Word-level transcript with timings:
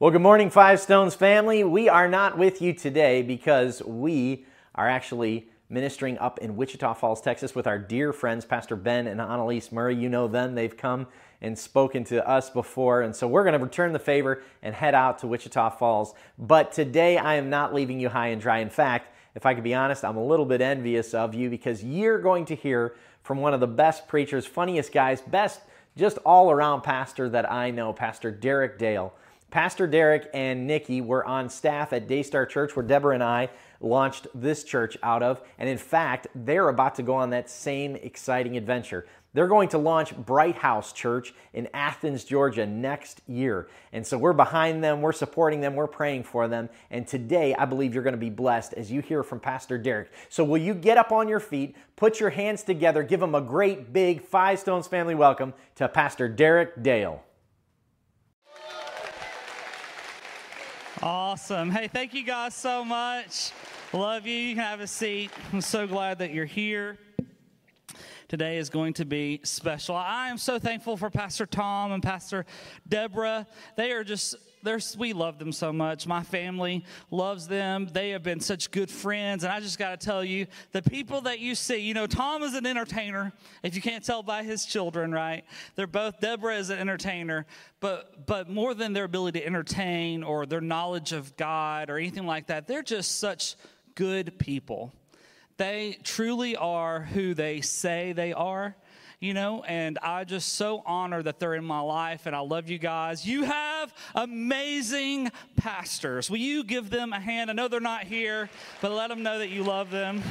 Well, 0.00 0.10
good 0.10 0.22
morning, 0.22 0.50
Five 0.50 0.80
Stones 0.80 1.14
family. 1.14 1.62
We 1.62 1.88
are 1.88 2.08
not 2.08 2.36
with 2.36 2.60
you 2.60 2.72
today 2.72 3.22
because 3.22 3.80
we 3.80 4.44
are 4.74 4.88
actually 4.88 5.46
ministering 5.68 6.18
up 6.18 6.40
in 6.40 6.56
Wichita 6.56 6.94
Falls, 6.94 7.20
Texas, 7.20 7.54
with 7.54 7.68
our 7.68 7.78
dear 7.78 8.12
friends, 8.12 8.44
Pastor 8.44 8.74
Ben 8.74 9.06
and 9.06 9.20
Annalise 9.20 9.70
Murray. 9.70 9.94
You 9.94 10.08
know 10.08 10.26
them, 10.26 10.56
they've 10.56 10.76
come 10.76 11.06
and 11.40 11.56
spoken 11.56 12.02
to 12.06 12.28
us 12.28 12.50
before. 12.50 13.02
And 13.02 13.14
so 13.14 13.28
we're 13.28 13.44
going 13.44 13.56
to 13.56 13.64
return 13.64 13.92
the 13.92 14.00
favor 14.00 14.42
and 14.64 14.74
head 14.74 14.96
out 14.96 15.20
to 15.20 15.28
Wichita 15.28 15.70
Falls. 15.70 16.14
But 16.40 16.72
today 16.72 17.16
I 17.16 17.36
am 17.36 17.48
not 17.48 17.72
leaving 17.72 18.00
you 18.00 18.08
high 18.08 18.28
and 18.28 18.42
dry. 18.42 18.58
In 18.58 18.70
fact, 18.70 19.14
if 19.36 19.46
I 19.46 19.54
could 19.54 19.62
be 19.62 19.74
honest, 19.74 20.04
I'm 20.04 20.16
a 20.16 20.26
little 20.26 20.44
bit 20.44 20.60
envious 20.60 21.14
of 21.14 21.36
you 21.36 21.48
because 21.48 21.84
you're 21.84 22.18
going 22.18 22.46
to 22.46 22.56
hear 22.56 22.96
from 23.22 23.38
one 23.38 23.54
of 23.54 23.60
the 23.60 23.68
best 23.68 24.08
preachers, 24.08 24.44
funniest 24.44 24.90
guys, 24.90 25.20
best 25.20 25.60
just 25.96 26.18
all 26.26 26.50
around 26.50 26.80
pastor 26.80 27.28
that 27.28 27.48
I 27.48 27.70
know, 27.70 27.92
Pastor 27.92 28.32
Derek 28.32 28.76
Dale. 28.76 29.14
Pastor 29.54 29.86
Derek 29.86 30.28
and 30.34 30.66
Nikki 30.66 31.00
were 31.00 31.24
on 31.24 31.48
staff 31.48 31.92
at 31.92 32.08
Daystar 32.08 32.44
Church, 32.44 32.74
where 32.74 32.84
Deborah 32.84 33.14
and 33.14 33.22
I 33.22 33.50
launched 33.80 34.26
this 34.34 34.64
church 34.64 34.98
out 35.00 35.22
of. 35.22 35.40
And 35.60 35.68
in 35.68 35.78
fact, 35.78 36.26
they're 36.34 36.68
about 36.68 36.96
to 36.96 37.04
go 37.04 37.14
on 37.14 37.30
that 37.30 37.48
same 37.48 37.94
exciting 37.94 38.56
adventure. 38.56 39.06
They're 39.32 39.46
going 39.46 39.68
to 39.68 39.78
launch 39.78 40.12
Brighthouse 40.12 40.92
Church 40.92 41.34
in 41.52 41.68
Athens, 41.72 42.24
Georgia 42.24 42.66
next 42.66 43.20
year. 43.28 43.68
And 43.92 44.04
so 44.04 44.18
we're 44.18 44.32
behind 44.32 44.82
them, 44.82 45.00
we're 45.00 45.12
supporting 45.12 45.60
them, 45.60 45.76
we're 45.76 45.86
praying 45.86 46.24
for 46.24 46.48
them. 46.48 46.68
And 46.90 47.06
today, 47.06 47.54
I 47.54 47.64
believe 47.64 47.94
you're 47.94 48.02
going 48.02 48.10
to 48.10 48.18
be 48.18 48.30
blessed 48.30 48.74
as 48.74 48.90
you 48.90 49.02
hear 49.02 49.22
from 49.22 49.38
Pastor 49.38 49.78
Derek. 49.78 50.10
So 50.30 50.42
will 50.42 50.58
you 50.58 50.74
get 50.74 50.98
up 50.98 51.12
on 51.12 51.28
your 51.28 51.38
feet, 51.38 51.76
put 51.94 52.18
your 52.18 52.30
hands 52.30 52.64
together, 52.64 53.04
give 53.04 53.20
them 53.20 53.36
a 53.36 53.40
great 53.40 53.92
big 53.92 54.20
Five 54.20 54.58
Stones 54.58 54.88
family 54.88 55.14
welcome 55.14 55.54
to 55.76 55.88
Pastor 55.88 56.28
Derek 56.28 56.82
Dale. 56.82 57.22
Awesome. 61.06 61.70
Hey, 61.70 61.86
thank 61.86 62.14
you 62.14 62.24
guys 62.24 62.54
so 62.54 62.82
much. 62.82 63.50
Love 63.92 64.26
you. 64.26 64.34
You 64.34 64.54
can 64.54 64.64
have 64.64 64.80
a 64.80 64.86
seat. 64.86 65.30
I'm 65.52 65.60
so 65.60 65.86
glad 65.86 66.20
that 66.20 66.32
you're 66.32 66.46
here 66.46 66.96
today 68.28 68.56
is 68.56 68.70
going 68.70 68.94
to 68.94 69.04
be 69.04 69.38
special. 69.42 69.96
I 69.96 70.30
am 70.30 70.38
so 70.38 70.58
thankful 70.58 70.96
for 70.96 71.10
Pastor 71.10 71.44
Tom 71.44 71.92
and 71.92 72.02
Pastor 72.02 72.46
Deborah. 72.88 73.46
They 73.76 73.92
are 73.92 74.02
just 74.02 74.36
they're, 74.64 74.80
we 74.98 75.12
love 75.12 75.38
them 75.38 75.52
so 75.52 75.72
much. 75.72 76.06
My 76.06 76.22
family 76.22 76.84
loves 77.10 77.46
them. 77.46 77.86
They 77.92 78.10
have 78.10 78.22
been 78.22 78.40
such 78.40 78.70
good 78.70 78.90
friends. 78.90 79.44
And 79.44 79.52
I 79.52 79.60
just 79.60 79.78
got 79.78 79.98
to 80.00 80.04
tell 80.04 80.24
you, 80.24 80.46
the 80.72 80.82
people 80.82 81.20
that 81.22 81.38
you 81.38 81.54
see, 81.54 81.76
you 81.76 81.94
know, 81.94 82.06
Tom 82.06 82.42
is 82.42 82.54
an 82.54 82.66
entertainer, 82.66 83.32
if 83.62 83.76
you 83.76 83.82
can't 83.82 84.04
tell 84.04 84.22
by 84.22 84.42
his 84.42 84.64
children, 84.64 85.12
right? 85.12 85.44
They're 85.76 85.86
both, 85.86 86.20
Deborah 86.20 86.56
is 86.56 86.70
an 86.70 86.78
entertainer, 86.78 87.46
but, 87.80 88.26
but 88.26 88.48
more 88.48 88.74
than 88.74 88.92
their 88.92 89.04
ability 89.04 89.40
to 89.40 89.46
entertain 89.46 90.22
or 90.22 90.46
their 90.46 90.60
knowledge 90.60 91.12
of 91.12 91.36
God 91.36 91.90
or 91.90 91.98
anything 91.98 92.26
like 92.26 92.46
that, 92.48 92.66
they're 92.66 92.82
just 92.82 93.18
such 93.20 93.56
good 93.94 94.38
people. 94.38 94.92
They 95.56 95.98
truly 96.02 96.56
are 96.56 97.02
who 97.02 97.34
they 97.34 97.60
say 97.60 98.12
they 98.12 98.32
are, 98.32 98.76
you 99.24 99.32
know, 99.32 99.64
and 99.66 99.98
I 100.02 100.24
just 100.24 100.52
so 100.52 100.82
honor 100.84 101.22
that 101.22 101.38
they're 101.38 101.54
in 101.54 101.64
my 101.64 101.80
life 101.80 102.26
and 102.26 102.36
I 102.36 102.40
love 102.40 102.68
you 102.68 102.76
guys. 102.76 103.26
You 103.26 103.44
have 103.44 103.94
amazing 104.14 105.32
pastors. 105.56 106.28
Will 106.28 106.36
you 106.36 106.62
give 106.62 106.90
them 106.90 107.14
a 107.14 107.18
hand? 107.18 107.48
I 107.48 107.54
know 107.54 107.66
they're 107.66 107.80
not 107.80 108.04
here, 108.04 108.50
but 108.82 108.92
let 108.92 109.08
them 109.08 109.22
know 109.22 109.38
that 109.38 109.48
you 109.48 109.62
love 109.62 109.90
them. 109.90 110.22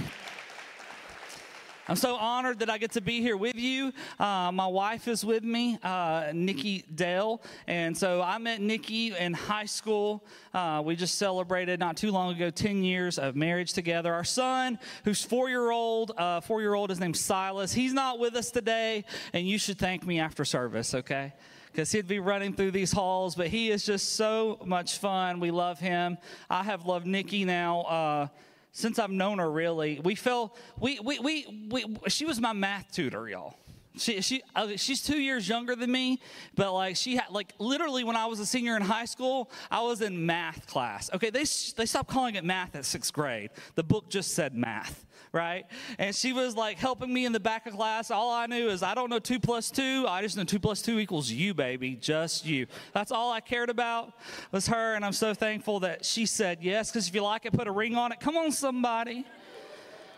I'm 1.86 1.98
so 1.98 2.16
honored 2.16 2.60
that 2.60 2.70
I 2.70 2.78
get 2.78 2.92
to 2.92 3.02
be 3.02 3.20
here 3.20 3.36
with 3.36 3.58
you. 3.58 3.92
Uh, 4.18 4.52
my 4.54 4.68
wife 4.68 5.10
is 5.10 5.26
with 5.26 5.44
me, 5.44 5.78
uh, 5.84 6.32
Nikki 6.34 6.86
Dale. 6.96 7.42
And 7.68 7.98
so 7.98 8.22
I 8.22 8.38
met 8.38 8.62
Nikki 8.62 9.14
in 9.14 9.34
high 9.34 9.66
school. 9.66 10.24
Uh, 10.54 10.82
we 10.86 10.96
just 10.96 11.18
celebrated 11.18 11.82
not 11.82 11.98
too 11.98 12.12
long 12.12 12.34
ago 12.34 12.50
10 12.50 12.86
years 12.86 13.20
of 13.20 13.36
marriage 13.36 13.74
together. 13.74 14.14
Our 14.14 14.24
son, 14.24 14.80
who's 15.04 15.26
four 15.26 15.50
year 15.50 15.72
old, 15.72 16.14
uh, 16.18 16.40
four 16.40 16.62
year 16.62 16.74
old, 16.74 16.90
his 16.90 17.02
name's 17.02 17.20
Silas. 17.20 17.74
He's 17.74 17.92
not 17.92 18.18
with 18.18 18.38
us 18.38 18.50
today, 18.50 19.04
and 19.34 19.46
you 19.46 19.58
should 19.58 19.78
thank 19.78 20.06
me 20.06 20.22
after 20.22 20.46
service, 20.46 20.94
okay? 20.94 21.34
because 21.74 21.92
he'd 21.92 22.08
be 22.08 22.20
running 22.20 22.54
through 22.54 22.70
these 22.70 22.92
halls. 22.92 23.34
But 23.34 23.48
he 23.48 23.72
is 23.72 23.84
just 23.84 24.14
so 24.14 24.60
much 24.64 25.00
fun. 25.00 25.40
We 25.40 25.50
love 25.50 25.80
him. 25.80 26.20
I 26.48 26.62
have 26.64 26.86
loved 26.86 27.08
Nikki 27.08 27.46
now 27.46 27.82
uh, 27.82 28.28
since 28.74 29.00
I've 29.00 29.12
known 29.12 29.40
her, 29.40 29.50
really, 29.50 30.00
we 30.04 30.16
fell, 30.16 30.56
we, 30.80 31.00
we, 31.00 31.20
we, 31.20 31.70
we, 31.70 31.86
she 32.10 32.26
was 32.26 32.42
my 32.42 32.54
math 32.54 32.92
tutor, 32.92 33.30
y'all. 33.30 33.56
She, 33.96 34.22
she, 34.22 34.42
uh, 34.56 34.76
she's 34.76 35.04
two 35.04 35.20
years 35.20 35.48
younger 35.48 35.76
than 35.76 35.92
me, 35.92 36.20
but 36.56 36.74
like 36.74 36.96
she 36.96 37.16
had, 37.16 37.30
like 37.30 37.54
literally 37.60 38.04
when 38.04 38.16
I 38.16 38.26
was 38.26 38.40
a 38.40 38.46
senior 38.48 38.76
in 38.76 38.82
high 38.82 39.06
school, 39.06 39.52
I 39.70 39.84
was 39.84 40.02
in 40.02 40.26
math 40.26 40.66
class. 40.66 41.12
Okay, 41.14 41.30
they, 41.30 41.44
they 41.78 41.86
stopped 41.86 42.10
calling 42.10 42.34
it 42.34 42.44
math 42.44 42.76
at 42.76 42.86
sixth 42.86 43.14
grade. 43.14 43.52
The 43.76 43.84
book 43.84 44.10
just 44.10 44.34
said 44.34 44.56
math 44.56 45.06
right? 45.34 45.66
And 45.98 46.16
she 46.16 46.32
was 46.32 46.56
like 46.56 46.78
helping 46.78 47.12
me 47.12 47.26
in 47.26 47.32
the 47.32 47.40
back 47.40 47.66
of 47.66 47.74
class. 47.74 48.12
All 48.12 48.32
I 48.32 48.46
knew 48.46 48.70
is 48.70 48.84
I 48.84 48.94
don't 48.94 49.10
know 49.10 49.20
two 49.20 49.40
plus 49.40 49.72
two. 49.72 50.06
I 50.08 50.22
just 50.22 50.38
know 50.38 50.44
two 50.44 50.60
plus 50.60 50.82
two 50.82 51.00
equals 51.00 51.30
you, 51.30 51.54
baby, 51.56 51.96
just 51.96 52.46
you. 52.46 52.68
That's 52.94 53.12
all 53.12 53.32
I 53.32 53.42
cared 53.42 53.72
about 53.72 54.14
was 54.52 54.68
her. 54.68 54.94
And 54.94 55.04
I'm 55.04 55.12
so 55.12 55.34
thankful 55.34 55.80
that 55.82 56.06
she 56.06 56.28
said 56.28 56.60
yes, 56.62 56.92
because 56.92 57.08
if 57.08 57.16
you 57.16 57.24
like 57.24 57.46
it, 57.46 57.54
put 57.54 57.68
a 57.68 57.72
ring 57.72 57.96
on 57.96 58.12
it. 58.12 58.20
Come 58.20 58.38
on, 58.38 58.52
somebody. 58.52 59.26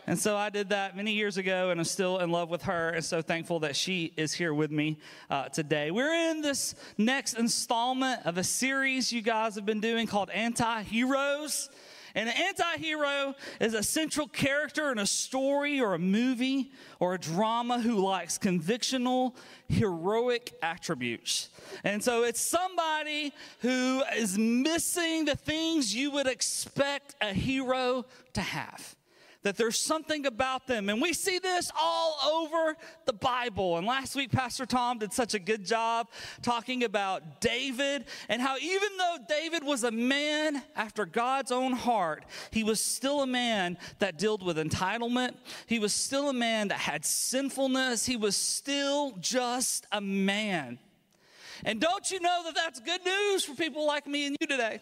And 0.08 0.20
so 0.20 0.36
I 0.38 0.52
did 0.52 0.70
that 0.70 0.96
many 0.96 1.14
years 1.14 1.38
ago, 1.38 1.72
and 1.72 1.80
I'm 1.80 1.86
still 1.86 2.20
in 2.20 2.30
love 2.30 2.52
with 2.52 2.64
her, 2.64 2.90
and 2.90 3.04
so 3.04 3.24
thankful 3.24 3.62
that 3.62 3.75
she 3.75 4.14
is 4.16 4.34
here 4.34 4.54
with 4.54 4.70
me 4.70 5.00
uh, 5.31 5.50
today. 5.50 5.90
We're 5.90 6.30
in 6.30 6.42
this 6.42 6.75
next 6.96 7.34
installment 7.34 8.24
of 8.24 8.38
a 8.38 8.44
series 8.44 9.12
you 9.12 9.24
guys 9.24 9.56
have 9.56 9.66
been 9.66 9.80
doing 9.80 10.06
called 10.06 10.30
Anti 10.30 10.84
Heroes. 10.84 11.72
And 12.16 12.30
an 12.30 12.36
anti 12.36 12.78
hero 12.78 13.36
is 13.59 13.74
a 13.74 13.84
central 13.84 14.28
character 14.28 14.92
in 14.92 14.98
a 14.98 15.06
story 15.06 15.81
or 15.81 15.94
a 15.94 16.00
movie 16.00 16.72
or 17.00 17.14
a 17.14 17.20
drama 17.20 17.80
who 17.80 17.96
likes 17.96 18.38
convictional, 18.38 19.36
heroic 19.68 20.54
attributes. 20.64 21.50
And 21.84 22.02
so 22.02 22.24
it's 22.24 22.40
somebody 22.40 23.34
who 23.59 24.02
is 24.16 24.38
missing 24.38 25.25
the 25.25 25.36
things 25.36 25.94
you 25.94 26.09
would 26.12 26.28
expect 26.28 27.16
a 27.22 27.34
hero 27.34 28.06
to 28.34 28.42
have 28.42 28.96
that 29.45 29.57
there's 29.57 29.78
something 29.78 30.25
about 30.25 30.66
them. 30.66 30.89
And 30.89 31.00
we 31.00 31.13
see 31.13 31.38
this 31.38 31.72
all 31.79 32.17
over 32.25 32.75
the 33.06 33.13
Bible. 33.13 33.78
And 33.78 33.85
last 33.85 34.16
week, 34.16 34.31
Pastor 34.31 34.66
Tom 34.66 34.97
did 34.97 35.13
such 35.13 35.35
a 35.35 35.39
good 35.39 35.63
job 35.63 36.07
talking 36.41 36.83
about 36.83 37.41
David 37.41 38.06
and 38.28 38.41
how 38.41 38.57
even 38.57 38.89
though 38.97 39.17
David 39.29 39.63
was 39.63 39.83
a 39.83 39.91
man 39.91 40.63
after 40.75 41.06
God's 41.06 41.51
own 41.51 41.73
heart, 41.73 42.25
he 42.50 42.63
was 42.63 42.81
still 42.81 43.22
a 43.22 43.28
man 43.28 43.78
that 44.00 44.17
dealt 44.17 44.41
with 44.41 44.57
entitlement. 44.57 45.35
He 45.67 45.77
was 45.77 45.94
still 45.94 46.29
a 46.29 46.33
man 46.33 46.69
that 46.69 46.79
had 46.79 47.06
sinfulness. 47.06 48.03
He 48.03 48.17
was 48.17 48.35
still 48.35 49.16
just 49.19 49.85
a 49.91 50.01
man. 50.01 50.79
And 51.63 51.79
don't 51.79 52.09
you 52.09 52.19
know 52.19 52.41
that 52.45 52.56
that's 52.56 52.79
good 52.79 53.06
news 53.06 53.45
for 53.45 53.53
people 53.53 53.85
like 53.85 54.07
me 54.07 54.25
and 54.25 54.38
you 54.41 54.47
today? 54.47 54.81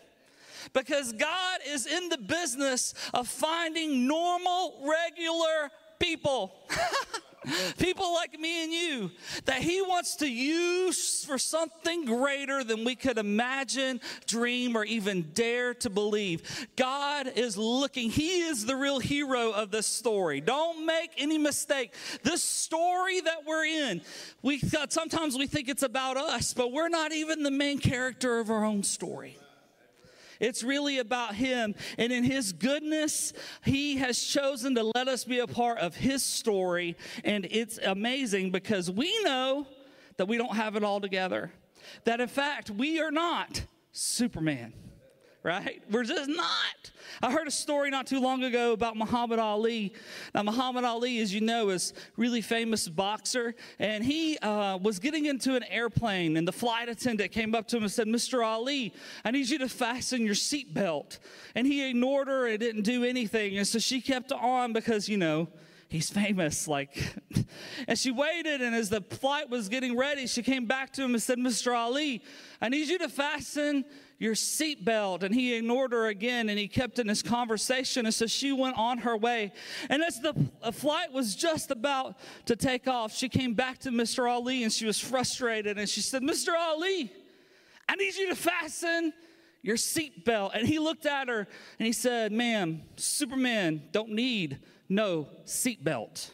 Because 0.71 1.11
God 1.13 1.59
is 1.67 1.85
in 1.85 2.09
the 2.09 2.17
business 2.17 2.93
of 3.13 3.27
finding 3.27 4.07
normal, 4.07 4.79
regular 4.83 5.71
people. 5.99 6.53
people 7.77 8.13
like 8.13 8.39
me 8.39 8.63
and 8.63 8.73
you 8.73 9.11
that 9.45 9.61
he 9.61 9.81
wants 9.81 10.15
to 10.17 10.29
use 10.29 11.23
for 11.25 11.37
something 11.37 12.05
greater 12.05 12.63
than 12.63 12.83
we 12.83 12.95
could 12.95 13.17
imagine, 13.17 13.99
dream, 14.25 14.75
or 14.75 14.83
even 14.85 15.23
dare 15.33 15.73
to 15.73 15.89
believe. 15.89 16.67
God 16.75 17.27
is 17.35 17.57
looking, 17.57 18.09
he 18.09 18.41
is 18.41 18.65
the 18.65 18.75
real 18.75 18.99
hero 18.99 19.51
of 19.51 19.71
this 19.71 19.87
story. 19.87 20.41
Don't 20.41 20.85
make 20.85 21.11
any 21.17 21.37
mistake. 21.37 21.93
This 22.23 22.43
story 22.43 23.21
that 23.21 23.45
we're 23.45 23.65
in, 23.65 24.01
we 24.41 24.59
sometimes 24.89 25.37
we 25.37 25.47
think 25.47 25.69
it's 25.69 25.83
about 25.83 26.17
us, 26.17 26.53
but 26.53 26.71
we're 26.71 26.89
not 26.89 27.11
even 27.11 27.43
the 27.43 27.51
main 27.51 27.79
character 27.79 28.39
of 28.39 28.49
our 28.49 28.63
own 28.63 28.83
story. 28.83 29.37
It's 30.39 30.63
really 30.63 30.99
about 30.99 31.35
Him. 31.35 31.75
And 31.97 32.11
in 32.11 32.23
His 32.23 32.53
goodness, 32.53 33.33
He 33.63 33.97
has 33.97 34.21
chosen 34.21 34.75
to 34.75 34.91
let 34.95 35.07
us 35.07 35.23
be 35.23 35.39
a 35.39 35.47
part 35.47 35.79
of 35.79 35.95
His 35.95 36.23
story. 36.23 36.95
And 37.23 37.47
it's 37.49 37.77
amazing 37.77 38.51
because 38.51 38.89
we 38.89 39.23
know 39.23 39.67
that 40.17 40.27
we 40.27 40.37
don't 40.37 40.55
have 40.55 40.75
it 40.75 40.83
all 40.83 41.01
together. 41.01 41.51
That 42.05 42.21
in 42.21 42.27
fact, 42.29 42.69
we 42.69 42.99
are 42.99 43.11
not 43.11 43.63
Superman 43.91 44.73
right? 45.43 45.83
We're 45.91 46.05
just 46.05 46.29
not. 46.29 46.91
I 47.21 47.31
heard 47.31 47.47
a 47.47 47.51
story 47.51 47.89
not 47.89 48.07
too 48.07 48.19
long 48.19 48.43
ago 48.43 48.71
about 48.71 48.95
Muhammad 48.95 49.39
Ali. 49.39 49.93
Now, 50.33 50.43
Muhammad 50.43 50.85
Ali, 50.85 51.19
as 51.19 51.33
you 51.33 51.41
know, 51.41 51.69
is 51.69 51.93
really 52.15 52.41
famous 52.41 52.87
boxer, 52.87 53.53
and 53.77 54.03
he 54.03 54.37
uh, 54.39 54.77
was 54.77 54.99
getting 54.99 55.25
into 55.25 55.55
an 55.55 55.63
airplane, 55.63 56.37
and 56.37 56.47
the 56.47 56.53
flight 56.53 56.87
attendant 56.87 57.31
came 57.31 57.53
up 57.53 57.67
to 57.67 57.77
him 57.77 57.83
and 57.83 57.91
said, 57.91 58.07
"Mr. 58.07 58.45
Ali, 58.45 58.93
I 59.25 59.31
need 59.31 59.49
you 59.49 59.59
to 59.59 59.69
fasten 59.69 60.25
your 60.25 60.35
seatbelt." 60.35 61.19
And 61.55 61.67
he 61.67 61.87
ignored 61.89 62.29
her 62.29 62.47
and 62.47 62.59
didn't 62.59 62.83
do 62.83 63.03
anything, 63.03 63.57
and 63.57 63.67
so 63.67 63.79
she 63.79 64.01
kept 64.01 64.31
on 64.31 64.71
because 64.71 65.09
you 65.09 65.17
know 65.17 65.49
he's 65.93 66.09
famous. 66.09 66.67
Like, 66.67 66.97
and 67.87 67.97
she 67.97 68.11
waited, 68.11 68.61
and 68.61 68.75
as 68.75 68.89
the 68.89 69.01
flight 69.01 69.49
was 69.49 69.69
getting 69.69 69.95
ready, 69.95 70.25
she 70.27 70.41
came 70.41 70.65
back 70.65 70.91
to 70.93 71.03
him 71.03 71.13
and 71.13 71.21
said, 71.21 71.37
Mr. 71.37 71.77
Ali, 71.77 72.23
I 72.61 72.69
need 72.69 72.87
you 72.87 72.97
to 72.97 73.09
fasten 73.09 73.85
your 74.23 74.35
seatbelt. 74.35 75.21
And 75.21 75.35
he 75.35 75.53
ignored 75.53 75.91
her 75.91 76.07
again 76.07 76.47
and 76.47 76.57
he 76.57 76.69
kept 76.69 76.97
in 76.97 77.09
his 77.09 77.21
conversation. 77.21 78.05
And 78.05 78.15
so 78.15 78.25
she 78.25 78.53
went 78.53 78.77
on 78.77 78.99
her 78.99 79.17
way. 79.17 79.51
And 79.89 80.01
as 80.01 80.21
the 80.21 80.33
flight 80.71 81.11
was 81.11 81.35
just 81.35 81.71
about 81.71 82.15
to 82.45 82.55
take 82.55 82.87
off, 82.87 83.13
she 83.13 83.27
came 83.27 83.53
back 83.53 83.79
to 83.79 83.89
Mr. 83.89 84.29
Ali 84.29 84.63
and 84.63 84.71
she 84.71 84.85
was 84.85 84.97
frustrated. 84.97 85.77
And 85.77 85.89
she 85.89 85.99
said, 85.99 86.21
Mr. 86.21 86.57
Ali, 86.57 87.11
I 87.87 87.95
need 87.95 88.15
you 88.15 88.29
to 88.29 88.35
fasten 88.35 89.11
your 89.61 89.75
seatbelt. 89.75 90.51
And 90.55 90.65
he 90.65 90.79
looked 90.79 91.05
at 91.05 91.27
her 91.27 91.45
and 91.77 91.85
he 91.85 91.93
said, 91.93 92.31
Ma'am, 92.31 92.81
Superman 92.95 93.83
don't 93.91 94.11
need 94.11 94.59
no 94.87 95.27
seatbelt. 95.45 96.31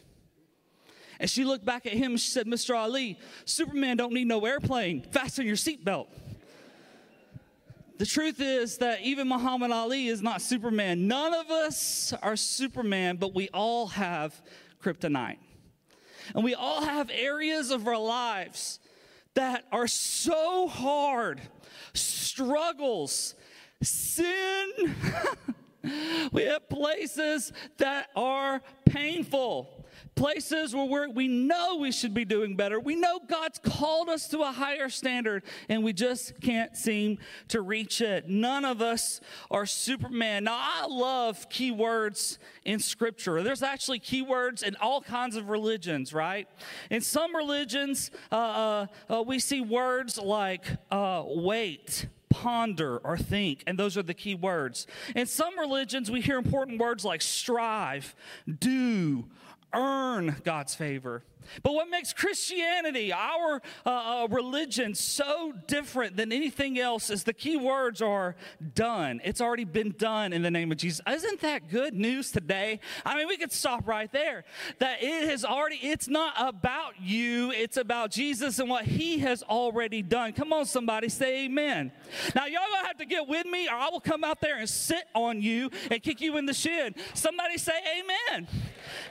And 1.19 1.29
she 1.29 1.43
looked 1.43 1.65
back 1.65 1.87
at 1.87 1.93
him 1.93 2.11
and 2.11 2.19
she 2.19 2.29
said, 2.29 2.45
Mr. 2.45 2.77
Ali, 2.77 3.17
Superman 3.45 3.97
don't 3.97 4.13
need 4.13 4.27
no 4.27 4.45
airplane. 4.45 5.01
Fasten 5.11 5.47
your 5.47 5.57
seatbelt. 5.57 6.07
The 7.99 8.05
truth 8.05 8.39
is 8.39 8.77
that 8.77 9.01
even 9.01 9.27
Muhammad 9.27 9.71
Ali 9.71 10.07
is 10.07 10.21
not 10.21 10.41
Superman. 10.41 11.09
None 11.09 11.33
of 11.33 11.51
us 11.51 12.13
are 12.21 12.37
Superman, 12.37 13.17
but 13.17 13.35
we 13.35 13.49
all 13.53 13.87
have 13.87 14.41
kryptonite. 14.81 15.39
And 16.33 16.45
we 16.45 16.55
all 16.55 16.81
have 16.85 17.11
areas 17.13 17.71
of 17.71 17.85
our 17.89 17.97
lives 17.97 18.79
that 19.33 19.65
are 19.73 19.85
so 19.85 20.69
hard, 20.69 21.41
struggles, 21.93 23.35
sin. 23.83 24.95
we 26.31 26.43
have 26.43 26.69
places 26.69 27.51
that 27.79 28.07
are 28.15 28.61
painful 28.85 29.78
places 30.15 30.75
where 30.75 31.09
we 31.09 31.27
know 31.27 31.77
we 31.77 31.91
should 31.91 32.13
be 32.13 32.25
doing 32.25 32.55
better. 32.55 32.79
We 32.79 32.95
know 32.95 33.19
God's 33.27 33.59
called 33.59 34.09
us 34.09 34.27
to 34.29 34.41
a 34.41 34.51
higher 34.51 34.89
standard, 34.89 35.43
and 35.67 35.83
we 35.83 35.93
just 35.93 36.39
can't 36.41 36.75
seem 36.75 37.19
to 37.49 37.61
reach 37.61 38.01
it. 38.01 38.27
None 38.29 38.65
of 38.65 38.81
us 38.81 39.21
are 39.49 39.65
Superman. 39.65 40.45
Now, 40.45 40.59
I 40.59 40.87
love 40.87 41.49
keywords 41.49 42.37
in 42.65 42.79
Scripture. 42.79 43.41
There's 43.43 43.63
actually 43.63 43.99
keywords 43.99 44.63
in 44.63 44.75
all 44.81 45.01
kinds 45.01 45.35
of 45.35 45.49
religions, 45.49 46.13
right? 46.13 46.47
In 46.89 47.01
some 47.01 47.35
religions, 47.35 48.11
uh, 48.31 48.35
uh, 48.35 48.87
uh, 49.09 49.21
we 49.23 49.39
see 49.39 49.61
words 49.61 50.17
like 50.17 50.65
uh, 50.91 51.23
wait 51.25 52.07
ponder 52.29 52.97
or 52.99 53.17
think, 53.17 53.63
and 53.67 53.77
those 53.77 53.97
are 53.97 54.03
the 54.03 54.13
key 54.13 54.35
words. 54.35 54.87
In 55.15 55.25
some 55.25 55.57
religions, 55.59 56.09
we 56.11 56.21
hear 56.21 56.37
important 56.37 56.79
words 56.79 57.03
like 57.03 57.21
strive, 57.21 58.15
do, 58.59 59.25
earn 59.73 60.35
God's 60.43 60.75
favor. 60.75 61.23
But 61.63 61.73
what 61.73 61.89
makes 61.89 62.13
Christianity, 62.13 63.11
our 63.13 63.61
uh, 63.85 63.89
uh, 63.89 64.27
religion, 64.29 64.93
so 64.95 65.53
different 65.67 66.17
than 66.17 66.31
anything 66.31 66.79
else 66.79 67.09
is 67.09 67.23
the 67.23 67.33
key 67.33 67.57
words 67.57 68.01
are 68.01 68.35
done. 68.75 69.21
It's 69.23 69.41
already 69.41 69.65
been 69.65 69.95
done 69.97 70.33
in 70.33 70.41
the 70.41 70.51
name 70.51 70.71
of 70.71 70.77
Jesus. 70.77 71.01
Isn't 71.07 71.41
that 71.41 71.69
good 71.69 71.93
news 71.93 72.31
today? 72.31 72.79
I 73.05 73.15
mean, 73.15 73.27
we 73.27 73.37
could 73.37 73.51
stop 73.51 73.87
right 73.87 74.11
there. 74.11 74.45
That 74.79 75.01
it 75.01 75.29
has 75.29 75.45
already, 75.45 75.77
it's 75.81 76.07
not 76.07 76.33
about 76.37 76.99
you, 76.99 77.51
it's 77.51 77.77
about 77.77 78.11
Jesus 78.11 78.59
and 78.59 78.69
what 78.69 78.85
he 78.85 79.19
has 79.19 79.43
already 79.43 80.01
done. 80.01 80.33
Come 80.33 80.53
on, 80.53 80.65
somebody, 80.65 81.09
say 81.09 81.45
amen. 81.45 81.91
Now, 82.35 82.45
y'all 82.45 82.61
gonna 82.73 82.87
have 82.87 82.97
to 82.97 83.05
get 83.05 83.27
with 83.27 83.45
me, 83.45 83.67
or 83.67 83.75
I 83.75 83.89
will 83.89 83.99
come 83.99 84.23
out 84.23 84.41
there 84.41 84.57
and 84.57 84.69
sit 84.69 85.05
on 85.15 85.41
you 85.41 85.69
and 85.89 86.01
kick 86.01 86.21
you 86.21 86.37
in 86.37 86.45
the 86.45 86.53
shin. 86.53 86.95
Somebody 87.13 87.57
say 87.57 87.73
amen. 87.99 88.47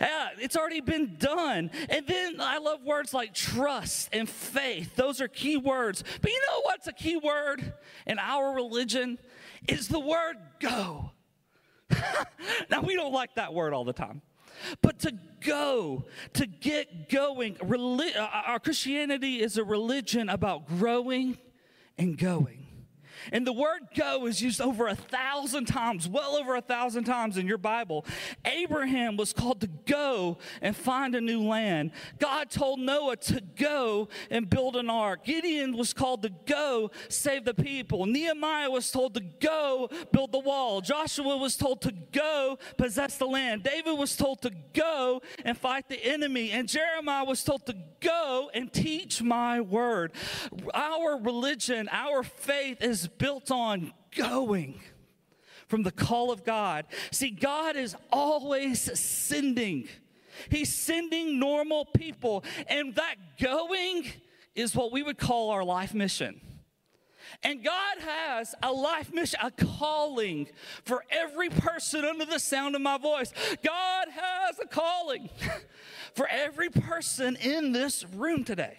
Yeah, 0.00 0.28
it's 0.38 0.56
already 0.56 0.80
been 0.80 1.16
done. 1.18 1.70
And 1.88 2.06
then 2.06 2.27
then 2.36 2.40
I 2.40 2.58
love 2.58 2.82
words 2.84 3.14
like 3.14 3.34
trust 3.34 4.10
and 4.12 4.28
faith. 4.28 4.94
Those 4.96 5.20
are 5.20 5.28
key 5.28 5.56
words. 5.56 6.04
But 6.20 6.30
you 6.30 6.40
know 6.48 6.60
what's 6.62 6.86
a 6.86 6.92
key 6.92 7.16
word 7.16 7.72
in 8.06 8.18
our 8.18 8.54
religion? 8.54 9.18
Is 9.66 9.88
the 9.88 10.00
word 10.00 10.36
go. 10.60 11.12
now, 12.70 12.82
we 12.82 12.94
don't 12.94 13.12
like 13.12 13.34
that 13.36 13.54
word 13.54 13.72
all 13.72 13.84
the 13.84 13.92
time. 13.92 14.22
But 14.82 14.98
to 15.00 15.14
go, 15.40 16.04
to 16.34 16.46
get 16.46 17.08
going, 17.08 17.54
reli- 17.56 18.16
uh, 18.16 18.28
our 18.46 18.58
Christianity 18.58 19.40
is 19.40 19.56
a 19.56 19.64
religion 19.64 20.28
about 20.28 20.66
growing 20.66 21.38
and 21.96 22.18
going. 22.18 22.67
And 23.32 23.46
the 23.46 23.52
word 23.52 23.88
go 23.94 24.26
is 24.26 24.42
used 24.42 24.60
over 24.60 24.88
a 24.88 24.94
thousand 24.94 25.66
times, 25.66 26.08
well 26.08 26.36
over 26.36 26.56
a 26.56 26.60
thousand 26.60 27.04
times 27.04 27.36
in 27.36 27.46
your 27.46 27.58
Bible. 27.58 28.04
Abraham 28.44 29.16
was 29.16 29.32
called 29.32 29.60
to 29.60 29.66
go 29.86 30.38
and 30.62 30.76
find 30.76 31.14
a 31.14 31.20
new 31.20 31.42
land. 31.42 31.92
God 32.18 32.50
told 32.50 32.78
Noah 32.78 33.16
to 33.16 33.40
go 33.56 34.08
and 34.30 34.48
build 34.48 34.76
an 34.76 34.90
ark. 34.90 35.24
Gideon 35.24 35.76
was 35.76 35.92
called 35.92 36.22
to 36.22 36.30
go 36.46 36.90
save 37.08 37.44
the 37.44 37.54
people. 37.54 38.06
Nehemiah 38.06 38.70
was 38.70 38.90
told 38.90 39.14
to 39.14 39.20
go 39.20 39.90
build 40.12 40.32
the 40.32 40.38
wall. 40.38 40.80
Joshua 40.80 41.36
was 41.36 41.56
told 41.56 41.82
to 41.82 41.92
go 42.12 42.58
possess 42.76 43.16
the 43.16 43.26
land. 43.26 43.62
David 43.62 43.98
was 43.98 44.16
told 44.16 44.42
to 44.42 44.50
go 44.72 45.22
and 45.44 45.56
fight 45.56 45.88
the 45.88 46.02
enemy. 46.04 46.50
And 46.50 46.68
Jeremiah 46.68 47.24
was 47.24 47.42
told 47.42 47.66
to 47.66 47.76
go 48.00 48.50
and 48.54 48.72
teach 48.72 49.22
my 49.22 49.60
word. 49.60 50.12
Our 50.74 51.20
religion, 51.20 51.88
our 51.90 52.22
faith 52.22 52.82
is 52.82 53.08
built 53.18 53.50
on 53.50 53.92
going 54.16 54.80
from 55.68 55.82
the 55.82 55.90
call 55.90 56.30
of 56.30 56.44
God. 56.44 56.86
See, 57.10 57.30
God 57.30 57.76
is 57.76 57.94
always 58.10 58.98
sending. 58.98 59.88
He's 60.50 60.72
sending 60.72 61.38
normal 61.38 61.84
people, 61.84 62.44
and 62.68 62.94
that 62.94 63.16
going 63.40 64.06
is 64.54 64.74
what 64.74 64.92
we 64.92 65.02
would 65.02 65.18
call 65.18 65.50
our 65.50 65.64
life 65.64 65.94
mission. 65.94 66.40
And 67.42 67.62
God 67.62 67.98
has 68.00 68.54
a 68.62 68.72
life 68.72 69.12
mission, 69.12 69.38
a 69.42 69.50
calling 69.50 70.48
for 70.84 71.04
every 71.10 71.50
person 71.50 72.04
under 72.04 72.24
the 72.24 72.38
sound 72.38 72.74
of 72.74 72.80
my 72.80 72.98
voice. 72.98 73.32
God 73.62 74.08
has 74.10 74.58
a 74.58 74.66
calling 74.66 75.28
for 76.14 76.26
every 76.28 76.70
person 76.70 77.36
in 77.36 77.72
this 77.72 78.04
room 78.04 78.44
today. 78.44 78.78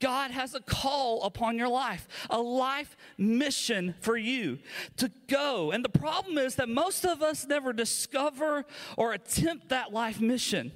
God 0.00 0.30
has 0.30 0.54
a 0.54 0.60
call 0.60 1.22
upon 1.22 1.56
your 1.56 1.68
life, 1.68 2.06
a 2.30 2.40
life 2.40 2.96
mission 3.16 3.94
for 4.00 4.16
you 4.16 4.58
to 4.96 5.10
go. 5.28 5.70
And 5.70 5.84
the 5.84 5.88
problem 5.88 6.38
is 6.38 6.56
that 6.56 6.68
most 6.68 7.04
of 7.04 7.22
us 7.22 7.46
never 7.46 7.72
discover 7.72 8.64
or 8.96 9.12
attempt 9.12 9.68
that 9.70 9.92
life 9.92 10.20
mission. 10.20 10.72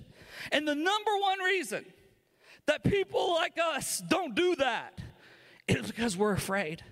And 0.50 0.66
the 0.66 0.74
number 0.74 1.10
one 1.20 1.38
reason 1.40 1.84
that 2.66 2.84
people 2.84 3.34
like 3.34 3.58
us 3.58 4.02
don't 4.08 4.34
do 4.34 4.56
that 4.56 5.00
is 5.68 5.86
because 5.86 6.16
we're 6.16 6.32
afraid. 6.32 6.82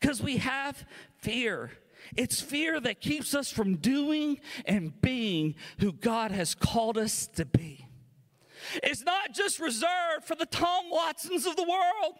Because 0.00 0.22
we 0.22 0.38
have 0.38 0.84
fear. 1.18 1.70
It's 2.16 2.40
fear 2.40 2.80
that 2.80 3.00
keeps 3.00 3.34
us 3.34 3.50
from 3.50 3.76
doing 3.76 4.40
and 4.64 4.98
being 5.00 5.54
who 5.78 5.92
God 5.92 6.30
has 6.30 6.54
called 6.54 6.98
us 6.98 7.26
to 7.36 7.44
be. 7.44 7.87
It's 8.82 9.02
not 9.02 9.32
just 9.34 9.58
reserved 9.58 10.24
for 10.24 10.34
the 10.34 10.46
Tom 10.46 10.90
Watsons 10.90 11.46
of 11.46 11.56
the 11.56 11.62
world 11.62 12.14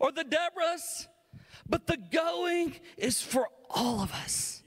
or 0.00 0.12
the 0.12 0.24
Deborahs, 0.24 1.06
but 1.68 1.86
the 1.86 1.96
going 1.96 2.74
is 2.96 3.22
for 3.22 3.48
all 3.70 4.00
of 4.00 4.12
us 4.12 4.63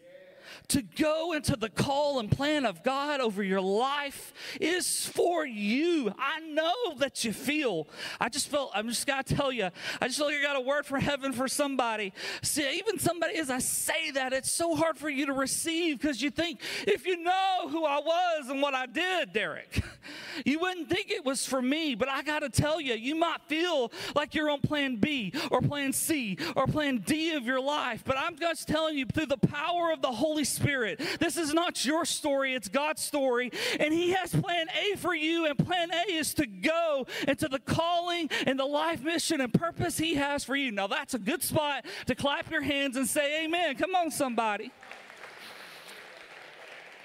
to 0.69 0.81
go 0.81 1.33
into 1.33 1.55
the 1.55 1.69
call 1.69 2.19
and 2.19 2.29
plan 2.29 2.65
of 2.65 2.83
God 2.83 3.21
over 3.21 3.41
your 3.41 3.61
life 3.61 4.33
is 4.59 5.05
for 5.05 5.45
you. 5.45 6.13
I 6.19 6.41
know 6.41 6.73
that 6.97 7.23
you 7.23 7.31
feel. 7.31 7.87
I 8.19 8.27
just 8.29 8.49
felt, 8.49 8.71
I'm 8.73 8.89
just 8.89 9.07
got 9.07 9.25
to 9.27 9.35
tell 9.35 9.51
you, 9.51 9.69
I 10.01 10.07
just 10.07 10.17
feel 10.17 10.27
like 10.27 10.35
I 10.35 10.41
got 10.41 10.57
a 10.57 10.61
word 10.61 10.85
from 10.85 11.01
heaven 11.01 11.31
for 11.31 11.47
somebody. 11.47 12.13
See, 12.41 12.77
even 12.77 12.99
somebody, 12.99 13.37
as 13.37 13.49
I 13.49 13.59
say 13.59 14.11
that, 14.11 14.33
it's 14.33 14.51
so 14.51 14.75
hard 14.75 14.97
for 14.97 15.09
you 15.09 15.27
to 15.27 15.33
receive 15.33 15.99
because 15.99 16.21
you 16.21 16.31
think, 16.31 16.59
if 16.85 17.05
you 17.05 17.23
know 17.23 17.69
who 17.69 17.85
I 17.85 17.99
was 17.99 18.49
and 18.49 18.61
what 18.61 18.73
I 18.73 18.87
did, 18.87 19.31
Derek, 19.31 19.81
you 20.45 20.59
wouldn't 20.59 20.89
think 20.89 21.11
it 21.11 21.23
was 21.23 21.45
for 21.45 21.61
me. 21.61 21.95
But 21.95 22.09
I 22.09 22.23
got 22.23 22.39
to 22.39 22.49
tell 22.49 22.81
you, 22.81 22.93
you 22.93 23.15
might 23.15 23.41
feel 23.47 23.91
like 24.15 24.35
you're 24.35 24.49
on 24.49 24.59
plan 24.59 24.97
B 24.97 25.33
or 25.49 25.61
plan 25.61 25.93
C 25.93 26.37
or 26.55 26.67
plan 26.67 26.97
D 27.05 27.33
of 27.33 27.45
your 27.45 27.61
life. 27.61 28.03
But 28.05 28.17
I'm 28.17 28.37
just 28.37 28.67
telling 28.67 28.97
you, 28.97 29.05
through 29.05 29.27
the 29.27 29.37
power 29.37 29.91
of 29.93 30.01
the 30.01 30.11
Holy 30.11 30.43
Spirit, 30.43 30.56
Spirit. 30.57 31.01
This 31.19 31.37
is 31.37 31.53
not 31.53 31.85
your 31.85 32.03
story, 32.03 32.53
it's 32.53 32.67
God's 32.67 33.01
story. 33.01 33.51
And 33.79 33.93
He 33.93 34.11
has 34.11 34.31
plan 34.31 34.67
A 34.69 34.97
for 34.97 35.15
you, 35.15 35.45
and 35.45 35.57
plan 35.57 35.89
A 35.91 36.11
is 36.11 36.33
to 36.35 36.45
go 36.45 37.07
into 37.27 37.47
the 37.47 37.59
calling 37.59 38.29
and 38.45 38.59
the 38.59 38.65
life 38.65 39.03
mission 39.03 39.39
and 39.39 39.53
purpose 39.53 39.97
He 39.97 40.15
has 40.15 40.43
for 40.43 40.55
you. 40.55 40.71
Now, 40.71 40.87
that's 40.87 41.13
a 41.13 41.19
good 41.19 41.43
spot 41.43 41.85
to 42.07 42.15
clap 42.15 42.51
your 42.51 42.61
hands 42.61 42.97
and 42.97 43.07
say, 43.07 43.45
Amen. 43.45 43.75
Come 43.75 43.95
on, 43.95 44.11
somebody. 44.11 44.71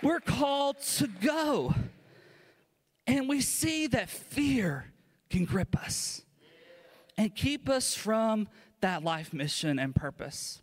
We're 0.02 0.20
called 0.20 0.80
to 0.96 1.06
go. 1.06 1.74
And 3.06 3.28
we 3.28 3.40
see 3.40 3.86
that 3.88 4.08
fear 4.08 4.92
can 5.30 5.44
grip 5.44 5.76
us 5.76 6.22
and 7.16 7.34
keep 7.34 7.68
us 7.68 7.94
from 7.94 8.48
that 8.80 9.04
life 9.04 9.32
mission 9.32 9.78
and 9.78 9.94
purpose. 9.94 10.61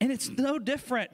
And 0.00 0.12
it's 0.12 0.28
no 0.28 0.58
different 0.58 1.10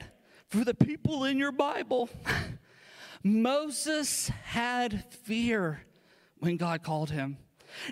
for 0.47 0.63
the 0.63 0.73
people 0.73 1.25
in 1.25 1.37
your 1.37 1.51
Bible. 1.51 2.09
Moses 3.23 4.27
had 4.43 5.03
fear 5.11 5.81
when 6.37 6.57
God 6.57 6.83
called 6.83 7.09
him. 7.09 7.37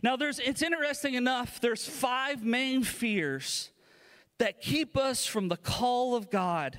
Now, 0.02 0.16
there's, 0.16 0.40
it's 0.40 0.62
interesting 0.62 1.16
enough, 1.16 1.60
there's 1.60 1.88
five 1.88 2.44
main 2.44 2.84
fears 2.84 3.72
that 4.38 4.62
keep 4.62 4.98
us 4.98 5.26
from 5.26 5.48
the 5.48 5.58
call 5.58 6.16
of 6.16 6.30
God. 6.30 6.78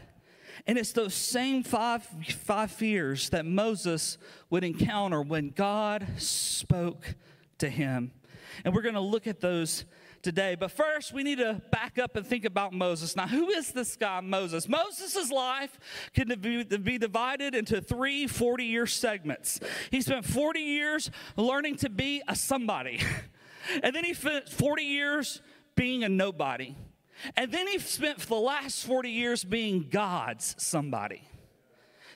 And 0.66 0.78
it's 0.78 0.92
those 0.92 1.14
same 1.14 1.62
five, 1.62 2.04
five 2.04 2.70
fears 2.70 3.30
that 3.30 3.44
Moses 3.44 4.18
would 4.50 4.64
encounter 4.64 5.20
when 5.20 5.48
God 5.48 6.06
spoke 6.18 7.16
to 7.58 7.68
him. 7.68 8.12
And 8.64 8.74
we're 8.74 8.82
going 8.82 8.94
to 8.94 9.00
look 9.00 9.26
at 9.26 9.40
those 9.40 9.84
today. 10.24 10.56
But 10.56 10.72
first, 10.72 11.12
we 11.12 11.22
need 11.22 11.38
to 11.38 11.62
back 11.70 11.98
up 11.98 12.16
and 12.16 12.26
think 12.26 12.44
about 12.44 12.72
Moses. 12.72 13.14
Now, 13.14 13.28
who 13.28 13.50
is 13.50 13.70
this 13.70 13.94
guy, 13.94 14.20
Moses? 14.20 14.68
Moses' 14.68 15.30
life 15.30 15.78
can 16.14 16.28
be, 16.40 16.64
be 16.64 16.98
divided 16.98 17.54
into 17.54 17.80
three 17.80 18.26
40 18.26 18.64
year 18.64 18.86
segments. 18.86 19.60
He 19.90 20.00
spent 20.00 20.24
40 20.24 20.60
years 20.60 21.10
learning 21.36 21.76
to 21.76 21.90
be 21.90 22.22
a 22.26 22.34
somebody, 22.34 23.00
and 23.82 23.94
then 23.94 24.04
he 24.04 24.14
spent 24.14 24.48
40 24.48 24.82
years 24.82 25.42
being 25.76 26.02
a 26.02 26.08
nobody. 26.08 26.74
And 27.36 27.52
then 27.52 27.68
he 27.68 27.78
spent 27.78 28.18
the 28.18 28.34
last 28.34 28.84
40 28.84 29.10
years 29.10 29.44
being 29.44 29.86
God's 29.90 30.56
somebody. 30.58 31.22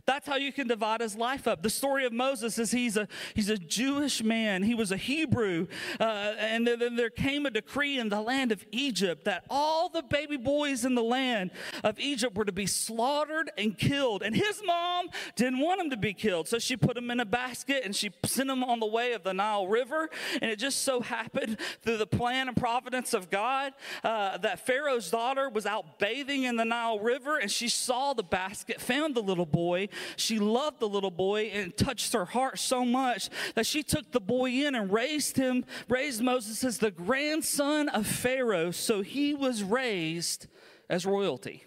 That's 0.08 0.26
how 0.26 0.36
you 0.36 0.54
can 0.54 0.66
divide 0.66 1.02
his 1.02 1.16
life 1.16 1.46
up. 1.46 1.60
The 1.60 1.68
story 1.68 2.06
of 2.06 2.14
Moses 2.14 2.58
is 2.58 2.70
he's 2.70 2.96
a, 2.96 3.06
he's 3.34 3.50
a 3.50 3.58
Jewish 3.58 4.24
man. 4.24 4.62
He 4.62 4.74
was 4.74 4.90
a 4.90 4.96
Hebrew. 4.96 5.66
Uh, 6.00 6.32
and 6.38 6.66
then 6.66 6.96
there 6.96 7.10
came 7.10 7.44
a 7.44 7.50
decree 7.50 7.98
in 7.98 8.08
the 8.08 8.22
land 8.22 8.50
of 8.50 8.64
Egypt 8.72 9.26
that 9.26 9.44
all 9.50 9.90
the 9.90 10.02
baby 10.02 10.38
boys 10.38 10.86
in 10.86 10.94
the 10.94 11.02
land 11.02 11.50
of 11.84 12.00
Egypt 12.00 12.34
were 12.34 12.46
to 12.46 12.52
be 12.52 12.64
slaughtered 12.64 13.50
and 13.58 13.76
killed. 13.76 14.22
And 14.22 14.34
his 14.34 14.62
mom 14.64 15.10
didn't 15.36 15.58
want 15.58 15.78
him 15.78 15.90
to 15.90 15.98
be 15.98 16.14
killed. 16.14 16.48
So 16.48 16.58
she 16.58 16.74
put 16.74 16.96
him 16.96 17.10
in 17.10 17.20
a 17.20 17.26
basket 17.26 17.82
and 17.84 17.94
she 17.94 18.10
sent 18.24 18.48
him 18.48 18.64
on 18.64 18.80
the 18.80 18.86
way 18.86 19.12
of 19.12 19.24
the 19.24 19.34
Nile 19.34 19.68
River. 19.68 20.08
And 20.40 20.50
it 20.50 20.58
just 20.58 20.84
so 20.84 21.02
happened 21.02 21.58
through 21.82 21.98
the 21.98 22.06
plan 22.06 22.48
and 22.48 22.56
providence 22.56 23.12
of 23.12 23.28
God 23.28 23.74
uh, 24.02 24.38
that 24.38 24.64
Pharaoh's 24.64 25.10
daughter 25.10 25.50
was 25.50 25.66
out 25.66 25.98
bathing 25.98 26.44
in 26.44 26.56
the 26.56 26.64
Nile 26.64 26.98
River 26.98 27.36
and 27.36 27.50
she 27.50 27.68
saw 27.68 28.14
the 28.14 28.22
basket, 28.22 28.80
found 28.80 29.14
the 29.14 29.22
little 29.22 29.44
boy, 29.44 29.90
she 30.16 30.38
loved 30.38 30.80
the 30.80 30.88
little 30.88 31.10
boy 31.10 31.50
and 31.52 31.76
touched 31.76 32.12
her 32.12 32.24
heart 32.24 32.58
so 32.58 32.84
much 32.84 33.28
that 33.54 33.66
she 33.66 33.82
took 33.82 34.12
the 34.12 34.20
boy 34.20 34.50
in 34.50 34.74
and 34.74 34.92
raised 34.92 35.36
him, 35.36 35.64
raised 35.88 36.22
Moses 36.22 36.64
as 36.64 36.78
the 36.78 36.90
grandson 36.90 37.88
of 37.88 38.06
Pharaoh. 38.06 38.70
So 38.70 39.02
he 39.02 39.34
was 39.34 39.62
raised 39.62 40.46
as 40.88 41.06
royalty. 41.06 41.64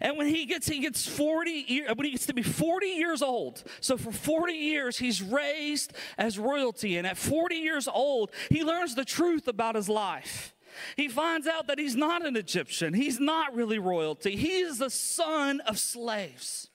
And 0.00 0.16
when 0.16 0.26
he 0.26 0.46
gets 0.46 0.66
he 0.68 0.80
gets 0.80 1.06
40 1.06 1.84
when 1.94 2.04
he 2.04 2.10
gets 2.10 2.26
to 2.26 2.34
be 2.34 2.42
40 2.42 2.86
years 2.86 3.22
old. 3.22 3.62
So 3.80 3.96
for 3.96 4.12
40 4.12 4.52
years 4.52 4.98
he's 4.98 5.22
raised 5.22 5.92
as 6.18 6.38
royalty 6.38 6.96
and 6.96 7.06
at 7.06 7.16
40 7.16 7.56
years 7.56 7.88
old 7.88 8.30
he 8.50 8.64
learns 8.64 8.94
the 8.94 9.04
truth 9.04 9.48
about 9.48 9.74
his 9.74 9.88
life. 9.88 10.54
He 10.96 11.08
finds 11.08 11.46
out 11.46 11.68
that 11.68 11.78
he's 11.78 11.96
not 11.96 12.24
an 12.26 12.36
Egyptian. 12.36 12.92
He's 12.94 13.18
not 13.18 13.54
really 13.54 13.78
royalty. 13.78 14.36
He 14.36 14.58
is 14.58 14.78
the 14.78 14.90
son 14.90 15.60
of 15.60 15.78
slaves. 15.78 16.68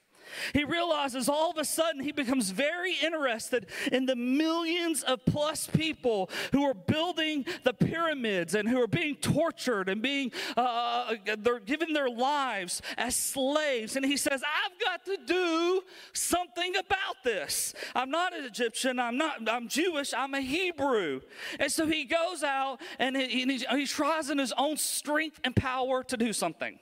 He 0.53 0.63
realizes 0.63 1.29
all 1.29 1.51
of 1.51 1.57
a 1.57 1.65
sudden 1.65 2.01
he 2.01 2.11
becomes 2.11 2.49
very 2.51 2.95
interested 3.01 3.67
in 3.91 4.05
the 4.05 4.15
millions 4.15 5.03
of 5.03 5.25
plus 5.25 5.67
people 5.67 6.29
who 6.51 6.63
are 6.63 6.73
building 6.73 7.45
the 7.63 7.73
pyramids 7.73 8.55
and 8.55 8.67
who 8.67 8.81
are 8.81 8.87
being 8.87 9.15
tortured 9.15 9.89
and 9.89 10.01
being 10.01 10.31
uh, 10.57 11.15
they're 11.39 11.59
given 11.59 11.93
their 11.93 12.09
lives 12.09 12.81
as 12.97 13.15
slaves. 13.15 13.95
And 13.95 14.05
he 14.05 14.17
says, 14.17 14.43
"I've 14.43 14.79
got 14.79 15.05
to 15.05 15.17
do 15.25 15.81
something 16.13 16.75
about 16.75 17.23
this. 17.23 17.73
I'm 17.95 18.09
not 18.09 18.35
an 18.35 18.45
Egyptian. 18.45 18.99
I'm 18.99 19.17
not. 19.17 19.49
I'm 19.49 19.67
Jewish. 19.67 20.13
I'm 20.13 20.33
a 20.33 20.41
Hebrew." 20.41 21.21
And 21.59 21.71
so 21.71 21.85
he 21.85 22.05
goes 22.05 22.43
out 22.43 22.79
and 22.99 23.15
he, 23.15 23.45
he, 23.45 23.57
he 23.57 23.87
tries 23.87 24.29
in 24.29 24.37
his 24.37 24.53
own 24.57 24.77
strength 24.77 25.39
and 25.43 25.55
power 25.55 26.03
to 26.03 26.17
do 26.17 26.33
something. 26.33 26.79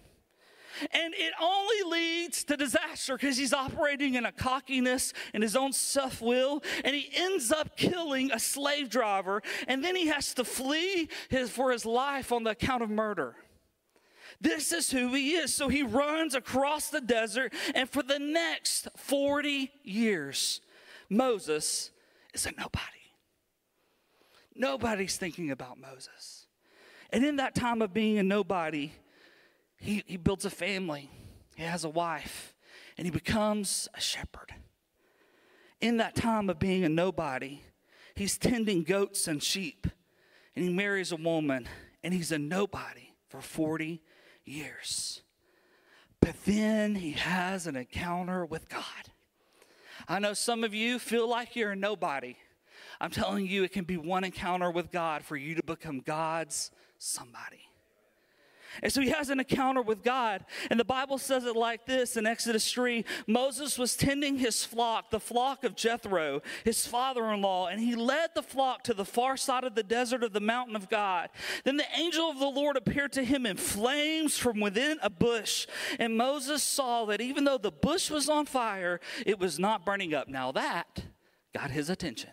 And 0.92 1.14
it 1.16 1.34
only 1.42 2.00
leads 2.00 2.44
to 2.46 2.58
disaster 2.58 3.16
because 3.16 3.38
he's 3.38 3.54
operating 3.54 4.16
in 4.16 4.26
a 4.26 4.32
cockiness 4.32 5.14
and 5.34 5.44
his 5.44 5.56
own 5.56 5.74
self 5.74 6.22
will. 6.22 6.64
And 6.84 6.96
he 6.96 7.10
ends 7.14 7.52
up 7.52 7.76
killing 7.78 8.32
a 8.32 8.40
slave 8.40 8.90
driver. 8.90 9.42
And 9.68 9.84
then 9.84 9.96
he 9.96 10.08
has 10.08 10.34
to 10.36 10.44
flee 10.44 11.10
his, 11.30 11.50
for 11.50 11.72
his 11.72 11.86
life 11.86 12.32
on 12.32 12.44
the 12.44 12.52
account 12.52 12.84
of 12.84 12.90
murder. 12.90 13.36
This 14.42 14.72
is 14.72 14.92
who 14.92 15.14
he 15.14 15.32
is. 15.32 15.54
So 15.54 15.68
he 15.68 15.84
runs 15.84 16.36
across 16.36 16.90
the 16.90 17.02
desert. 17.02 17.54
And 17.76 17.90
for 17.90 18.04
the 18.04 18.20
next 18.20 18.88
40 18.96 19.72
years, 19.84 20.62
Moses 21.10 21.92
is 22.34 22.46
a 22.46 22.52
nobody. 22.52 22.86
Nobody's 24.56 25.18
thinking 25.18 25.52
about 25.52 25.80
Moses. 25.80 26.48
And 27.12 27.26
in 27.26 27.38
that 27.38 27.56
time 27.56 27.82
of 27.82 27.94
being 27.94 28.18
a 28.18 28.24
nobody, 28.24 28.92
he, 29.80 30.04
he 30.06 30.18
builds 30.18 30.46
a 30.46 30.50
family, 30.50 31.10
he 31.56 31.64
has 31.64 31.84
a 31.84 31.90
wife, 31.90 32.54
and 32.98 33.06
he 33.06 33.12
becomes 33.12 33.88
a 33.94 34.02
shepherd. 34.02 34.54
In 35.82 35.98
that 35.98 36.16
time 36.16 36.50
of 36.50 36.60
being 36.60 36.84
a 36.84 36.90
nobody, 36.90 37.62
he's 38.16 38.38
tending 38.38 38.84
goats 38.84 39.28
and 39.28 39.42
sheep, 39.42 39.88
and 40.56 40.66
he 40.66 40.74
marries 40.74 41.12
a 41.12 41.16
woman, 41.16 41.68
and 42.04 42.14
he's 42.14 42.32
a 42.32 42.38
nobody 42.38 43.14
for 43.30 43.42
40 43.42 44.02
years. 44.44 45.22
But 46.22 46.36
then 46.44 46.96
he 46.96 47.12
has 47.12 47.66
an 47.66 47.78
encounter 47.78 48.46
with 48.46 48.68
God. 48.68 48.84
I 50.08 50.20
know 50.20 50.34
some 50.34 50.64
of 50.64 50.74
you 50.74 51.00
feel 51.00 51.30
like 51.30 51.56
you're 51.56 51.72
a 51.72 51.76
nobody. 51.76 52.36
I'm 53.00 53.12
telling 53.12 53.48
you, 53.48 53.64
it 53.64 53.72
can 53.72 53.86
be 53.86 53.96
one 53.96 54.26
encounter 54.26 54.72
with 54.72 54.92
God 54.92 55.24
for 55.24 55.38
you 55.38 55.56
to 55.56 55.64
become 55.64 56.02
God's 56.02 56.72
somebody. 56.98 57.69
And 58.82 58.92
so 58.92 59.02
he 59.02 59.10
has 59.10 59.30
an 59.30 59.40
encounter 59.40 59.82
with 59.82 60.04
God. 60.04 60.46
And 60.70 60.80
the 60.80 60.86
Bible 60.86 61.18
says 61.18 61.46
it 61.46 61.56
like 61.56 61.86
this 61.86 62.18
in 62.18 62.26
Exodus 62.26 62.72
3 62.72 63.06
Moses 63.28 63.78
was 63.78 63.96
tending 63.96 64.38
his 64.38 64.64
flock, 64.64 65.12
the 65.12 65.20
flock 65.20 65.64
of 65.64 65.76
Jethro, 65.76 66.42
his 66.64 66.86
father 66.86 67.32
in 67.32 67.42
law, 67.42 67.68
and 67.68 67.80
he 67.80 67.96
led 67.96 68.32
the 68.36 68.44
flock 68.44 68.84
to 68.84 68.94
the 68.94 69.06
far 69.06 69.38
side 69.38 69.64
of 69.64 69.76
the 69.76 69.84
desert 69.84 70.24
of 70.24 70.34
the 70.34 70.40
mountain 70.40 70.76
of 70.76 70.90
God. 70.90 71.30
Then 71.64 71.78
the 71.78 71.86
angel 71.98 72.30
of 72.30 72.40
the 72.40 72.46
Lord 72.46 72.78
appeared 72.78 73.14
to 73.14 73.24
him 73.24 73.46
in 73.46 73.58
flames 73.58 74.38
from 74.38 74.60
within 74.60 74.98
a 75.02 75.10
bush. 75.10 75.68
And 75.98 76.18
Moses 76.18 76.64
saw 76.64 77.06
that 77.06 77.22
even 77.22 77.44
though 77.44 77.58
the 77.58 77.72
bush 77.72 78.10
was 78.10 78.30
on 78.30 78.46
fire, 78.46 79.00
it 79.26 79.40
was 79.40 79.60
not 79.60 79.86
burning 79.86 80.14
up. 80.14 80.28
Now 80.28 80.52
that 80.52 81.04
got 81.54 81.72
his 81.72 81.90
attention. 81.90 82.32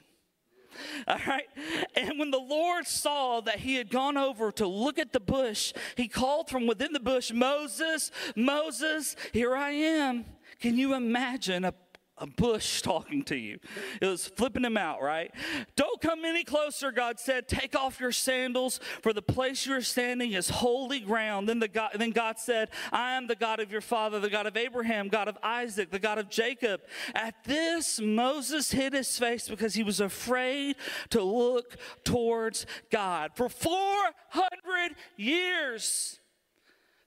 All 1.08 1.18
right. 1.26 1.46
And 1.94 2.18
when 2.18 2.30
the 2.30 2.38
Lord 2.38 2.86
saw 2.86 3.40
that 3.40 3.60
he 3.60 3.76
had 3.76 3.90
gone 3.90 4.16
over 4.16 4.50
to 4.52 4.66
look 4.66 4.98
at 4.98 5.12
the 5.12 5.20
bush, 5.20 5.72
he 5.96 6.08
called 6.08 6.48
from 6.48 6.66
within 6.66 6.92
the 6.92 7.00
bush, 7.00 7.32
Moses, 7.32 8.10
Moses, 8.34 9.16
here 9.32 9.54
I 9.54 9.70
am. 9.70 10.24
Can 10.60 10.78
you 10.78 10.94
imagine 10.94 11.64
a 11.64 11.72
a 12.18 12.26
bush 12.26 12.82
talking 12.82 13.22
to 13.24 13.36
you. 13.36 13.58
It 14.00 14.06
was 14.06 14.26
flipping 14.26 14.64
him 14.64 14.76
out, 14.76 15.02
right? 15.02 15.32
Don't 15.76 16.00
come 16.00 16.24
any 16.24 16.44
closer, 16.44 16.90
God 16.90 17.18
said. 17.18 17.48
Take 17.48 17.76
off 17.76 18.00
your 18.00 18.12
sandals, 18.12 18.80
for 19.02 19.12
the 19.12 19.22
place 19.22 19.66
you 19.66 19.74
are 19.74 19.82
standing 19.82 20.32
is 20.32 20.48
holy 20.48 21.00
ground. 21.00 21.48
Then, 21.48 21.58
the 21.58 21.68
God, 21.68 21.92
then 21.94 22.10
God 22.10 22.38
said, 22.38 22.70
I 22.92 23.12
am 23.12 23.26
the 23.26 23.36
God 23.36 23.60
of 23.60 23.70
your 23.70 23.80
father, 23.80 24.20
the 24.20 24.30
God 24.30 24.46
of 24.46 24.56
Abraham, 24.56 25.08
God 25.08 25.28
of 25.28 25.38
Isaac, 25.42 25.90
the 25.90 25.98
God 25.98 26.18
of 26.18 26.28
Jacob. 26.28 26.80
At 27.14 27.44
this, 27.44 28.00
Moses 28.00 28.70
hid 28.70 28.92
his 28.92 29.18
face 29.18 29.48
because 29.48 29.74
he 29.74 29.82
was 29.82 30.00
afraid 30.00 30.76
to 31.10 31.22
look 31.22 31.76
towards 32.04 32.66
God. 32.90 33.32
For 33.34 33.48
400 33.48 34.96
years, 35.16 36.20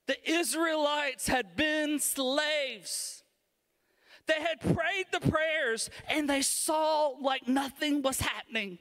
the 0.07 0.17
Israelites 0.29 1.27
had 1.27 1.55
been 1.55 1.99
slaves. 1.99 3.18
They 4.29 4.41
had 4.43 4.59
prayed 4.75 5.07
the 5.11 5.27
prayers 5.27 5.89
and 6.07 6.29
they 6.29 6.43
saw 6.43 7.15
like 7.19 7.47
nothing 7.47 8.03
was 8.03 8.21
happening. 8.21 8.77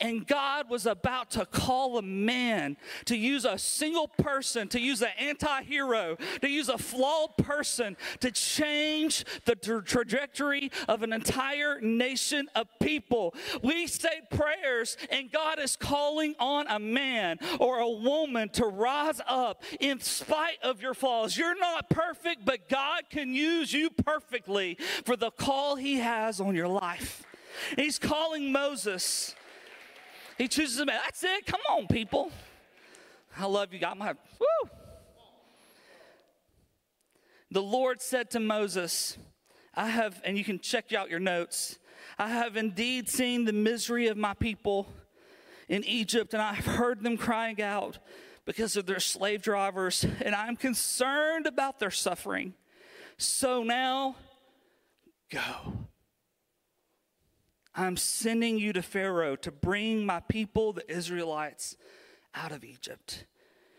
And 0.00 0.26
God 0.26 0.68
was 0.68 0.86
about 0.86 1.30
to 1.32 1.46
call 1.46 1.98
a 1.98 2.02
man 2.02 2.76
to 3.06 3.16
use 3.16 3.44
a 3.44 3.58
single 3.58 4.08
person, 4.08 4.68
to 4.68 4.80
use 4.80 5.02
an 5.02 5.10
anti 5.18 5.62
hero, 5.62 6.16
to 6.40 6.48
use 6.48 6.68
a 6.68 6.78
flawed 6.78 7.36
person 7.36 7.96
to 8.20 8.30
change 8.30 9.24
the 9.44 9.54
tra- 9.54 9.82
trajectory 9.82 10.70
of 10.88 11.02
an 11.02 11.12
entire 11.12 11.80
nation 11.80 12.48
of 12.54 12.66
people. 12.80 13.34
We 13.62 13.86
say 13.86 14.22
prayers, 14.30 14.96
and 15.10 15.30
God 15.30 15.58
is 15.58 15.76
calling 15.76 16.34
on 16.38 16.66
a 16.68 16.78
man 16.78 17.38
or 17.58 17.78
a 17.78 17.90
woman 17.90 18.48
to 18.50 18.66
rise 18.66 19.20
up 19.26 19.62
in 19.80 20.00
spite 20.00 20.58
of 20.62 20.82
your 20.82 20.94
flaws. 20.94 21.36
You're 21.36 21.58
not 21.58 21.90
perfect, 21.90 22.44
but 22.44 22.68
God 22.68 23.04
can 23.10 23.34
use 23.34 23.72
you 23.72 23.90
perfectly 23.90 24.78
for 25.04 25.16
the 25.16 25.30
call 25.30 25.76
He 25.76 25.96
has 25.96 26.40
on 26.40 26.54
your 26.54 26.68
life. 26.68 27.24
He's 27.76 27.98
calling 27.98 28.52
Moses 28.52 29.34
he 30.38 30.48
chooses 30.48 30.78
a 30.80 30.86
man. 30.86 31.00
That's 31.04 31.22
it. 31.24 31.46
Come 31.46 31.60
on, 31.70 31.86
people. 31.86 32.30
I 33.36 33.46
love 33.46 33.72
you. 33.72 33.78
Got 33.78 33.98
my 33.98 34.14
woo. 34.38 34.70
The 37.50 37.62
Lord 37.62 38.02
said 38.02 38.30
to 38.30 38.40
Moses, 38.40 39.16
I 39.74 39.88
have, 39.88 40.20
and 40.24 40.36
you 40.36 40.44
can 40.44 40.58
check 40.58 40.92
out 40.92 41.10
your 41.10 41.20
notes, 41.20 41.78
I 42.18 42.28
have 42.28 42.56
indeed 42.56 43.08
seen 43.08 43.44
the 43.44 43.52
misery 43.52 44.08
of 44.08 44.16
my 44.16 44.34
people 44.34 44.88
in 45.68 45.84
Egypt, 45.84 46.34
and 46.34 46.42
I've 46.42 46.66
heard 46.66 47.02
them 47.02 47.16
crying 47.16 47.62
out 47.62 47.98
because 48.44 48.76
of 48.76 48.86
their 48.86 49.00
slave 49.00 49.42
drivers, 49.42 50.04
and 50.20 50.34
I'm 50.34 50.56
concerned 50.56 51.46
about 51.46 51.78
their 51.78 51.90
suffering. 51.90 52.54
So 53.16 53.62
now, 53.62 54.16
go. 55.30 55.40
I'm 57.76 57.96
sending 57.96 58.58
you 58.58 58.72
to 58.72 58.82
Pharaoh 58.82 59.36
to 59.36 59.50
bring 59.50 60.06
my 60.06 60.20
people, 60.20 60.72
the 60.72 60.88
Israelites, 60.90 61.76
out 62.34 62.52
of 62.52 62.64
Egypt. 62.64 63.24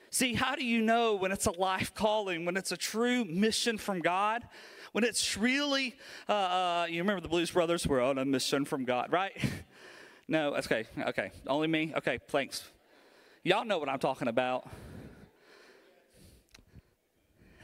See, 0.10 0.34
how 0.34 0.56
do 0.56 0.66
you 0.66 0.82
know 0.82 1.16
when 1.16 1.32
it's 1.32 1.46
a 1.46 1.52
life 1.52 1.94
calling, 1.94 2.46
when 2.46 2.58
it's 2.58 2.72
a 2.72 2.78
true 2.78 3.26
mission 3.26 3.78
from 3.78 4.00
God? 4.00 4.48
When 4.92 5.04
it's 5.04 5.38
really, 5.38 5.96
uh, 6.30 6.34
uh, 6.34 6.88
you 6.90 7.02
remember 7.02 7.22
the 7.22 7.28
Blues 7.28 7.52
Brothers? 7.52 7.86
We're 7.86 8.02
on 8.02 8.18
a 8.18 8.26
mission 8.26 8.64
from 8.64 8.86
God, 8.86 9.12
right? 9.12 9.34
no, 10.28 10.56
okay, 10.56 10.86
okay. 11.08 11.32
Only 11.48 11.68
me? 11.68 11.94
Okay, 11.98 12.20
thanks. 12.30 12.64
Y'all 13.44 13.66
know 13.66 13.78
what 13.78 13.90
I'm 13.90 14.00
talking 14.00 14.28
about. 14.28 14.70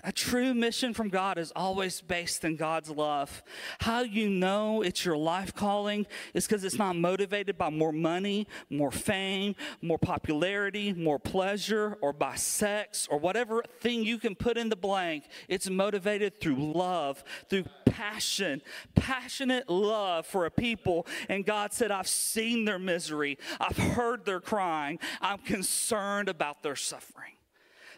A 0.03 0.11
true 0.11 0.53
mission 0.53 0.93
from 0.93 1.09
God 1.09 1.37
is 1.37 1.51
always 1.55 2.01
based 2.01 2.43
in 2.43 2.55
God's 2.55 2.89
love. 2.89 3.43
How 3.79 4.01
you 4.01 4.29
know 4.29 4.81
it's 4.81 5.05
your 5.05 5.17
life 5.17 5.53
calling 5.53 6.07
is 6.33 6.47
because 6.47 6.63
it's 6.63 6.77
not 6.77 6.95
motivated 6.95 7.57
by 7.57 7.69
more 7.69 7.91
money, 7.91 8.47
more 8.69 8.91
fame, 8.91 9.55
more 9.81 9.99
popularity, 9.99 10.93
more 10.93 11.19
pleasure, 11.19 11.97
or 12.01 12.13
by 12.13 12.35
sex, 12.35 13.07
or 13.11 13.19
whatever 13.19 13.63
thing 13.79 14.03
you 14.03 14.17
can 14.17 14.35
put 14.35 14.57
in 14.57 14.69
the 14.69 14.75
blank. 14.75 15.25
It's 15.47 15.69
motivated 15.69 16.39
through 16.39 16.73
love, 16.73 17.23
through 17.49 17.65
passion, 17.85 18.61
passionate 18.95 19.69
love 19.69 20.25
for 20.25 20.45
a 20.45 20.51
people. 20.51 21.05
And 21.29 21.45
God 21.45 21.73
said, 21.73 21.91
I've 21.91 22.07
seen 22.07 22.65
their 22.65 22.79
misery, 22.79 23.37
I've 23.59 23.77
heard 23.77 24.25
their 24.25 24.39
crying, 24.39 24.99
I'm 25.21 25.39
concerned 25.39 26.29
about 26.29 26.63
their 26.63 26.75
suffering. 26.75 27.33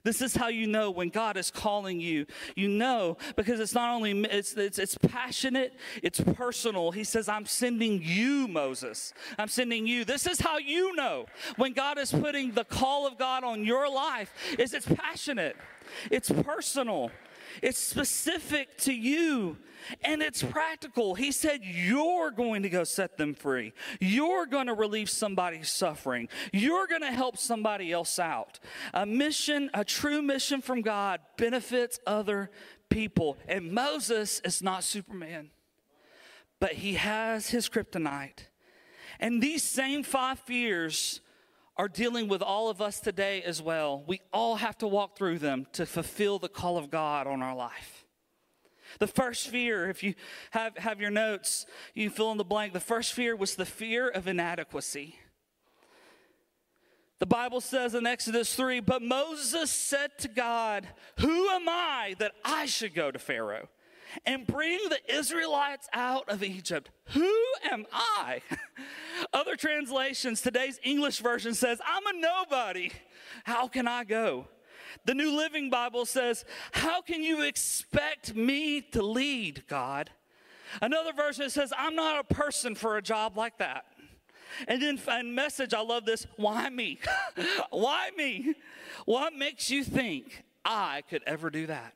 This 0.04 0.22
is 0.22 0.36
how 0.36 0.50
you 0.50 0.68
know 0.68 0.92
when 0.92 1.10
God 1.10 1.38
is 1.38 1.50
calling 1.50 2.00
you. 2.00 2.26
You 2.56 2.68
know 2.68 3.18
because 3.36 3.60
it's 3.60 3.74
not 3.74 3.94
only 3.96 4.12
it's 4.26 4.54
it's, 4.54 4.78
it's 4.78 4.98
passionate, 4.98 5.74
it's 6.02 6.20
personal. 6.20 6.92
He 6.92 7.04
says, 7.04 7.30
"I'm 7.30 7.46
sending 7.46 8.02
you, 8.04 8.48
Moses. 8.48 9.14
I'm 9.38 9.48
sending 9.48 9.88
you." 9.88 10.04
This 10.04 10.28
is 10.28 10.42
how 10.42 10.58
you 10.58 10.94
know 10.96 11.26
when 11.56 11.72
God 11.74 11.98
is 11.98 12.12
putting 12.12 12.52
the 12.52 12.66
call 12.66 13.08
of 13.08 13.18
God 13.18 13.44
on 13.44 13.64
your 13.64 13.90
life. 13.90 14.34
Is 14.60 14.74
it's 14.74 14.86
passionate, 14.86 15.56
it's 16.12 16.30
personal, 16.30 17.12
it's 17.62 17.80
specific 17.80 18.78
to 18.80 18.94
you. 18.94 19.58
And 20.04 20.22
it's 20.22 20.42
practical. 20.42 21.16
He 21.16 21.32
said, 21.32 21.60
You're 21.64 22.32
going 22.32 22.64
to 22.64 22.70
go 22.70 22.84
set 22.84 23.18
them 23.18 23.34
free. 23.34 23.74
You're 24.00 24.46
going 24.46 24.68
to 24.68 24.74
relieve 24.74 25.10
somebody's 25.10 25.70
suffering. 25.70 26.30
You're 26.54 26.88
going 26.88 27.02
to 27.02 27.12
help 27.12 27.38
somebody 27.38 27.92
else 27.92 28.18
out. 28.18 28.60
A 28.94 29.06
mission, 29.06 29.70
a 29.74 29.84
true 29.84 30.22
mission 30.22 30.62
from 30.62 30.82
God, 30.82 31.20
benefits 31.38 32.00
other 32.08 32.50
people. 32.90 33.38
And 33.48 33.74
Moses 33.74 34.40
is 34.46 34.62
not 34.62 34.84
Superman, 34.84 35.50
but 36.60 36.74
he 36.74 36.94
has 36.94 37.50
his 37.50 37.68
kryptonite. 37.68 38.48
And 39.20 39.42
these 39.42 39.64
same 39.64 40.04
five 40.04 40.40
fears 40.40 41.22
are 41.76 41.88
dealing 41.88 42.28
with 42.28 42.42
all 42.42 42.70
of 42.70 42.82
us 42.82 43.00
today 43.00 43.42
as 43.42 43.62
well. 43.62 44.04
We 44.06 44.22
all 44.32 44.58
have 44.58 44.78
to 44.80 44.88
walk 44.88 45.18
through 45.18 45.40
them 45.40 45.66
to 45.74 45.86
fulfill 45.86 46.40
the 46.40 46.50
call 46.50 46.78
of 46.78 46.92
God 46.92 47.26
on 47.26 47.42
our 47.42 47.56
life. 47.56 48.06
The 49.00 49.08
first 49.08 49.48
fear, 49.48 49.90
if 49.90 50.04
you 50.04 50.14
have, 50.52 50.78
have 50.78 51.02
your 51.02 51.10
notes, 51.10 51.66
you 51.96 52.10
fill 52.10 52.32
in 52.32 52.38
the 52.38 52.44
blank. 52.44 52.74
The 52.74 52.80
first 52.80 53.14
fear 53.14 53.36
was 53.36 53.56
the 53.56 53.66
fear 53.66 54.08
of 54.08 54.28
inadequacy. 54.28 55.18
The 57.20 57.26
Bible 57.26 57.62
says 57.62 57.96
in 57.96 58.06
Exodus 58.06 58.54
3 58.54 58.82
But 58.82 59.02
Moses 59.02 59.72
said 59.72 60.12
to 60.20 60.28
God, 60.28 60.88
Who 61.20 61.48
am 61.50 61.68
I 61.68 62.16
that 62.20 62.34
I 62.44 62.66
should 62.66 62.94
go 62.94 63.10
to 63.10 63.18
Pharaoh 63.18 63.70
and 64.26 64.46
bring 64.46 64.80
the 64.90 65.00
Israelites 65.14 65.88
out 65.94 66.30
of 66.30 66.44
Egypt? 66.44 66.90
Who 67.10 67.34
am 67.72 67.86
I? 67.92 68.42
Other 69.34 69.56
translations, 69.56 70.42
today's 70.42 70.80
English 70.84 71.20
version 71.20 71.54
says, 71.54 71.80
I'm 71.86 72.16
a 72.16 72.20
nobody. 72.20 72.92
How 73.44 73.68
can 73.68 73.88
I 73.88 74.04
go? 74.04 74.48
The 75.06 75.14
New 75.14 75.36
Living 75.36 75.70
Bible 75.70 76.06
says, 76.06 76.46
How 76.72 77.02
can 77.02 77.24
you 77.24 77.42
expect 77.42 78.36
me 78.36 78.82
to 78.92 79.02
lead, 79.02 79.64
God? 79.68 80.12
Another 80.82 81.14
version 81.14 81.50
says, 81.50 81.74
I'm 81.78 81.96
not 81.96 82.20
a 82.20 82.34
person 82.34 82.76
for 82.76 82.98
a 82.98 83.02
job 83.02 83.38
like 83.38 83.58
that. 83.60 83.86
And 84.68 84.82
then 84.82 85.00
in 85.20 85.36
message, 85.36 85.74
I 85.74 85.82
love 85.82 86.06
this. 86.06 86.28
Why 86.36 86.70
me? 86.70 87.00
Why 87.70 88.12
me? 88.16 88.54
What 89.06 89.34
makes 89.34 89.70
you 89.70 89.84
think 89.84 90.44
I 90.64 91.02
could 91.10 91.24
ever 91.26 91.50
do 91.50 91.68
that? 91.68 91.94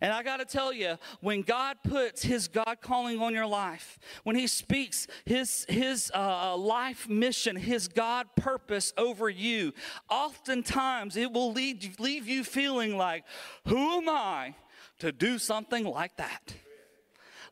And 0.00 0.12
I 0.12 0.22
got 0.22 0.38
to 0.38 0.44
tell 0.44 0.72
you, 0.72 0.96
when 1.20 1.42
God 1.42 1.78
puts 1.82 2.22
His 2.22 2.48
God 2.48 2.78
calling 2.80 3.20
on 3.20 3.34
your 3.34 3.46
life, 3.46 3.98
when 4.24 4.36
He 4.36 4.46
speaks 4.46 5.06
His, 5.24 5.66
his 5.68 6.10
uh, 6.14 6.52
uh, 6.52 6.56
life 6.56 7.08
mission, 7.08 7.56
His 7.56 7.88
God 7.88 8.26
purpose 8.36 8.92
over 8.96 9.28
you, 9.28 9.72
oftentimes 10.08 11.16
it 11.16 11.32
will 11.32 11.52
lead, 11.52 11.98
leave 11.98 12.28
you 12.28 12.44
feeling 12.44 12.96
like, 12.96 13.24
who 13.66 13.98
am 13.98 14.08
I 14.08 14.54
to 14.98 15.12
do 15.12 15.38
something 15.38 15.84
like 15.84 16.16
that? 16.16 16.54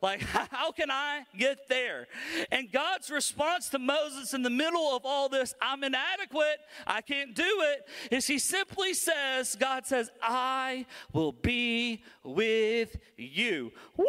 Like, 0.01 0.21
how 0.51 0.71
can 0.71 0.91
I 0.91 1.25
get 1.37 1.67
there? 1.69 2.07
And 2.51 2.71
God's 2.71 3.09
response 3.09 3.69
to 3.69 3.79
Moses 3.79 4.33
in 4.33 4.43
the 4.43 4.49
middle 4.49 4.95
of 4.95 5.05
all 5.05 5.29
this, 5.29 5.53
I'm 5.61 5.83
inadequate, 5.83 6.59
I 6.85 7.01
can't 7.01 7.35
do 7.35 7.43
it, 7.43 7.87
is 8.11 8.27
he 8.27 8.39
simply 8.39 8.93
says, 8.93 9.55
God 9.55 9.85
says, 9.85 10.11
I 10.21 10.85
will 11.13 11.31
be 11.31 12.03
with 12.23 12.97
you. 13.17 13.71
Woo! 13.95 14.05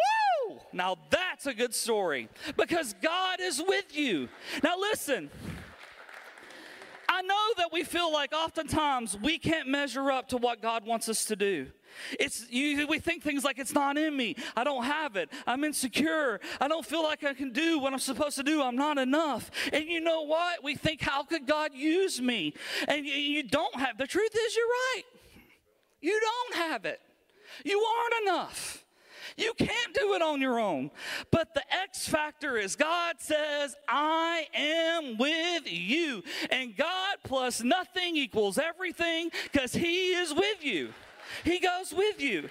Now 0.72 0.96
that's 1.10 1.46
a 1.46 1.54
good 1.54 1.74
story 1.74 2.28
because 2.56 2.94
God 3.02 3.40
is 3.40 3.62
with 3.66 3.96
you. 3.96 4.28
Now 4.62 4.78
listen. 4.78 5.30
I 7.08 7.22
know 7.22 7.54
that 7.56 7.72
we 7.72 7.84
feel 7.84 8.12
like 8.12 8.32
oftentimes 8.32 9.16
we 9.18 9.38
can't 9.38 9.66
measure 9.66 10.10
up 10.10 10.28
to 10.28 10.36
what 10.36 10.60
God 10.60 10.84
wants 10.84 11.08
us 11.08 11.24
to 11.26 11.36
do. 11.36 11.68
It's 12.20 12.46
you, 12.50 12.86
we 12.86 12.98
think 12.98 13.22
things 13.22 13.44
like 13.44 13.58
it's 13.58 13.72
not 13.72 13.96
in 13.96 14.14
me. 14.14 14.36
I 14.54 14.62
don't 14.62 14.84
have 14.84 15.16
it. 15.16 15.30
I'm 15.46 15.64
insecure. 15.64 16.38
I 16.60 16.68
don't 16.68 16.84
feel 16.84 17.02
like 17.02 17.24
I 17.24 17.32
can 17.32 17.50
do 17.50 17.78
what 17.78 17.92
I'm 17.92 17.98
supposed 17.98 18.36
to 18.36 18.42
do. 18.42 18.62
I'm 18.62 18.76
not 18.76 18.98
enough. 18.98 19.50
And 19.72 19.86
you 19.86 20.00
know 20.00 20.22
what? 20.22 20.62
We 20.62 20.74
think, 20.74 21.00
how 21.00 21.22
could 21.22 21.46
God 21.46 21.72
use 21.74 22.20
me? 22.20 22.52
And 22.86 23.06
you, 23.06 23.14
you 23.14 23.42
don't 23.42 23.74
have. 23.76 23.96
The 23.96 24.06
truth 24.06 24.34
is, 24.34 24.56
you're 24.56 24.66
right. 24.66 25.02
You 26.00 26.20
don't 26.20 26.54
have 26.56 26.84
it. 26.84 27.00
You 27.64 27.80
aren't 27.80 28.28
enough. 28.28 28.84
You 29.38 29.54
can't 29.54 29.94
do 29.94 30.14
it 30.14 30.22
on 30.22 30.40
your 30.40 30.58
own. 30.58 30.90
But 31.30 31.54
the 31.54 31.62
X 31.72 32.08
factor 32.08 32.58
is 32.58 32.76
God 32.76 33.16
says, 33.20 33.76
I 33.88 34.46
am 34.52 35.16
with 35.16 35.72
you. 35.72 36.24
And 36.50 36.76
God 36.76 37.18
plus 37.22 37.62
nothing 37.62 38.16
equals 38.16 38.58
everything 38.58 39.30
because 39.44 39.72
He 39.72 40.10
is 40.10 40.34
with 40.34 40.64
you. 40.64 40.92
He 41.44 41.60
goes 41.60 41.94
with 41.94 42.20
you. 42.20 42.50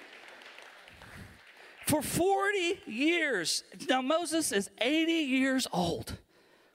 For 1.86 2.02
40 2.02 2.80
years. 2.86 3.64
Now, 3.88 4.02
Moses 4.02 4.52
is 4.52 4.70
80 4.80 5.12
years 5.12 5.66
old 5.72 6.18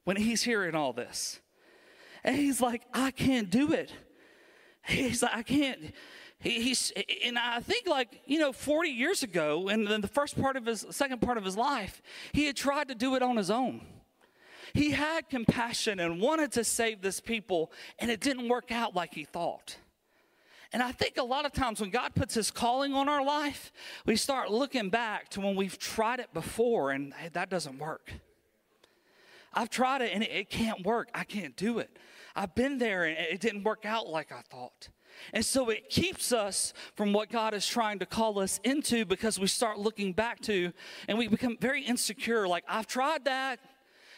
when 0.03 0.17
he's 0.17 0.43
hearing 0.43 0.75
all 0.75 0.93
this. 0.93 1.39
And 2.23 2.35
he's 2.35 2.61
like, 2.61 2.83
I 2.93 3.11
can't 3.11 3.49
do 3.49 3.73
it. 3.73 3.91
He's 4.85 5.21
like, 5.21 5.35
I 5.35 5.43
can't. 5.43 5.93
He, 6.43 6.61
he's, 6.61 6.91
and 7.23 7.39
I 7.39 7.61
think 7.61 7.87
like, 7.87 8.21
you 8.25 8.37
know, 8.37 8.51
40 8.51 8.89
years 8.89 9.23
ago, 9.23 9.69
and 9.69 9.87
then 9.87 10.01
the 10.01 10.09
first 10.09 10.39
part 10.39 10.57
of 10.57 10.65
his, 10.65 10.85
second 10.91 11.21
part 11.21 11.37
of 11.37 11.45
his 11.45 11.55
life, 11.55 12.01
he 12.33 12.45
had 12.45 12.57
tried 12.57 12.89
to 12.89 12.95
do 12.95 13.15
it 13.15 13.23
on 13.23 13.37
his 13.37 13.49
own. 13.49 13.81
He 14.73 14.91
had 14.91 15.29
compassion 15.29 16.01
and 16.01 16.19
wanted 16.19 16.51
to 16.53 16.65
save 16.65 17.01
this 17.01 17.21
people, 17.21 17.71
and 17.97 18.11
it 18.11 18.19
didn't 18.19 18.49
work 18.49 18.71
out 18.71 18.93
like 18.93 19.13
he 19.13 19.23
thought. 19.23 19.77
And 20.73 20.83
I 20.83 20.91
think 20.91 21.17
a 21.17 21.23
lot 21.23 21.45
of 21.45 21.53
times 21.53 21.79
when 21.79 21.91
God 21.91 22.13
puts 22.13 22.33
his 22.33 22.51
calling 22.51 22.93
on 22.93 23.07
our 23.07 23.23
life, 23.23 23.71
we 24.05 24.17
start 24.17 24.51
looking 24.51 24.89
back 24.89 25.29
to 25.29 25.39
when 25.39 25.55
we've 25.55 25.77
tried 25.77 26.19
it 26.19 26.33
before 26.33 26.91
and 26.91 27.13
hey, 27.13 27.29
that 27.33 27.49
doesn't 27.51 27.77
work. 27.77 28.11
I've 29.53 29.69
tried 29.69 30.01
it 30.01 30.11
and 30.13 30.23
it, 30.23 30.31
it 30.31 30.49
can't 30.49 30.83
work. 30.83 31.09
I 31.13 31.25
can't 31.25 31.55
do 31.55 31.77
it. 31.77 31.95
I've 32.35 32.55
been 32.55 32.79
there 32.79 33.03
and 33.03 33.15
it 33.15 33.39
didn't 33.39 33.63
work 33.63 33.85
out 33.85 34.07
like 34.09 34.31
I 34.31 34.41
thought. 34.41 34.89
And 35.33 35.45
so 35.45 35.69
it 35.69 35.89
keeps 35.89 36.31
us 36.31 36.73
from 36.95 37.13
what 37.13 37.29
God 37.29 37.53
is 37.53 37.65
trying 37.65 37.99
to 37.99 38.05
call 38.05 38.39
us 38.39 38.59
into 38.63 39.05
because 39.05 39.39
we 39.39 39.47
start 39.47 39.79
looking 39.79 40.13
back 40.13 40.41
to 40.41 40.71
and 41.07 41.17
we 41.17 41.27
become 41.27 41.57
very 41.59 41.83
insecure. 41.83 42.47
Like, 42.47 42.63
I've 42.67 42.87
tried 42.87 43.25
that, 43.25 43.59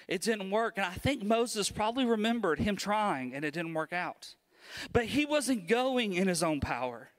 it 0.08 0.22
didn't 0.22 0.52
work. 0.52 0.74
And 0.78 0.86
I 0.86 0.94
think 0.94 1.24
Moses 1.24 1.70
probably 1.70 2.06
remembered 2.06 2.60
him 2.60 2.76
trying 2.76 3.34
and 3.34 3.46
it 3.46 3.54
didn't 3.54 3.74
work 3.74 3.94
out. 3.94 4.36
But 4.92 5.06
he 5.06 5.26
wasn't 5.26 5.68
going 5.68 6.14
in 6.14 6.28
his 6.28 6.42
own 6.44 6.60
power. 6.60 7.10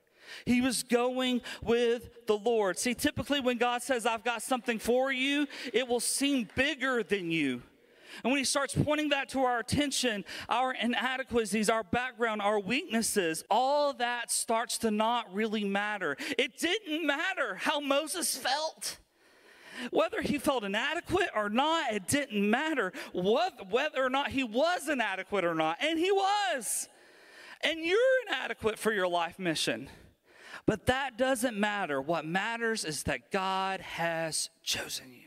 He 0.45 0.61
was 0.61 0.83
going 0.83 1.41
with 1.63 2.27
the 2.27 2.37
Lord. 2.37 2.77
See, 2.77 2.93
typically 2.93 3.39
when 3.39 3.57
God 3.57 3.81
says, 3.81 4.05
I've 4.05 4.23
got 4.23 4.41
something 4.41 4.79
for 4.79 5.11
you, 5.11 5.47
it 5.73 5.87
will 5.87 6.01
seem 6.01 6.49
bigger 6.55 7.03
than 7.03 7.31
you. 7.31 7.61
And 8.23 8.31
when 8.31 8.39
he 8.39 8.43
starts 8.43 8.73
pointing 8.75 9.09
that 9.09 9.29
to 9.29 9.43
our 9.43 9.59
attention, 9.59 10.25
our 10.49 10.73
inadequacies, 10.73 11.69
our 11.69 11.83
background, 11.83 12.41
our 12.41 12.59
weaknesses, 12.59 13.43
all 13.49 13.93
that 13.93 14.31
starts 14.31 14.77
to 14.79 14.91
not 14.91 15.33
really 15.33 15.63
matter. 15.63 16.17
It 16.37 16.57
didn't 16.57 17.05
matter 17.05 17.55
how 17.55 17.79
Moses 17.79 18.35
felt. 18.35 18.97
Whether 19.91 20.21
he 20.21 20.39
felt 20.39 20.63
inadequate 20.63 21.29
or 21.35 21.49
not, 21.49 21.93
it 21.93 22.07
didn't 22.07 22.49
matter. 22.49 22.91
Whether 23.13 24.03
or 24.03 24.09
not 24.09 24.31
he 24.31 24.43
was 24.43 24.89
inadequate 24.89 25.45
or 25.45 25.53
not, 25.53 25.77
and 25.79 25.99
he 25.99 26.11
was. 26.11 26.89
And 27.61 27.81
you're 27.81 27.99
inadequate 28.27 28.79
for 28.79 28.91
your 28.91 29.07
life 29.07 29.37
mission. 29.37 29.89
But 30.65 30.87
that 30.87 31.17
doesn't 31.17 31.55
matter. 31.55 32.01
What 32.01 32.25
matters 32.25 32.83
is 32.85 33.03
that 33.03 33.31
God 33.31 33.79
has 33.81 34.49
chosen 34.63 35.13
you 35.13 35.26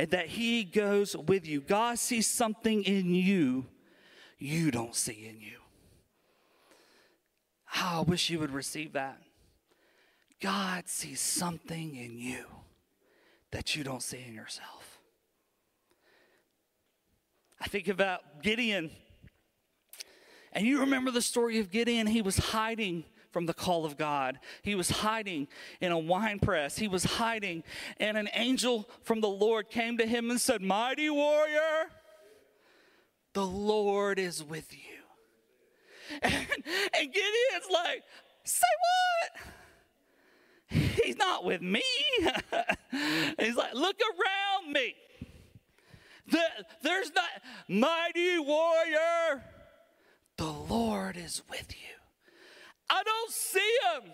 and 0.00 0.12
that 0.12 0.28
He 0.28 0.64
goes 0.64 1.14
with 1.14 1.46
you. 1.46 1.60
God 1.60 1.98
sees 1.98 2.26
something 2.26 2.82
in 2.84 3.14
you 3.14 3.66
you 4.38 4.70
don't 4.70 4.96
see 4.96 5.28
in 5.28 5.42
you. 5.42 5.58
Oh, 7.76 7.98
I 7.98 8.00
wish 8.00 8.30
you 8.30 8.38
would 8.38 8.50
receive 8.50 8.94
that. 8.94 9.18
God 10.40 10.88
sees 10.88 11.20
something 11.20 11.96
in 11.96 12.16
you 12.16 12.46
that 13.50 13.76
you 13.76 13.84
don't 13.84 14.02
see 14.02 14.24
in 14.26 14.32
yourself. 14.32 15.00
I 17.60 17.68
think 17.68 17.86
about 17.88 18.42
Gideon. 18.42 18.90
And 20.54 20.66
you 20.66 20.80
remember 20.80 21.10
the 21.10 21.20
story 21.20 21.58
of 21.58 21.70
Gideon? 21.70 22.06
He 22.06 22.22
was 22.22 22.38
hiding 22.38 23.04
from 23.30 23.46
the 23.46 23.54
call 23.54 23.84
of 23.84 23.96
God. 23.96 24.38
He 24.62 24.74
was 24.74 24.90
hiding 24.90 25.48
in 25.80 25.92
a 25.92 25.98
wine 25.98 26.38
press. 26.38 26.78
He 26.78 26.88
was 26.88 27.04
hiding, 27.04 27.62
and 27.98 28.16
an 28.16 28.28
angel 28.34 28.88
from 29.02 29.20
the 29.20 29.28
Lord 29.28 29.70
came 29.70 29.98
to 29.98 30.06
him 30.06 30.30
and 30.30 30.40
said, 30.40 30.62
Mighty 30.62 31.10
warrior, 31.10 31.90
the 33.32 33.46
Lord 33.46 34.18
is 34.18 34.42
with 34.42 34.72
you. 34.72 34.78
And, 36.22 36.34
and 36.34 37.12
Gideon's 37.12 37.70
like, 37.72 38.02
Say 38.44 38.66
what? 38.80 39.42
He's 41.04 41.16
not 41.16 41.44
with 41.44 41.62
me. 41.62 41.82
He's 43.38 43.56
like, 43.56 43.74
Look 43.74 43.96
around 44.00 44.72
me. 44.72 44.94
The, 46.26 46.40
there's 46.82 47.12
not, 47.14 47.28
mighty 47.68 48.38
warrior, 48.38 49.44
the 50.36 50.46
Lord 50.46 51.16
is 51.16 51.42
with 51.50 51.72
you. 51.72 51.99
I 52.90 53.02
don't 53.04 53.30
see 53.30 53.76
him. 53.94 54.12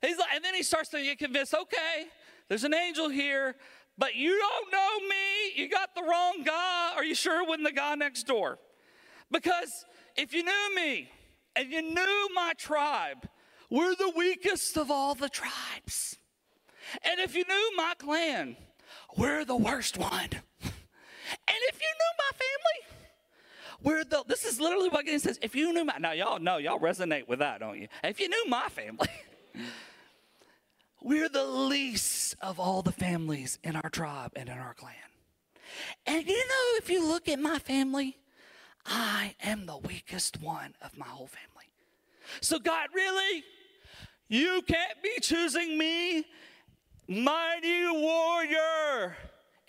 He's 0.00 0.16
like, 0.16 0.28
and 0.34 0.44
then 0.44 0.54
he 0.54 0.62
starts 0.62 0.88
to 0.90 1.02
get 1.02 1.18
convinced, 1.18 1.54
okay, 1.54 2.06
there's 2.48 2.64
an 2.64 2.72
angel 2.72 3.08
here, 3.10 3.56
but 3.98 4.14
you 4.14 4.38
don't 4.38 4.72
know 4.72 5.08
me. 5.08 5.62
You 5.62 5.68
got 5.68 5.94
the 5.94 6.02
wrong 6.02 6.42
guy. 6.44 6.92
Are 6.96 7.04
you 7.04 7.14
sure 7.14 7.42
it 7.42 7.48
wasn't 7.48 7.66
the 7.66 7.72
guy 7.72 7.94
next 7.96 8.22
door? 8.22 8.58
Because 9.30 9.84
if 10.16 10.32
you 10.32 10.42
knew 10.42 10.74
me 10.74 11.10
and 11.54 11.70
you 11.70 11.82
knew 11.82 12.28
my 12.34 12.52
tribe, 12.56 13.28
we're 13.68 13.94
the 13.94 14.12
weakest 14.16 14.76
of 14.76 14.90
all 14.90 15.14
the 15.14 15.28
tribes. 15.28 16.16
And 17.04 17.20
if 17.20 17.36
you 17.36 17.44
knew 17.46 17.76
my 17.76 17.94
clan, 17.98 18.56
we're 19.16 19.44
the 19.44 19.56
worst 19.56 19.98
one. 19.98 20.30
And 21.46 21.58
if 21.68 21.80
you 21.80 21.86
knew 21.86 22.12
my 22.18 22.30
family, 22.32 22.99
we're 23.82 24.04
the, 24.04 24.24
this 24.26 24.44
is 24.44 24.60
literally 24.60 24.88
what 24.88 25.04
Gideon 25.04 25.20
says. 25.20 25.38
If 25.42 25.54
you 25.54 25.72
knew 25.72 25.84
my, 25.84 25.96
now 25.98 26.12
y'all 26.12 26.38
know, 26.38 26.58
y'all 26.58 26.78
resonate 26.78 27.28
with 27.28 27.38
that, 27.38 27.60
don't 27.60 27.78
you? 27.78 27.88
If 28.04 28.20
you 28.20 28.28
knew 28.28 28.44
my 28.48 28.68
family, 28.68 29.08
we're 31.02 31.28
the 31.28 31.44
least 31.44 32.34
of 32.40 32.60
all 32.60 32.82
the 32.82 32.92
families 32.92 33.58
in 33.64 33.76
our 33.76 33.88
tribe 33.90 34.32
and 34.36 34.48
in 34.48 34.58
our 34.58 34.74
clan. 34.74 34.94
And 36.06 36.26
you 36.26 36.38
know, 36.38 36.78
if 36.78 36.90
you 36.90 37.06
look 37.06 37.28
at 37.28 37.38
my 37.38 37.58
family, 37.58 38.18
I 38.84 39.34
am 39.42 39.66
the 39.66 39.78
weakest 39.78 40.40
one 40.42 40.74
of 40.82 40.96
my 40.96 41.06
whole 41.06 41.28
family. 41.28 41.70
So, 42.40 42.58
God, 42.58 42.88
really? 42.94 43.44
You 44.28 44.62
can't 44.66 45.02
be 45.02 45.20
choosing 45.20 45.76
me, 45.76 46.24
mighty 47.08 47.86
warrior. 47.90 49.16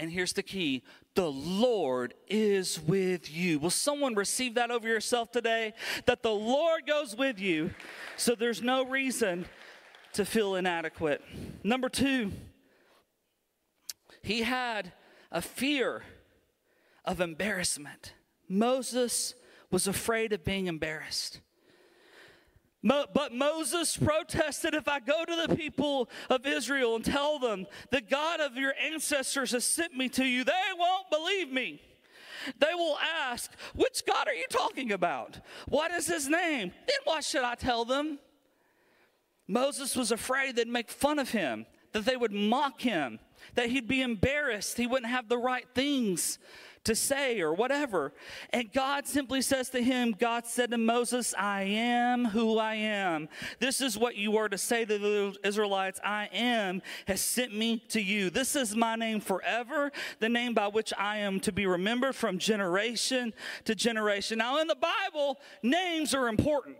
And 0.01 0.11
here's 0.11 0.33
the 0.33 0.41
key 0.41 0.81
the 1.13 1.31
Lord 1.31 2.15
is 2.27 2.81
with 2.81 3.31
you. 3.31 3.59
Will 3.59 3.69
someone 3.69 4.15
receive 4.15 4.55
that 4.55 4.71
over 4.71 4.87
yourself 4.87 5.31
today? 5.31 5.73
That 6.07 6.23
the 6.23 6.31
Lord 6.31 6.87
goes 6.87 7.15
with 7.15 7.39
you, 7.39 7.69
so 8.17 8.33
there's 8.33 8.63
no 8.63 8.83
reason 8.83 9.45
to 10.13 10.25
feel 10.25 10.55
inadequate. 10.55 11.21
Number 11.63 11.87
two, 11.87 12.31
he 14.23 14.41
had 14.41 14.91
a 15.31 15.41
fear 15.41 16.01
of 17.05 17.21
embarrassment. 17.21 18.13
Moses 18.49 19.35
was 19.69 19.85
afraid 19.85 20.33
of 20.33 20.43
being 20.43 20.65
embarrassed. 20.65 21.41
But 22.83 23.33
Moses 23.33 23.95
protested 23.95 24.73
if 24.73 24.87
I 24.87 24.99
go 24.99 25.23
to 25.23 25.47
the 25.47 25.55
people 25.55 26.09
of 26.29 26.47
Israel 26.47 26.95
and 26.95 27.05
tell 27.05 27.37
them, 27.37 27.67
the 27.91 28.01
God 28.01 28.39
of 28.39 28.57
your 28.57 28.73
ancestors 28.83 29.51
has 29.51 29.65
sent 29.65 29.95
me 29.95 30.09
to 30.09 30.25
you, 30.25 30.43
they 30.43 30.51
won't 30.77 31.09
believe 31.11 31.51
me. 31.51 31.81
They 32.57 32.73
will 32.73 32.97
ask, 32.97 33.51
Which 33.75 34.03
God 34.05 34.27
are 34.27 34.33
you 34.33 34.45
talking 34.49 34.91
about? 34.91 35.39
What 35.67 35.91
is 35.91 36.07
his 36.07 36.27
name? 36.27 36.71
Then 36.87 36.97
what 37.03 37.23
should 37.23 37.43
I 37.43 37.53
tell 37.53 37.85
them? 37.85 38.17
Moses 39.47 39.95
was 39.95 40.11
afraid 40.11 40.55
they'd 40.55 40.67
make 40.67 40.89
fun 40.89 41.19
of 41.19 41.31
him, 41.31 41.67
that 41.91 42.05
they 42.05 42.15
would 42.15 42.31
mock 42.31 42.81
him, 42.81 43.19
that 43.55 43.69
he'd 43.69 43.87
be 43.87 44.01
embarrassed, 44.01 44.77
he 44.77 44.87
wouldn't 44.87 45.11
have 45.11 45.29
the 45.29 45.37
right 45.37 45.67
things 45.75 46.39
to 46.83 46.95
say 46.95 47.41
or 47.41 47.53
whatever. 47.53 48.13
And 48.51 48.71
God 48.71 49.07
simply 49.07 49.41
says 49.41 49.69
to 49.69 49.83
him, 49.83 50.15
God 50.17 50.45
said 50.45 50.71
to 50.71 50.77
Moses, 50.77 51.33
I 51.37 51.63
am 51.63 52.25
who 52.25 52.57
I 52.57 52.75
am. 52.75 53.29
This 53.59 53.81
is 53.81 53.97
what 53.97 54.15
you 54.15 54.37
are 54.37 54.49
to 54.49 54.57
say 54.57 54.85
to 54.85 54.97
the 54.97 55.35
Israelites 55.43 55.99
I 56.03 56.29
am 56.33 56.81
has 57.07 57.21
sent 57.21 57.55
me 57.55 57.83
to 57.89 58.01
you. 58.01 58.29
This 58.29 58.55
is 58.55 58.75
my 58.75 58.95
name 58.95 59.19
forever, 59.19 59.91
the 60.19 60.29
name 60.29 60.53
by 60.53 60.67
which 60.67 60.91
I 60.97 61.17
am 61.17 61.39
to 61.41 61.51
be 61.51 61.65
remembered 61.65 62.15
from 62.15 62.39
generation 62.39 63.33
to 63.65 63.75
generation. 63.75 64.39
Now, 64.39 64.59
in 64.59 64.67
the 64.67 64.75
Bible, 64.75 65.37
names 65.61 66.15
are 66.15 66.27
important. 66.27 66.77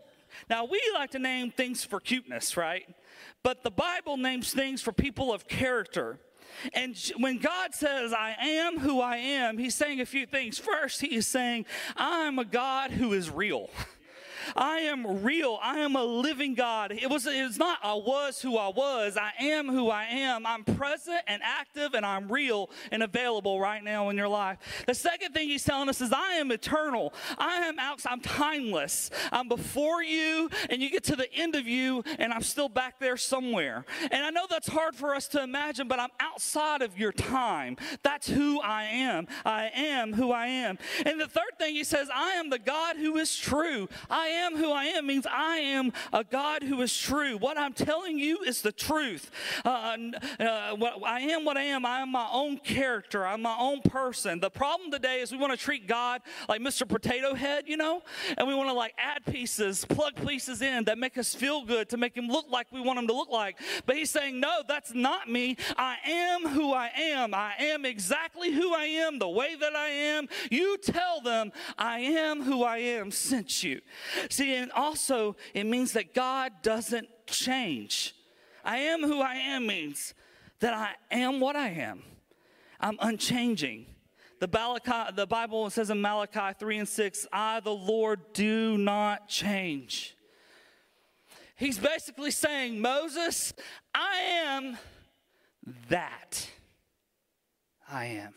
Now, 0.49 0.65
we 0.65 0.81
like 0.93 1.11
to 1.11 1.19
name 1.19 1.51
things 1.51 1.83
for 1.83 1.99
cuteness, 1.99 2.57
right? 2.57 2.85
But 3.43 3.63
the 3.63 3.71
Bible 3.71 4.17
names 4.17 4.53
things 4.53 4.81
for 4.81 4.91
people 4.91 5.33
of 5.33 5.47
character. 5.47 6.19
And 6.73 6.95
when 7.17 7.37
God 7.37 7.73
says, 7.73 8.13
I 8.13 8.35
am 8.39 8.79
who 8.79 9.01
I 9.01 9.17
am, 9.17 9.57
He's 9.57 9.75
saying 9.75 10.01
a 10.01 10.05
few 10.05 10.25
things. 10.25 10.57
First, 10.57 11.01
He 11.01 11.15
is 11.15 11.27
saying, 11.27 11.65
I'm 11.95 12.39
a 12.39 12.45
God 12.45 12.91
who 12.91 13.13
is 13.13 13.29
real. 13.29 13.69
I 14.55 14.79
am 14.79 15.23
real. 15.23 15.59
I 15.61 15.79
am 15.79 15.95
a 15.95 16.03
living 16.03 16.53
God. 16.53 16.91
It 16.91 17.09
was 17.09 17.25
it's 17.27 17.57
not 17.57 17.79
I 17.83 17.93
was 17.93 18.41
who 18.41 18.57
I 18.57 18.69
was. 18.69 19.17
I 19.17 19.31
am 19.39 19.69
who 19.69 19.89
I 19.89 20.05
am. 20.05 20.45
I'm 20.45 20.63
present 20.63 21.21
and 21.27 21.41
active 21.43 21.93
and 21.93 22.05
I'm 22.05 22.31
real 22.31 22.69
and 22.91 23.03
available 23.03 23.59
right 23.59 23.83
now 23.83 24.09
in 24.09 24.17
your 24.17 24.27
life. 24.27 24.57
The 24.87 24.93
second 24.93 25.33
thing 25.33 25.49
he's 25.49 25.63
telling 25.63 25.89
us 25.89 26.01
is 26.01 26.11
I 26.11 26.33
am 26.33 26.51
eternal. 26.51 27.13
I 27.37 27.67
am 27.67 27.79
out 27.79 28.01
I'm 28.05 28.21
timeless. 28.21 29.09
I'm 29.31 29.47
before 29.47 30.03
you 30.03 30.49
and 30.69 30.81
you 30.81 30.89
get 30.89 31.03
to 31.05 31.15
the 31.15 31.31
end 31.33 31.55
of 31.55 31.67
you 31.67 32.03
and 32.19 32.33
I'm 32.33 32.41
still 32.41 32.69
back 32.69 32.99
there 32.99 33.17
somewhere. 33.17 33.85
And 34.11 34.25
I 34.25 34.29
know 34.29 34.45
that's 34.49 34.67
hard 34.67 34.95
for 34.95 35.13
us 35.13 35.27
to 35.29 35.43
imagine, 35.43 35.87
but 35.87 35.99
I'm 35.99 36.09
outside 36.19 36.81
of 36.81 36.97
your 36.97 37.11
time. 37.11 37.77
That's 38.03 38.27
who 38.27 38.59
I 38.61 38.83
am. 38.83 39.27
I 39.45 39.71
am 39.73 40.13
who 40.13 40.31
I 40.31 40.47
am. 40.47 40.77
And 41.05 41.19
the 41.19 41.27
third 41.27 41.57
thing 41.57 41.75
he 41.75 41.83
says, 41.83 42.09
I 42.13 42.31
am 42.31 42.49
the 42.49 42.59
God 42.59 42.97
who 42.97 43.17
is 43.17 43.35
true. 43.35 43.87
I 44.09 44.27
am 44.27 44.40
who 44.55 44.71
I 44.71 44.85
am 44.85 45.07
means 45.07 45.25
I 45.29 45.57
am 45.57 45.91
a 46.11 46.23
God 46.23 46.63
who 46.63 46.81
is 46.81 46.95
true. 46.95 47.37
What 47.37 47.57
I'm 47.57 47.73
telling 47.73 48.17
you 48.17 48.39
is 48.39 48.61
the 48.61 48.71
truth. 48.71 49.31
Uh, 49.63 49.97
uh, 50.39 50.75
I 51.05 51.19
am 51.21 51.45
what 51.45 51.57
I 51.57 51.63
am. 51.63 51.85
I 51.85 51.99
am 51.99 52.11
my 52.11 52.27
own 52.31 52.57
character. 52.57 53.25
I'm 53.25 53.41
my 53.41 53.55
own 53.59 53.81
person. 53.81 54.39
The 54.39 54.49
problem 54.49 54.91
today 54.91 55.21
is 55.21 55.31
we 55.31 55.37
want 55.37 55.51
to 55.51 55.57
treat 55.57 55.87
God 55.87 56.21
like 56.49 56.61
Mr. 56.61 56.87
Potato 56.87 57.33
Head, 57.35 57.65
you 57.67 57.77
know, 57.77 58.01
and 58.37 58.47
we 58.47 58.53
want 58.53 58.69
to 58.69 58.73
like 58.73 58.93
add 58.97 59.25
pieces, 59.25 59.85
plug 59.85 60.15
pieces 60.27 60.61
in 60.61 60.85
that 60.85 60.97
make 60.97 61.17
us 61.17 61.33
feel 61.33 61.65
good 61.65 61.89
to 61.89 61.97
make 61.97 62.15
him 62.15 62.27
look 62.27 62.45
like 62.49 62.67
we 62.71 62.81
want 62.81 62.99
him 62.99 63.07
to 63.07 63.13
look 63.13 63.29
like. 63.29 63.59
But 63.85 63.95
he's 63.95 64.09
saying, 64.09 64.39
no, 64.39 64.61
that's 64.67 64.93
not 64.93 65.29
me. 65.29 65.57
I 65.77 65.97
am 66.05 66.47
who 66.47 66.73
I 66.73 66.91
am. 66.97 67.33
I 67.33 67.53
am 67.59 67.85
exactly 67.85 68.51
who 68.51 68.73
I 68.73 68.85
am, 68.85 69.19
the 69.19 69.29
way 69.29 69.55
that 69.55 69.75
I 69.75 69.89
am. 69.89 70.27
You 70.49 70.77
tell 70.77 71.21
them, 71.21 71.51
I 71.77 71.99
am 71.99 72.43
who 72.43 72.63
I 72.63 72.77
am 72.77 73.11
since 73.11 73.63
you. 73.63 73.81
See, 74.31 74.55
and 74.55 74.71
also 74.71 75.35
it 75.53 75.65
means 75.65 75.91
that 75.93 76.13
God 76.13 76.53
doesn't 76.61 77.07
change. 77.27 78.15
I 78.63 78.77
am 78.77 79.01
who 79.01 79.21
I 79.21 79.35
am 79.35 79.67
means 79.67 80.13
that 80.59 80.73
I 80.73 80.93
am 81.13 81.39
what 81.39 81.55
I 81.55 81.69
am. 81.69 82.03
I'm 82.79 82.97
unchanging. 83.01 83.87
The, 84.39 84.47
the 85.15 85.27
Bible 85.27 85.69
says 85.69 85.89
in 85.89 86.01
Malachi 86.01 86.55
3 86.57 86.79
and 86.79 86.87
6, 86.87 87.27
I, 87.31 87.59
the 87.59 87.73
Lord, 87.73 88.33
do 88.33 88.77
not 88.77 89.27
change. 89.27 90.15
He's 91.55 91.77
basically 91.77 92.31
saying, 92.31 92.81
Moses, 92.81 93.53
I 93.93 94.15
am 94.45 94.77
that. 95.89 96.49
I 97.87 98.05
am. 98.05 98.33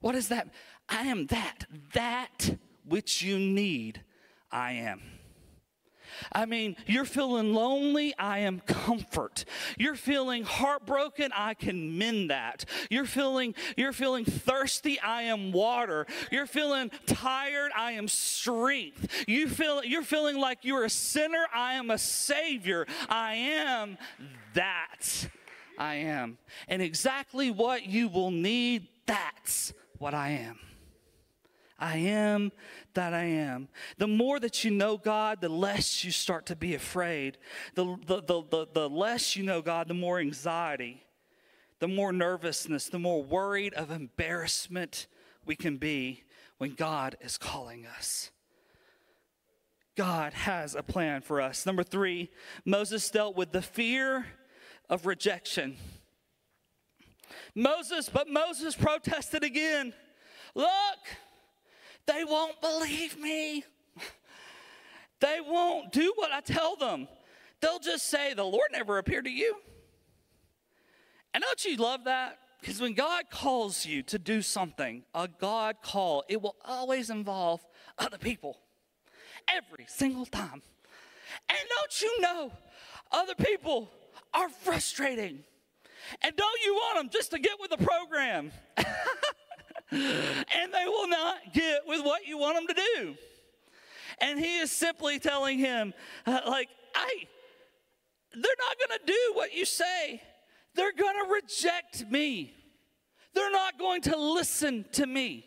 What 0.00 0.14
is 0.14 0.28
that? 0.28 0.48
I 0.88 1.06
am 1.06 1.26
that. 1.26 1.64
That 1.94 2.56
which 2.84 3.22
you 3.22 3.38
need, 3.38 4.02
I 4.50 4.72
am. 4.72 5.00
I 6.32 6.46
mean, 6.46 6.76
you're 6.86 7.04
feeling 7.04 7.54
lonely, 7.54 8.14
I 8.18 8.40
am 8.40 8.60
comfort. 8.60 9.44
You're 9.78 9.94
feeling 9.94 10.42
heartbroken, 10.42 11.30
I 11.34 11.54
can 11.54 11.98
mend 11.98 12.30
that. 12.30 12.64
You're 12.90 13.04
feeling 13.04 13.54
you're 13.76 13.92
feeling 13.92 14.24
thirsty, 14.24 14.98
I 15.00 15.22
am 15.22 15.52
water. 15.52 16.06
You're 16.30 16.46
feeling 16.46 16.90
tired, 17.06 17.72
I 17.76 17.92
am 17.92 18.08
strength. 18.08 19.24
You 19.26 19.48
feel 19.48 19.84
you're 19.84 20.02
feeling 20.02 20.36
like 20.36 20.58
you're 20.62 20.84
a 20.84 20.90
sinner, 20.90 21.46
I 21.54 21.74
am 21.74 21.90
a 21.90 21.98
savior. 21.98 22.86
I 23.08 23.34
am 23.34 23.98
that. 24.54 25.28
I 25.78 25.94
am. 25.94 26.38
And 26.68 26.82
exactly 26.82 27.50
what 27.50 27.86
you 27.86 28.08
will 28.08 28.30
need, 28.30 28.88
that's 29.06 29.72
what 29.98 30.12
I 30.12 30.30
am. 30.30 30.58
I 31.80 31.96
am 31.96 32.52
that 32.94 33.14
I 33.14 33.24
am. 33.24 33.68
The 33.98 34.06
more 34.06 34.38
that 34.38 34.64
you 34.64 34.70
know 34.70 34.96
God, 34.98 35.40
the 35.40 35.48
less 35.48 36.04
you 36.04 36.10
start 36.10 36.46
to 36.46 36.56
be 36.56 36.74
afraid. 36.74 37.38
The, 37.74 37.96
the, 38.06 38.22
the, 38.22 38.42
the, 38.50 38.66
the 38.72 38.88
less 38.88 39.34
you 39.34 39.42
know 39.42 39.62
God, 39.62 39.88
the 39.88 39.94
more 39.94 40.18
anxiety, 40.18 41.02
the 41.78 41.88
more 41.88 42.12
nervousness, 42.12 42.88
the 42.88 42.98
more 42.98 43.22
worried 43.22 43.72
of 43.74 43.90
embarrassment 43.90 45.06
we 45.46 45.56
can 45.56 45.78
be 45.78 46.24
when 46.58 46.74
God 46.74 47.16
is 47.22 47.38
calling 47.38 47.86
us. 47.86 48.30
God 49.96 50.32
has 50.34 50.74
a 50.74 50.82
plan 50.82 51.22
for 51.22 51.40
us. 51.40 51.66
Number 51.66 51.82
three, 51.82 52.30
Moses 52.64 53.10
dealt 53.10 53.36
with 53.36 53.52
the 53.52 53.62
fear 53.62 54.26
of 54.88 55.06
rejection. 55.06 55.76
Moses, 57.54 58.08
but 58.08 58.28
Moses 58.28 58.74
protested 58.74 59.44
again. 59.44 59.92
Look, 60.54 60.68
they 62.06 62.24
won't 62.24 62.60
believe 62.60 63.18
me. 63.18 63.64
They 65.20 65.38
won't 65.46 65.92
do 65.92 66.12
what 66.16 66.32
I 66.32 66.40
tell 66.40 66.76
them. 66.76 67.06
They'll 67.60 67.78
just 67.78 68.06
say, 68.06 68.34
The 68.34 68.44
Lord 68.44 68.68
never 68.72 68.98
appeared 68.98 69.26
to 69.26 69.30
you. 69.30 69.54
And 71.34 71.42
don't 71.42 71.64
you 71.64 71.76
love 71.76 72.04
that? 72.04 72.38
Because 72.60 72.80
when 72.80 72.94
God 72.94 73.24
calls 73.30 73.86
you 73.86 74.02
to 74.04 74.18
do 74.18 74.42
something, 74.42 75.04
a 75.14 75.28
God 75.28 75.76
call, 75.82 76.24
it 76.28 76.42
will 76.42 76.56
always 76.64 77.08
involve 77.08 77.64
other 77.98 78.18
people. 78.18 78.58
Every 79.48 79.86
single 79.88 80.26
time. 80.26 80.62
And 81.48 81.58
don't 81.68 82.02
you 82.02 82.20
know, 82.20 82.52
other 83.12 83.34
people 83.34 83.90
are 84.34 84.48
frustrating. 84.48 85.44
And 86.22 86.36
don't 86.36 86.60
you 86.64 86.74
want 86.74 86.98
them 86.98 87.08
just 87.10 87.30
to 87.30 87.38
get 87.38 87.52
with 87.60 87.70
the 87.70 87.78
program? 87.78 88.52
and 89.90 90.72
they 90.72 90.84
will 90.86 91.08
not 91.08 91.52
get 91.52 91.86
with 91.86 92.04
what 92.04 92.26
you 92.26 92.38
want 92.38 92.56
them 92.56 92.76
to 92.76 92.82
do. 92.94 93.14
And 94.20 94.38
he 94.38 94.58
is 94.58 94.70
simply 94.70 95.18
telling 95.18 95.58
him, 95.58 95.94
uh, 96.26 96.40
like, 96.46 96.68
I, 96.94 97.26
they're 98.32 98.42
not 98.42 98.88
going 98.88 98.98
to 98.98 99.06
do 99.06 99.32
what 99.34 99.54
you 99.54 99.64
say. 99.64 100.22
They're 100.74 100.92
going 100.92 101.16
to 101.24 101.32
reject 101.32 102.10
me. 102.10 102.54
They're 103.34 103.50
not 103.50 103.78
going 103.78 104.02
to 104.02 104.16
listen 104.16 104.84
to 104.92 105.06
me. 105.06 105.46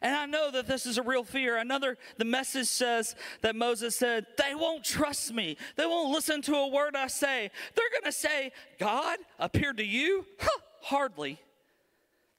And 0.00 0.14
I 0.14 0.26
know 0.26 0.50
that 0.52 0.66
this 0.66 0.86
is 0.86 0.96
a 0.96 1.02
real 1.02 1.24
fear. 1.24 1.56
Another, 1.56 1.98
the 2.18 2.24
message 2.24 2.68
says 2.68 3.16
that 3.42 3.56
Moses 3.56 3.96
said, 3.96 4.26
They 4.36 4.54
won't 4.54 4.84
trust 4.84 5.32
me. 5.32 5.56
They 5.76 5.86
won't 5.86 6.12
listen 6.12 6.40
to 6.42 6.54
a 6.54 6.68
word 6.68 6.94
I 6.94 7.08
say. 7.08 7.50
They're 7.74 7.90
going 7.90 8.04
to 8.04 8.12
say, 8.12 8.52
God 8.78 9.18
appeared 9.40 9.78
to 9.78 9.84
you? 9.84 10.24
Huh, 10.38 10.60
hardly. 10.82 11.40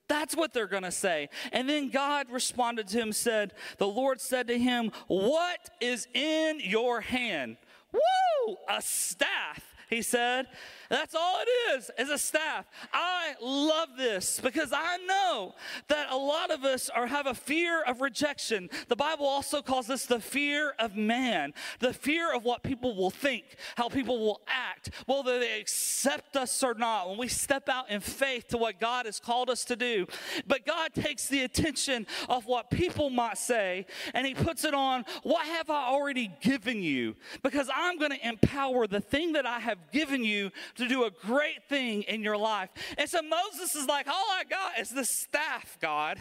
That's 0.09 0.35
what 0.35 0.51
they're 0.53 0.67
going 0.67 0.83
to 0.83 0.91
say. 0.91 1.29
And 1.53 1.69
then 1.69 1.89
God 1.89 2.29
responded 2.29 2.87
to 2.89 2.97
him, 2.97 3.13
said, 3.13 3.53
The 3.77 3.87
Lord 3.87 4.19
said 4.19 4.47
to 4.47 4.57
him, 4.57 4.91
What 5.07 5.69
is 5.79 6.07
in 6.13 6.59
your 6.61 6.99
hand? 6.99 7.57
Woo! 7.93 8.57
A 8.67 8.81
staff, 8.81 9.63
he 9.89 10.01
said. 10.01 10.47
That's 10.89 11.13
all 11.13 11.39
it 11.39 11.77
is, 11.77 11.91
is 11.99 12.09
a 12.09 12.17
staff. 12.17 12.65
I 12.91 13.35
love 13.41 13.89
this 13.95 14.39
because 14.39 14.71
I 14.73 14.97
know 14.97 15.53
that 15.87 16.11
a 16.11 16.17
lot 16.17 16.49
of 16.49 16.63
us 16.63 16.89
are 16.89 17.05
have 17.05 17.27
a 17.27 17.35
fear 17.35 17.83
of 17.83 18.01
rejection. 18.01 18.69
The 18.87 18.95
Bible 18.95 19.27
also 19.27 19.61
calls 19.61 19.85
this 19.85 20.07
the 20.07 20.19
fear 20.19 20.73
of 20.79 20.95
man, 20.95 21.53
the 21.79 21.93
fear 21.93 22.33
of 22.33 22.43
what 22.43 22.63
people 22.63 22.95
will 22.95 23.11
think, 23.11 23.45
how 23.75 23.87
people 23.87 24.19
will 24.19 24.41
act, 24.47 24.89
whether 25.05 25.37
they 25.37 25.59
accept 25.59 26.35
us 26.35 26.63
or 26.63 26.73
not. 26.73 27.07
When 27.07 27.19
we 27.19 27.27
step 27.27 27.69
out 27.69 27.91
in 27.91 28.01
faith 28.01 28.47
to 28.47 28.57
what 28.57 28.79
God 28.79 29.05
has 29.05 29.19
called 29.19 29.51
us 29.51 29.65
to 29.65 29.75
do, 29.75 30.07
but 30.47 30.65
God 30.65 30.95
takes 30.95 31.27
the 31.27 31.43
attention 31.43 32.07
of 32.27 32.47
what 32.47 32.71
people 32.71 33.11
might 33.11 33.37
say 33.37 33.85
and 34.15 34.25
He 34.25 34.33
puts 34.33 34.65
it 34.65 34.73
on. 34.73 35.05
What 35.21 35.45
have 35.45 35.69
I 35.69 35.87
already 35.87 36.31
given 36.41 36.81
you? 36.81 37.15
Because 37.43 37.69
I'm 37.73 37.99
going 37.99 38.11
to 38.11 38.27
empower 38.27 38.87
the 38.87 39.01
thing 39.01 39.33
that 39.33 39.45
I 39.45 39.59
have 39.59 39.77
given 39.91 40.23
you 40.23 40.49
to 40.79 40.87
do 40.87 41.05
a 41.05 41.11
great 41.11 41.63
thing 41.69 42.03
in 42.03 42.23
your 42.23 42.37
life. 42.37 42.69
And 42.97 43.09
so 43.09 43.21
Moses 43.21 43.75
is 43.75 43.87
like, 43.87 44.07
All 44.07 44.25
I 44.31 44.43
got 44.43 44.79
is 44.79 44.89
the 44.89 45.05
staff, 45.05 45.77
God. 45.81 46.17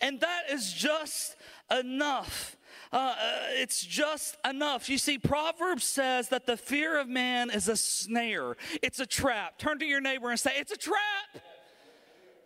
And 0.00 0.20
that 0.20 0.50
is 0.50 0.72
just 0.72 1.36
enough. 1.70 2.56
Uh, 2.92 2.96
uh, 2.96 3.38
it's 3.52 3.84
just 3.84 4.36
enough. 4.48 4.88
You 4.88 4.98
see, 4.98 5.18
Proverbs 5.18 5.84
says 5.84 6.28
that 6.28 6.46
the 6.46 6.56
fear 6.56 7.00
of 7.00 7.08
man 7.08 7.50
is 7.50 7.68
a 7.68 7.76
snare, 7.76 8.56
it's 8.82 9.00
a 9.00 9.06
trap. 9.06 9.58
Turn 9.58 9.78
to 9.78 9.86
your 9.86 10.00
neighbor 10.00 10.30
and 10.30 10.38
say, 10.38 10.52
It's 10.56 10.72
a 10.72 10.76
trap. 10.76 11.42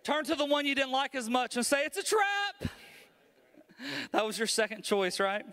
Turn 0.05 0.25
to 0.25 0.37
the 0.37 0.45
one 0.45 0.67
you 0.67 0.77
didn't 0.77 0.93
like 0.93 1.17
as 1.17 1.29
much 1.29 1.57
and 1.57 1.67
say, 1.67 1.85
It's 1.85 1.99
a 1.99 2.03
trap. 2.03 2.73
That 4.13 4.25
was 4.25 4.39
your 4.39 4.47
second 4.47 4.85
choice, 4.85 5.21
right? 5.21 5.45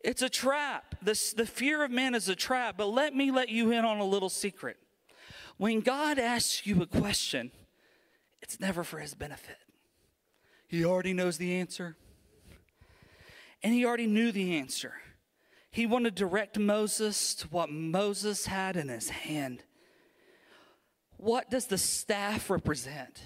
It's 0.00 0.22
a 0.22 0.28
trap. 0.28 0.94
The, 1.02 1.34
the 1.36 1.46
fear 1.46 1.84
of 1.84 1.90
man 1.90 2.14
is 2.14 2.28
a 2.28 2.36
trap. 2.36 2.76
But 2.76 2.86
let 2.86 3.14
me 3.14 3.30
let 3.30 3.48
you 3.48 3.72
in 3.72 3.84
on 3.84 3.98
a 3.98 4.04
little 4.04 4.28
secret. 4.28 4.76
When 5.56 5.80
God 5.80 6.18
asks 6.18 6.66
you 6.66 6.80
a 6.82 6.86
question, 6.86 7.50
it's 8.40 8.60
never 8.60 8.84
for 8.84 8.98
his 8.98 9.14
benefit. 9.14 9.58
He 10.68 10.84
already 10.84 11.12
knows 11.12 11.38
the 11.38 11.56
answer. 11.56 11.96
And 13.62 13.74
he 13.74 13.84
already 13.84 14.06
knew 14.06 14.30
the 14.30 14.56
answer. 14.56 14.94
He 15.70 15.86
wanted 15.86 16.16
to 16.16 16.24
direct 16.24 16.58
Moses 16.58 17.34
to 17.36 17.48
what 17.48 17.70
Moses 17.70 18.46
had 18.46 18.76
in 18.76 18.88
his 18.88 19.08
hand. 19.08 19.64
What 21.16 21.50
does 21.50 21.66
the 21.66 21.78
staff 21.78 22.48
represent? 22.50 23.20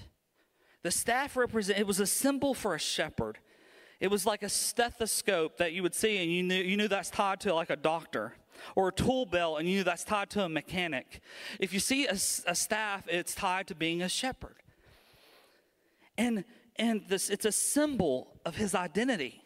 The 0.83 0.91
staff 0.91 1.37
represent 1.37 1.79
it 1.79 1.87
was 1.87 2.01
a 2.01 2.07
symbol 2.07 2.55
for 2.55 2.75
a 2.75 2.79
shepherd. 2.79 3.39
It 4.03 4.11
was 4.11 4.27
like 4.27 4.43
a 4.43 4.49
stethoscope 4.49 5.59
that 5.59 5.73
you 5.75 5.85
would 5.85 5.95
see, 5.95 6.21
and 6.21 6.29
you 6.29 6.43
knew, 6.43 6.61
you 6.61 6.77
knew 6.77 6.89
that's 6.89 7.09
tied 7.09 7.39
to 7.43 7.55
like 7.55 7.71
a 7.71 7.77
doctor. 7.77 8.35
Or 8.75 8.89
a 8.89 8.93
tool 8.93 9.27
belt, 9.27 9.61
and 9.61 9.69
you 9.69 9.77
knew 9.77 9.85
that's 9.85 10.03
tied 10.03 10.29
to 10.31 10.43
a 10.43 10.49
mechanic. 10.49 11.21
If 11.61 11.73
you 11.73 11.79
see 11.79 12.07
a, 12.07 12.15
a 12.15 12.55
staff, 12.55 13.07
it's 13.07 13.33
tied 13.33 13.69
to 13.69 13.77
being 13.77 14.03
a 14.03 14.09
shepherd. 14.09 14.57
And, 16.19 16.45
and 16.77 17.03
this, 17.09 17.31
it's 17.31 17.45
a 17.45 17.53
symbol 17.53 18.41
of 18.45 18.57
his 18.57 18.75
identity. 18.75 19.45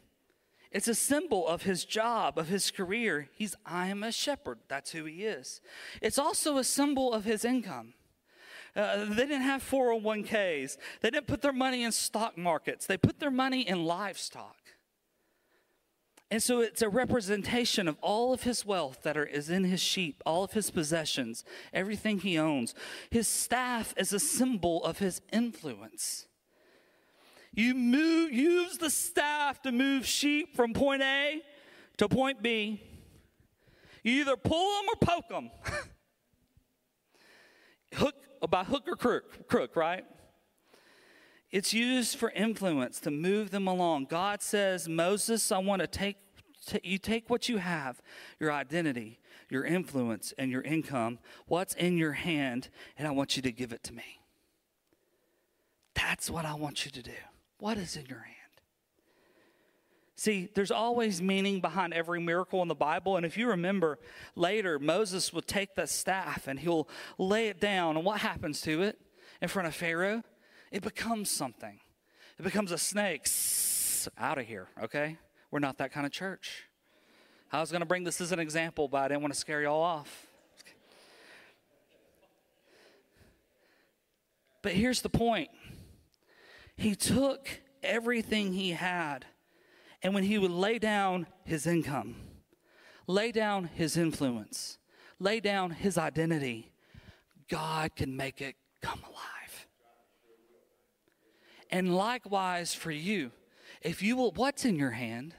It's 0.73 0.88
a 0.88 0.95
symbol 0.95 1.47
of 1.47 1.62
his 1.62 1.85
job, 1.85 2.38
of 2.38 2.49
his 2.49 2.71
career. 2.71 3.29
He's, 3.35 3.55
I 3.66 3.88
am 3.88 4.03
a 4.03 4.11
shepherd. 4.11 4.59
That's 4.69 4.90
who 4.90 5.05
he 5.05 5.25
is. 5.25 5.61
It's 6.01 6.19
also 6.19 6.57
a 6.57 6.64
symbol 6.64 7.12
of 7.12 7.25
his 7.25 7.45
income. 7.45 7.92
Uh, 8.77 9.07
they 9.07 9.25
didn't 9.25 9.43
have 9.43 9.62
401ks. 9.62 10.77
They 11.01 11.11
didn't 11.11 11.27
put 11.27 11.41
their 11.41 11.53
money 11.53 11.83
in 11.83 11.93
stock 11.93 12.37
markets. 12.37 12.87
They 12.87 12.99
put 12.99 13.19
their 13.19 13.31
money 13.31 13.67
in 13.67 13.85
livestock. 13.85 14.57
And 16.31 16.43
so 16.43 16.61
it's 16.61 16.83
a 16.83 16.89
representation 16.89 17.87
of 17.87 17.97
all 18.03 18.35
of 18.35 18.43
his 18.43 18.67
wealth 18.67 19.03
that 19.05 19.17
are, 19.17 19.25
is 19.25 19.49
in 19.49 19.65
his 19.65 19.81
sheep, 19.81 20.23
all 20.27 20.43
of 20.43 20.53
his 20.53 20.71
possessions, 20.71 21.45
everything 21.73 22.19
he 22.19 22.37
owns. 22.37 22.75
His 23.11 23.29
staff 23.29 23.95
is 23.97 24.12
a 24.12 24.19
symbol 24.19 24.85
of 24.85 24.99
his 24.99 25.23
influence. 25.33 26.27
You 27.55 27.75
move, 27.75 28.33
use 28.33 28.77
the 28.77 28.91
staff 28.91 29.62
to 29.62 29.73
move 29.73 30.05
sheep 30.05 30.55
from 30.55 30.75
point 30.75 31.03
A 31.03 31.43
to 31.97 32.09
point 32.09 32.43
B. 32.43 32.83
You 34.03 34.21
either 34.21 34.37
pull 34.37 34.59
them 34.59 34.89
or 34.93 34.97
poke 35.07 35.29
them. 35.29 35.51
Hook, 37.95 38.15
by 38.51 38.64
hook 38.64 38.85
or 38.87 38.96
crook, 38.96 39.49
crook, 39.49 39.77
right? 39.77 40.05
It's 41.51 41.72
used 41.72 42.16
for 42.18 42.31
influence 42.31 43.01
to 43.01 43.11
move 43.11 43.51
them 43.51 43.66
along. 43.66 44.07
God 44.07 44.42
says, 44.42 44.88
Moses, 44.88 45.51
I 45.53 45.59
want 45.59 45.81
to 45.81 45.87
take 45.87 46.16
you 46.83 46.99
take 46.99 47.31
what 47.31 47.49
you 47.49 47.59
have, 47.59 48.03
your 48.40 48.53
identity, 48.53 49.20
your 49.49 49.64
influence, 49.64 50.35
and 50.37 50.51
your 50.51 50.62
income, 50.62 51.20
what's 51.46 51.75
in 51.75 51.96
your 51.96 52.12
hand, 52.12 52.70
and 52.99 53.07
I 53.07 53.12
want 53.12 53.37
you 53.37 53.42
to 53.42 53.53
give 53.53 53.72
it 53.72 53.85
to 53.85 53.94
me. 53.94 54.20
That's 55.94 56.29
what 56.29 56.44
I 56.44 56.55
want 56.55 56.85
you 56.85 56.90
to 56.90 57.03
do. 57.03 57.12
What 57.59 57.79
is 57.79 57.96
in 57.96 58.07
your 58.07 58.18
hand? 58.18 58.36
See, 60.18 60.48
there's 60.55 60.70
always 60.70 61.20
meaning 61.20 61.61
behind 61.61 61.92
every 61.92 62.20
miracle 62.20 62.62
in 62.62 62.68
the 62.68 62.74
Bible. 62.74 63.18
And 63.18 63.26
if 63.26 63.37
you 63.37 63.48
remember 63.48 63.98
later, 64.35 64.79
Moses 64.79 65.31
will 65.31 65.42
take 65.42 65.74
the 65.74 65.87
staff 65.87 66.48
and 66.48 66.59
he'll 66.59 66.88
lay 67.18 67.48
it 67.48 67.61
down. 67.61 67.96
And 67.96 68.05
what 68.05 68.20
happens 68.20 68.62
to 68.62 68.83
it 68.83 68.98
in 69.42 69.48
front 69.48 69.68
of 69.68 69.74
Pharaoh? 69.74 70.22
It 70.72 70.83
becomes 70.83 71.31
something. 71.31 71.81
It 72.38 72.42
becomes 72.42 72.72
a 72.72 72.79
snake. 72.79 73.26
Out 74.16 74.38
of 74.38 74.46
here, 74.46 74.68
okay? 74.83 75.18
We're 75.50 75.59
not 75.59 75.79
that 75.79 75.92
kind 75.92 76.07
of 76.07 76.12
church. 76.12 76.64
I 77.52 77.61
was 77.61 77.70
going 77.70 77.81
to 77.81 77.87
bring 77.87 78.05
this 78.05 78.20
as 78.20 78.31
an 78.31 78.38
example, 78.38 78.87
but 78.87 78.98
I 78.98 79.09
didn't 79.09 79.22
want 79.22 79.35
to 79.35 79.40
scare 79.40 79.62
y'all 79.62 79.83
off. 79.83 80.26
But 84.62 84.72
here's 84.72 85.02
the 85.02 85.09
point 85.09 85.50
He 86.76 86.94
took 86.94 87.48
everything 87.83 88.52
he 88.52 88.70
had 88.70 89.26
and 90.07 90.14
when 90.14 90.23
he 90.23 90.38
would 90.38 90.53
lay 90.53 90.79
down 90.79 91.27
his 91.42 91.66
income, 91.66 92.14
lay 93.09 93.33
down 93.33 93.64
his 93.75 93.97
influence, 93.97 94.79
lay 95.19 95.40
down 95.40 95.73
his 95.73 95.99
identity, 95.99 96.71
God 97.49 97.97
can 97.97 98.16
make 98.16 98.40
it 98.40 98.55
come 98.81 99.01
alive. 99.03 99.66
And 101.73 101.92
likewise 101.97 102.73
for 102.73 102.92
you, 102.92 103.33
if 103.83 104.01
you 104.01 104.14
will, 104.14 104.31
what's 104.31 104.64
in 104.64 104.77
your 104.77 104.92
hand? 104.92 105.35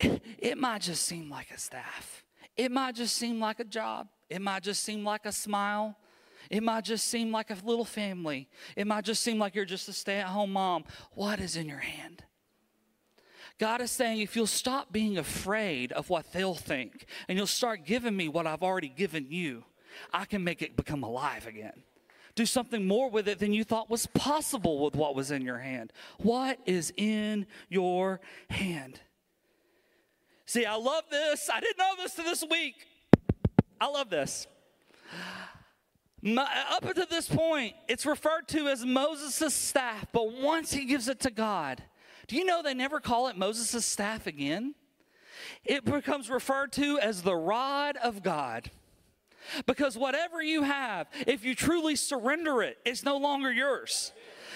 It 0.38 0.56
might 0.56 0.82
just 0.82 1.02
seem 1.02 1.28
like 1.28 1.50
a 1.50 1.58
staff. 1.58 2.24
It 2.56 2.70
might 2.70 2.94
just 2.94 3.16
seem 3.16 3.40
like 3.40 3.58
a 3.58 3.64
job. 3.64 4.06
It 4.28 4.40
might 4.40 4.62
just 4.62 4.84
seem 4.84 5.02
like 5.04 5.26
a 5.26 5.32
smile. 5.32 5.96
It 6.48 6.62
might 6.62 6.84
just 6.84 7.08
seem 7.08 7.32
like 7.32 7.50
a 7.50 7.56
little 7.64 7.84
family. 7.84 8.48
It 8.76 8.86
might 8.86 9.04
just 9.04 9.22
seem 9.22 9.40
like 9.40 9.56
you're 9.56 9.64
just 9.64 9.88
a 9.88 9.92
stay 9.92 10.20
at 10.20 10.28
home 10.28 10.52
mom. 10.52 10.84
What 11.14 11.40
is 11.40 11.56
in 11.56 11.68
your 11.68 11.78
hand? 11.78 12.22
God 13.60 13.82
is 13.82 13.90
saying, 13.90 14.20
if 14.20 14.36
you'll 14.36 14.46
stop 14.46 14.90
being 14.90 15.18
afraid 15.18 15.92
of 15.92 16.08
what 16.08 16.32
they'll 16.32 16.54
think 16.54 17.04
and 17.28 17.36
you'll 17.36 17.46
start 17.46 17.84
giving 17.84 18.16
me 18.16 18.26
what 18.26 18.46
I've 18.46 18.62
already 18.62 18.88
given 18.88 19.26
you, 19.28 19.64
I 20.14 20.24
can 20.24 20.42
make 20.42 20.62
it 20.62 20.78
become 20.78 21.02
alive 21.02 21.46
again. 21.46 21.82
Do 22.34 22.46
something 22.46 22.86
more 22.86 23.10
with 23.10 23.28
it 23.28 23.38
than 23.38 23.52
you 23.52 23.64
thought 23.64 23.90
was 23.90 24.06
possible 24.06 24.82
with 24.82 24.96
what 24.96 25.14
was 25.14 25.30
in 25.30 25.42
your 25.42 25.58
hand. 25.58 25.92
What 26.16 26.58
is 26.64 26.90
in 26.96 27.46
your 27.68 28.22
hand? 28.48 28.98
See, 30.46 30.64
I 30.64 30.76
love 30.76 31.04
this. 31.10 31.50
I 31.52 31.60
didn't 31.60 31.76
know 31.76 31.96
this 31.98 32.14
to 32.14 32.22
this 32.22 32.42
week. 32.50 32.86
I 33.78 33.88
love 33.88 34.08
this. 34.08 34.46
My, 36.22 36.48
up 36.70 36.86
until 36.86 37.04
this 37.10 37.28
point, 37.28 37.74
it's 37.88 38.06
referred 38.06 38.48
to 38.48 38.68
as 38.68 38.86
Moses' 38.86 39.52
staff, 39.52 40.06
but 40.12 40.32
once 40.32 40.72
he 40.72 40.86
gives 40.86 41.08
it 41.08 41.20
to 41.20 41.30
God, 41.30 41.82
do 42.26 42.36
you 42.36 42.44
know 42.44 42.62
they 42.62 42.74
never 42.74 43.00
call 43.00 43.28
it 43.28 43.36
Moses' 43.36 43.84
staff 43.84 44.26
again? 44.26 44.74
It 45.64 45.84
becomes 45.84 46.30
referred 46.30 46.72
to 46.72 46.98
as 46.98 47.22
the 47.22 47.34
rod 47.34 47.96
of 47.96 48.22
God. 48.22 48.70
Because 49.66 49.96
whatever 49.96 50.42
you 50.42 50.62
have, 50.62 51.08
if 51.26 51.44
you 51.44 51.54
truly 51.54 51.96
surrender 51.96 52.62
it, 52.62 52.78
it's 52.84 53.02
no 53.02 53.16
longer 53.16 53.50
yours. 53.52 54.12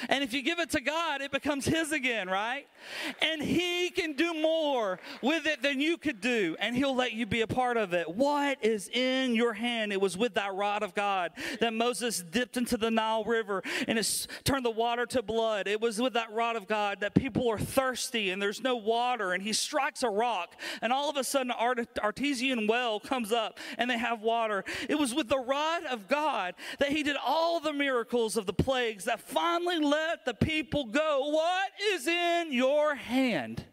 And 0.08 0.22
if 0.24 0.32
you 0.32 0.42
give 0.42 0.58
it 0.58 0.70
to 0.70 0.80
God, 0.80 1.20
it 1.20 1.30
becomes 1.30 1.66
His 1.66 1.92
again, 1.92 2.28
right? 2.28 2.66
And 3.20 3.42
He 3.42 3.90
can 3.90 4.14
do 4.14 4.34
more 4.34 4.98
with 5.22 5.46
it 5.46 5.62
than 5.62 5.80
you 5.80 5.96
could 5.96 6.20
do, 6.20 6.56
and 6.58 6.76
He'll 6.76 6.94
let 6.94 7.12
you 7.12 7.26
be 7.26 7.40
a 7.40 7.46
part 7.46 7.76
of 7.76 7.94
it. 7.94 8.08
What 8.08 8.58
is 8.62 8.88
in 8.88 9.34
your 9.34 9.52
hand? 9.52 9.92
It 9.92 10.00
was 10.00 10.16
with 10.16 10.34
that 10.34 10.54
rod 10.54 10.82
of 10.82 10.94
God 10.94 11.32
that 11.60 11.72
Moses 11.72 12.22
dipped 12.22 12.56
into 12.56 12.76
the 12.76 12.90
Nile 12.90 13.24
River 13.24 13.62
and 13.86 13.98
it 13.98 14.26
turned 14.44 14.64
the 14.64 14.70
water 14.70 15.06
to 15.06 15.22
blood. 15.22 15.66
It 15.66 15.80
was 15.80 16.00
with 16.00 16.14
that 16.14 16.32
rod 16.32 16.56
of 16.56 16.66
God 16.66 17.00
that 17.00 17.14
people 17.14 17.48
are 17.48 17.58
thirsty 17.58 18.30
and 18.30 18.40
there's 18.40 18.62
no 18.62 18.76
water, 18.76 19.32
and 19.32 19.42
He 19.42 19.52
strikes 19.52 20.02
a 20.02 20.08
rock, 20.08 20.54
and 20.82 20.92
all 20.92 21.10
of 21.10 21.16
a 21.16 21.24
sudden, 21.24 21.52
an 21.52 21.86
artesian 22.02 22.66
well 22.66 23.00
comes 23.00 23.32
up 23.32 23.58
and 23.78 23.90
they 23.90 23.98
have 23.98 24.20
water. 24.20 24.64
It 24.88 24.98
was 24.98 25.14
with 25.14 25.28
the 25.28 25.38
rod 25.38 25.84
of 25.84 26.08
God 26.08 26.54
that 26.78 26.90
He 26.90 27.02
did 27.02 27.16
all 27.24 27.60
the 27.60 27.72
miracles 27.72 28.36
of 28.36 28.46
the 28.46 28.52
plagues 28.52 29.04
that 29.04 29.20
finally 29.20 29.78
let 29.84 30.24
the 30.24 30.34
people 30.34 30.86
go. 30.86 31.28
What 31.30 31.70
is 31.92 32.06
in 32.06 32.52
your 32.52 32.94
hand? 32.94 33.64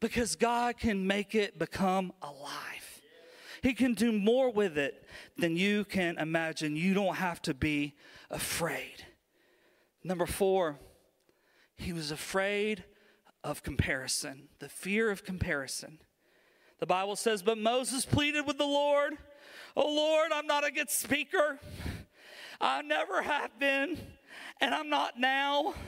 Because 0.00 0.36
God 0.36 0.78
can 0.78 1.06
make 1.06 1.34
it 1.34 1.58
become 1.58 2.12
alive. 2.22 3.00
He 3.62 3.74
can 3.74 3.94
do 3.94 4.10
more 4.10 4.50
with 4.50 4.76
it 4.76 5.06
than 5.38 5.56
you 5.56 5.84
can 5.84 6.18
imagine. 6.18 6.74
You 6.74 6.94
don't 6.94 7.16
have 7.16 7.40
to 7.42 7.54
be 7.54 7.94
afraid. 8.30 9.06
Number 10.02 10.26
four, 10.26 10.78
he 11.76 11.92
was 11.92 12.10
afraid 12.10 12.84
of 13.44 13.62
comparison, 13.62 14.48
the 14.58 14.68
fear 14.68 15.10
of 15.10 15.24
comparison. 15.24 15.98
The 16.80 16.86
Bible 16.86 17.14
says, 17.14 17.42
But 17.42 17.58
Moses 17.58 18.04
pleaded 18.04 18.46
with 18.46 18.58
the 18.58 18.66
Lord, 18.66 19.14
Oh 19.76 19.88
Lord, 19.88 20.32
I'm 20.32 20.46
not 20.46 20.66
a 20.66 20.70
good 20.70 20.90
speaker. 20.90 21.58
I 22.60 22.82
never 22.82 23.22
have 23.22 23.58
been 23.58 23.98
and 24.62 24.74
I'm 24.74 24.88
not 24.88 25.18
now. 25.18 25.74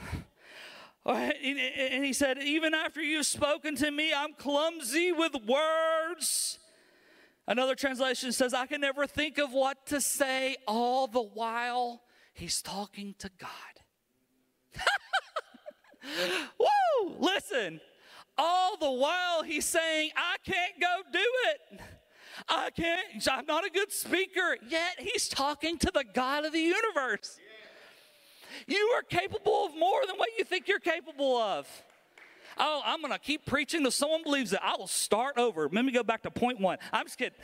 And 1.07 2.03
he 2.03 2.13
said, 2.13 2.41
Even 2.41 2.73
after 2.73 2.99
you've 2.99 3.27
spoken 3.27 3.75
to 3.75 3.91
me, 3.91 4.11
I'm 4.11 4.33
clumsy 4.33 5.11
with 5.11 5.35
words. 5.45 6.57
Another 7.47 7.75
translation 7.75 8.31
says, 8.31 8.55
I 8.55 8.65
can 8.65 8.81
never 8.81 9.05
think 9.05 9.37
of 9.37 9.53
what 9.53 9.85
to 9.85 10.01
say 10.01 10.55
all 10.67 11.05
the 11.05 11.21
while 11.21 12.01
he's 12.33 12.59
talking 12.63 13.13
to 13.19 13.29
God. 13.37 14.81
Whoa, 16.59 17.15
listen. 17.19 17.81
All 18.35 18.75
the 18.75 18.89
while 18.89 19.43
he's 19.43 19.65
saying, 19.65 20.09
I 20.17 20.37
can't 20.43 20.73
go 20.81 21.03
do 21.13 21.19
it. 21.19 21.81
I 22.49 22.71
can't, 22.71 23.27
I'm 23.31 23.45
not 23.45 23.63
a 23.63 23.69
good 23.69 23.91
speaker. 23.91 24.57
Yet 24.67 24.95
he's 24.97 25.29
talking 25.29 25.77
to 25.77 25.91
the 25.93 26.03
God 26.03 26.45
of 26.45 26.51
the 26.51 26.59
universe. 26.59 27.39
You 28.67 28.93
are 28.97 29.01
capable 29.03 29.65
of 29.65 29.77
more 29.77 30.01
than 30.07 30.17
what 30.17 30.29
you 30.37 30.43
think 30.43 30.67
you're 30.67 30.79
capable 30.79 31.37
of. 31.37 31.67
Oh, 32.57 32.81
I'm 32.85 33.01
going 33.01 33.11
to 33.11 33.19
keep 33.19 33.45
preaching 33.45 33.81
till 33.81 33.91
someone 33.91 34.23
believes 34.23 34.53
it. 34.53 34.59
I 34.63 34.75
will 34.77 34.87
start 34.87 35.37
over. 35.37 35.69
Let 35.71 35.83
me 35.83 35.91
go 35.91 36.03
back 36.03 36.23
to 36.23 36.31
point 36.31 36.59
one. 36.59 36.77
I'm 36.93 37.05
just 37.05 37.17
kidding. 37.17 37.37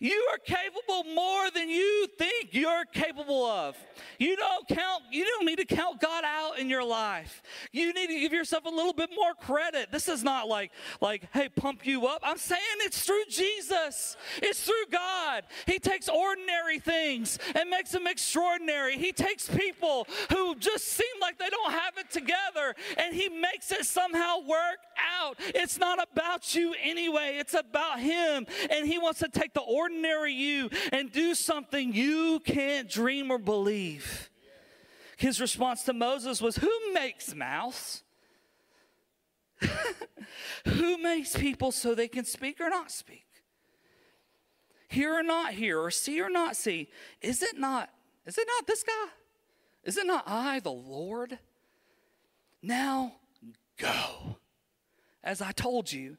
You 0.00 0.28
are 0.32 0.38
capable 0.38 1.04
more 1.12 1.50
than 1.50 1.68
you 1.68 2.06
think 2.18 2.50
you're 2.52 2.84
capable 2.92 3.44
of. 3.44 3.76
You 4.18 4.36
don't 4.36 4.68
count, 4.68 5.04
you 5.10 5.24
don't 5.24 5.46
need 5.46 5.58
to 5.58 5.64
count 5.64 6.00
God 6.00 6.24
out 6.24 6.58
in 6.58 6.68
your 6.68 6.84
life. 6.84 7.42
You 7.72 7.92
need 7.92 8.08
to 8.08 8.18
give 8.18 8.32
yourself 8.32 8.64
a 8.64 8.70
little 8.70 8.92
bit 8.92 9.10
more 9.14 9.34
credit. 9.34 9.90
This 9.90 10.08
is 10.08 10.22
not 10.22 10.48
like, 10.48 10.70
like, 11.00 11.28
hey, 11.32 11.48
pump 11.48 11.86
you 11.86 12.06
up. 12.06 12.20
I'm 12.22 12.38
saying 12.38 12.60
it's 12.80 13.02
through 13.04 13.24
Jesus. 13.30 14.16
It's 14.42 14.62
through 14.64 14.86
God. 14.90 15.44
He 15.66 15.78
takes 15.78 16.08
ordinary 16.08 16.78
things 16.78 17.38
and 17.54 17.70
makes 17.70 17.90
them 17.90 18.06
extraordinary. 18.06 18.96
He 18.98 19.12
takes 19.12 19.48
people 19.48 20.06
who 20.30 20.54
just 20.56 20.84
seem 20.88 21.06
like 21.20 21.38
they 21.38 21.48
don't 21.50 21.72
have 21.72 21.96
it 21.98 22.10
together 22.10 22.74
and 22.96 23.14
he 23.14 23.28
makes 23.28 23.72
it 23.72 23.84
somehow 23.84 24.40
work 24.40 24.78
out. 25.20 25.36
It's 25.54 25.78
not 25.78 25.98
about 26.12 26.54
you 26.54 26.74
anyway. 26.82 27.36
It's 27.38 27.54
about 27.54 28.00
him. 28.00 28.46
And 28.70 28.86
he 28.86 28.98
wants 28.98 29.20
to 29.20 29.28
take 29.28 29.54
the 29.54 29.60
ordinary 29.60 29.88
ordinary 29.88 30.32
you 30.32 30.70
and 30.92 31.10
do 31.12 31.34
something 31.34 31.92
you 31.92 32.40
can't 32.40 32.88
dream 32.88 33.30
or 33.30 33.38
believe. 33.38 34.07
His 35.18 35.40
response 35.40 35.82
to 35.82 35.92
Moses 35.92 36.40
was, 36.40 36.58
Who 36.58 36.70
makes 36.94 37.34
mouths? 37.34 38.04
Who 40.64 40.96
makes 40.96 41.36
people 41.36 41.72
so 41.72 41.92
they 41.92 42.06
can 42.06 42.24
speak 42.24 42.60
or 42.60 42.70
not 42.70 42.92
speak? 42.92 43.26
Hear 44.86 45.12
or 45.18 45.24
not 45.24 45.54
hear, 45.54 45.80
or 45.80 45.90
see 45.90 46.20
or 46.20 46.30
not 46.30 46.54
see? 46.54 46.88
Is 47.20 47.42
it 47.42 47.58
not, 47.58 47.90
is 48.26 48.38
it 48.38 48.46
not 48.46 48.68
this 48.68 48.84
guy? 48.84 49.08
Is 49.82 49.98
it 49.98 50.06
not 50.06 50.22
I, 50.24 50.60
the 50.60 50.70
Lord? 50.70 51.40
Now 52.62 53.14
go. 53.76 54.36
As 55.24 55.42
I 55.42 55.50
told 55.50 55.90
you, 55.90 56.16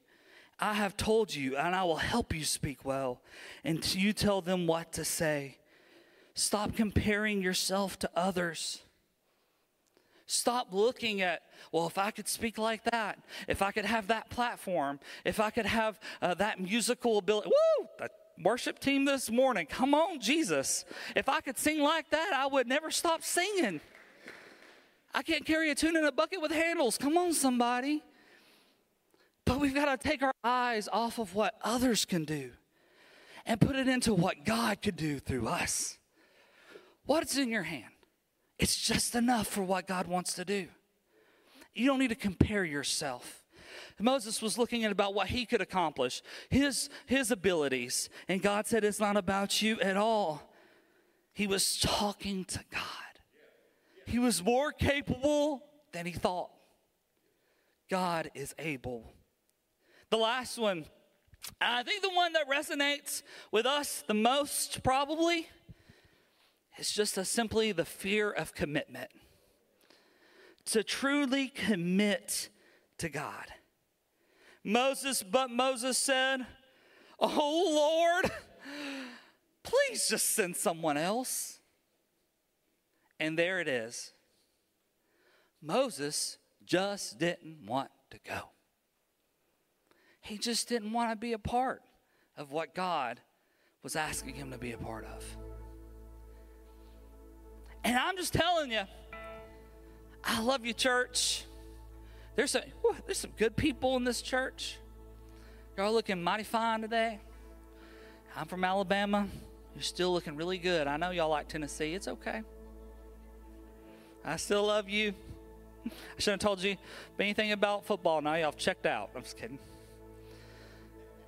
I 0.60 0.74
have 0.74 0.98
told 0.98 1.34
you, 1.34 1.56
and 1.56 1.74
I 1.74 1.86
will 1.86 1.96
help 1.96 2.36
you 2.36 2.44
speak 2.44 2.84
well, 2.84 3.22
and 3.64 3.96
you 3.96 4.12
tell 4.12 4.42
them 4.42 4.68
what 4.68 4.92
to 4.94 5.06
say. 5.06 5.60
Stop 6.34 6.76
comparing 6.76 7.42
yourself 7.42 7.98
to 8.00 8.10
others. 8.14 8.82
Stop 10.32 10.68
looking 10.72 11.22
at, 11.22 11.42
well, 11.72 11.88
if 11.88 11.98
I 11.98 12.12
could 12.12 12.28
speak 12.28 12.60
like 12.60 12.84
that, 12.84 13.18
if 13.48 13.64
I 13.64 13.72
could 13.72 13.86
have 13.86 14.06
that 14.08 14.30
platform, 14.30 15.00
if 15.26 15.40
I 15.40 15.50
could 15.50 15.66
have 15.66 16.00
uh, 16.22 16.36
that 16.36 16.60
musical 16.60 17.18
ability. 17.18 17.50
Woo! 17.50 17.88
The 17.98 18.12
worship 18.44 18.78
team 18.78 19.06
this 19.06 19.32
morning, 19.32 19.66
come 19.66 19.96
on, 19.96 20.20
Jesus. 20.20 20.86
If 21.16 21.30
I 21.30 21.42
could 21.42 21.58
sing 21.58 21.82
like 21.82 22.12
that, 22.12 22.32
I 22.32 22.46
would 22.46 22.68
never 22.68 22.92
stop 22.92 23.24
singing. 23.24 23.82
I 25.16 25.24
can't 25.24 25.46
carry 25.46 25.72
a 25.72 25.76
tune 25.76 25.98
in 25.98 26.06
a 26.06 26.12
bucket 26.12 26.44
with 26.44 26.52
handles. 26.52 26.96
Come 26.96 27.18
on, 27.18 27.34
somebody. 27.34 28.04
But 29.46 29.60
we've 29.60 29.74
got 29.74 30.00
to 30.00 30.08
take 30.10 30.22
our 30.22 30.36
eyes 30.44 30.88
off 30.94 31.18
of 31.18 31.34
what 31.34 31.56
others 31.64 32.06
can 32.06 32.24
do 32.24 32.52
and 33.48 33.60
put 33.60 33.76
it 33.76 33.88
into 33.88 34.14
what 34.14 34.46
God 34.46 34.84
could 34.84 34.96
do 34.96 35.18
through 35.18 35.48
us. 35.48 35.98
What's 37.08 37.36
in 37.36 37.50
your 37.50 37.64
hand? 37.64 37.86
It's 38.60 38.76
just 38.76 39.16
enough 39.16 39.48
for 39.48 39.64
what 39.64 39.88
God 39.88 40.08
wants 40.08 40.34
to 40.34 40.46
do. 40.46 40.68
You 41.74 41.86
don't 41.86 42.00
need 42.00 42.10
to 42.10 42.16
compare 42.16 42.66
yourself. 42.66 43.44
Moses 44.00 44.42
was 44.42 44.58
looking 44.58 44.84
at 44.86 44.92
about 44.92 45.14
what 45.14 45.28
he 45.28 45.46
could 45.46 45.62
accomplish, 45.62 46.22
his, 46.50 46.90
his 47.06 47.32
abilities. 47.32 48.10
And 48.28 48.42
God 48.42 48.68
said, 48.68 48.84
It's 48.84 49.00
not 49.00 49.18
about 49.18 49.62
you 49.62 49.80
at 49.82 49.98
all. 49.98 50.42
He 51.34 51.48
was 51.48 51.80
talking 51.80 52.46
to 52.46 52.60
God. 52.72 52.82
He 54.06 54.20
was 54.20 54.44
more 54.44 54.72
capable 54.72 55.64
than 55.94 56.06
he 56.06 56.12
thought. 56.12 56.50
God 57.90 58.30
is 58.34 58.54
able. 58.60 59.06
The 60.10 60.18
last 60.18 60.58
one, 60.58 60.86
I 61.62 61.84
think 61.84 62.02
the 62.02 62.10
one 62.10 62.34
that 62.34 62.50
resonates 62.50 63.24
with 63.52 63.66
us 63.66 64.04
the 64.08 64.14
most 64.14 64.84
probably 64.84 65.48
is 66.80 66.92
just 66.92 67.18
a, 67.18 67.26
simply 67.26 67.72
the 67.72 67.86
fear 67.86 68.32
of 68.32 68.54
commitment. 68.54 69.10
To 70.66 70.84
truly 70.84 71.48
commit 71.48 72.50
to 73.00 73.10
God. 73.10 73.48
Moses, 74.64 75.24
but 75.24 75.50
Moses 75.50 75.98
said, 75.98 76.46
Oh 77.20 78.20
Lord, 78.22 78.32
please 79.64 80.08
just 80.08 80.36
send 80.36 80.56
someone 80.56 80.98
else. 80.98 81.60
And 83.20 83.38
there 83.38 83.60
it 83.60 83.68
is. 83.68 84.14
Moses 85.62 86.38
just 86.66 87.20
didn't 87.20 87.66
want 87.66 87.90
to 88.12 88.20
go. 88.26 88.52
He 90.22 90.38
just 90.38 90.70
didn't 90.70 90.94
want 90.94 91.12
to 91.12 91.16
be 91.16 91.34
a 91.34 91.40
part 91.40 91.82
of 92.38 92.52
what 92.52 92.76
God 92.76 93.20
was 93.84 93.96
asking 93.96 94.36
him 94.36 94.52
to 94.52 94.58
be 94.58 94.72
a 94.72 94.78
part 94.78 95.06
of. 95.06 95.49
And 97.84 97.98
I'm 97.98 98.18
just 98.18 98.34
telling 98.34 98.72
you, 98.72 98.82
I 100.24 100.42
love 100.42 100.66
you, 100.66 100.74
church. 100.74 101.44
There's 102.36 102.52
some, 102.52 102.62
whew, 102.82 102.96
there's 103.06 103.18
some 103.18 103.32
good 103.38 103.56
people 103.56 103.96
in 103.98 104.04
this 104.04 104.22
church. 104.22 104.78
Y'all 105.78 105.94
looking 105.94 106.22
mighty 106.22 106.44
fine 106.44 106.82
today. 106.82 107.20
I'm 108.36 108.48
from 108.48 108.64
Alabama. 108.64 109.28
You're 109.76 109.82
still 109.82 110.12
looking 110.12 110.36
really 110.36 110.58
good. 110.58 110.88
I 110.88 110.98
know 110.98 111.12
y'all 111.12 111.30
like 111.30 111.48
Tennessee. 111.48 111.94
It's 111.94 112.08
okay. 112.08 112.42
I 114.26 114.36
still 114.36 114.66
love 114.66 114.90
you. 114.90 115.14
I 115.86 115.90
shouldn't 116.20 116.42
have 116.42 116.50
told 116.50 116.62
you 116.62 116.76
anything 117.20 117.52
about 117.52 117.86
football. 117.86 118.22
Now 118.22 118.36
y'all 118.36 118.52
checked 118.52 118.86
out. 118.86 119.12
I'm 119.16 119.24
just 119.24 119.38
kidding. 119.38 119.60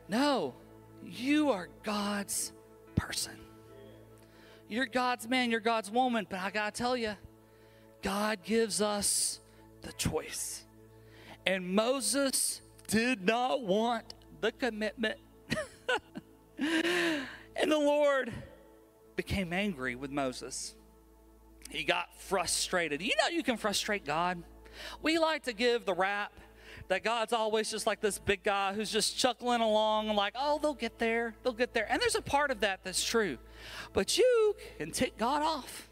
No, 0.10 0.54
you 1.04 1.52
are 1.52 1.70
God's 1.84 2.52
person. 2.96 3.34
You're 4.72 4.86
God's 4.86 5.28
man, 5.28 5.52
you're 5.52 5.60
God's 5.60 5.92
woman. 5.92 6.26
But 6.30 6.40
I 6.40 6.50
got 6.50 6.74
to 6.74 6.82
tell 6.82 6.96
you, 6.96 7.16
God 8.02 8.40
gives 8.42 8.82
us 8.82 9.42
the 9.82 9.92
choice. 9.92 10.64
And 11.46 11.76
Moses 11.76 12.62
did 12.88 13.26
not 13.26 13.64
want 13.64 14.14
the 14.40 14.54
commitment. 14.54 15.20
and 16.58 17.70
the 17.70 17.78
Lord 17.78 18.32
became 19.18 19.52
angry 19.52 19.96
with 19.96 20.10
Moses. 20.10 20.74
He 21.70 21.84
got 21.84 22.08
frustrated. 22.22 23.02
You 23.02 23.12
know, 23.22 23.28
you 23.28 23.44
can 23.44 23.58
frustrate 23.58 24.06
God. 24.06 24.42
We 25.02 25.20
like 25.20 25.44
to 25.44 25.54
give 25.54 25.84
the 25.84 25.94
rap 25.94 26.32
that 26.88 27.04
God's 27.04 27.34
always 27.34 27.70
just 27.72 27.88
like 27.88 28.02
this 28.02 28.20
big 28.20 28.44
guy 28.44 28.74
who's 28.74 28.92
just 28.92 29.18
chuckling 29.18 29.62
along, 29.62 30.16
like, 30.16 30.34
oh, 30.38 30.60
they'll 30.62 30.74
get 30.74 31.00
there, 31.00 31.36
they'll 31.44 31.54
get 31.54 31.74
there. 31.74 31.88
And 31.90 32.02
there's 32.02 32.16
a 32.16 32.22
part 32.22 32.52
of 32.52 32.62
that 32.62 32.82
that's 32.84 33.04
true. 33.04 33.38
But 33.94 34.18
you 34.18 34.56
can 34.78 34.92
tick 34.92 35.18
God 35.18 35.42
off. 35.42 35.90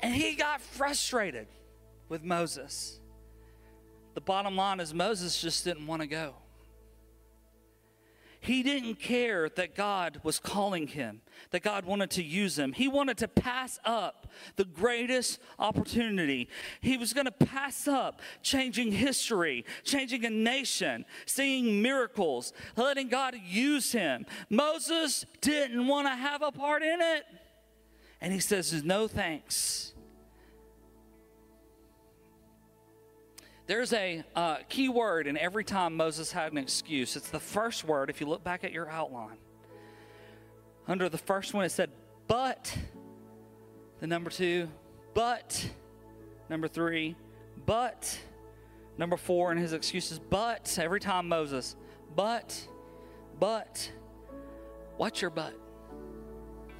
And 0.00 0.14
he 0.14 0.34
got 0.34 0.60
frustrated 0.60 1.46
with 2.08 2.22
Moses. 2.22 3.00
The 4.14 4.20
bottom 4.20 4.56
line 4.56 4.80
is 4.80 4.94
Moses 4.94 5.40
just 5.40 5.64
didn't 5.64 5.86
want 5.86 6.02
to 6.02 6.08
go. 6.08 6.34
He 8.46 8.62
didn't 8.62 9.00
care 9.00 9.48
that 9.48 9.74
God 9.74 10.20
was 10.22 10.38
calling 10.38 10.86
him, 10.86 11.20
that 11.50 11.64
God 11.64 11.84
wanted 11.84 12.10
to 12.10 12.22
use 12.22 12.56
him. 12.56 12.72
He 12.72 12.86
wanted 12.86 13.18
to 13.18 13.26
pass 13.26 13.80
up 13.84 14.28
the 14.54 14.64
greatest 14.64 15.40
opportunity. 15.58 16.48
He 16.80 16.96
was 16.96 17.12
going 17.12 17.24
to 17.24 17.32
pass 17.32 17.88
up 17.88 18.20
changing 18.44 18.92
history, 18.92 19.64
changing 19.82 20.24
a 20.24 20.30
nation, 20.30 21.06
seeing 21.26 21.82
miracles, 21.82 22.52
letting 22.76 23.08
God 23.08 23.34
use 23.44 23.90
him. 23.90 24.26
Moses 24.48 25.26
didn't 25.40 25.88
want 25.88 26.06
to 26.06 26.14
have 26.14 26.40
a 26.40 26.52
part 26.52 26.84
in 26.84 27.00
it. 27.00 27.24
And 28.20 28.32
he 28.32 28.38
says, 28.38 28.84
No 28.84 29.08
thanks. 29.08 29.92
There's 33.66 33.92
a 33.92 34.22
uh, 34.36 34.58
key 34.68 34.88
word 34.88 35.26
in 35.26 35.36
every 35.36 35.64
time 35.64 35.96
Moses 35.96 36.30
had 36.30 36.52
an 36.52 36.58
excuse. 36.58 37.16
It's 37.16 37.30
the 37.30 37.40
first 37.40 37.84
word, 37.84 38.10
if 38.10 38.20
you 38.20 38.28
look 38.28 38.44
back 38.44 38.62
at 38.62 38.72
your 38.72 38.88
outline. 38.88 39.38
Under 40.86 41.08
the 41.08 41.18
first 41.18 41.52
one, 41.52 41.64
it 41.64 41.72
said, 41.72 41.90
but. 42.28 42.76
The 43.98 44.06
number 44.06 44.30
two, 44.30 44.68
but. 45.14 45.68
Number 46.48 46.68
three, 46.68 47.16
but. 47.64 48.18
Number 48.98 49.16
four 49.16 49.50
in 49.50 49.58
his 49.58 49.72
excuses, 49.72 50.20
but. 50.20 50.78
Every 50.78 51.00
time 51.00 51.28
Moses, 51.28 51.74
but, 52.14 52.68
but. 53.40 53.90
What's 54.96 55.20
your 55.20 55.30
but? 55.30 55.54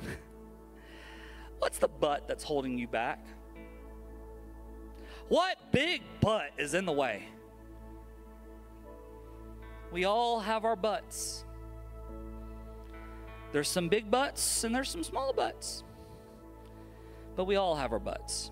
What's 1.59 1.79
the 1.79 1.89
but 1.89 2.29
that's 2.29 2.45
holding 2.45 2.79
you 2.79 2.87
back? 2.87 3.27
What 5.29 5.73
big 5.73 6.03
butt 6.21 6.51
is 6.57 6.75
in 6.75 6.85
the 6.85 6.93
way? 6.93 7.25
We 9.91 10.05
all 10.05 10.41
have 10.41 10.65
our 10.65 10.77
butts. 10.77 11.45
There's 13.53 13.69
some 13.69 13.89
big 13.89 14.11
butts 14.11 14.65
and 14.65 14.75
there's 14.75 14.91
some 14.91 15.03
small 15.03 15.33
butts. 15.33 15.83
But 17.35 17.45
we 17.45 17.57
all 17.57 17.75
have 17.75 17.93
our 17.93 17.99
butts. 17.99 18.51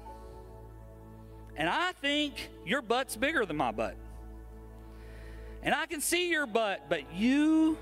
And 1.57 1.69
I 1.69 1.93
think 1.93 2.51
your 2.67 2.83
butt's 2.83 3.17
bigger 3.17 3.47
than 3.47 3.57
my 3.57 3.71
butt. 3.71 3.97
And 5.63 5.75
I 5.75 5.87
can 5.87 6.01
see 6.01 6.31
your 6.31 6.47
butt, 6.47 6.87
but 6.89 7.15
you 7.15 7.79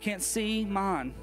can't 0.00 0.22
see 0.22 0.64
mine. 0.64 1.14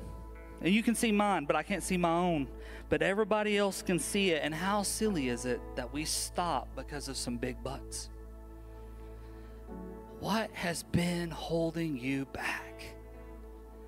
And 0.62 0.74
you 0.74 0.84
can 0.84 0.96
see 0.96 1.12
mine, 1.12 1.46
but 1.46 1.56
I 1.56 1.64
can't 1.64 1.84
see 1.84 1.98
my 1.98 2.12
own 2.12 2.48
but 2.92 3.02
everybody 3.02 3.58
else 3.58 3.82
can 3.82 3.98
see 3.98 4.32
it. 4.32 4.42
And 4.44 4.54
how 4.54 4.84
silly 4.84 5.30
is 5.30 5.46
it 5.46 5.62
that 5.78 5.94
we 5.94 6.04
stop 6.04 6.68
because 6.76 7.08
of 7.08 7.16
some 7.16 7.38
big 7.38 7.64
butts? 7.64 8.10
What 10.20 10.52
has 10.52 10.84
been 10.84 11.32
holding 11.32 11.98
you 11.98 12.26
back 12.26 12.84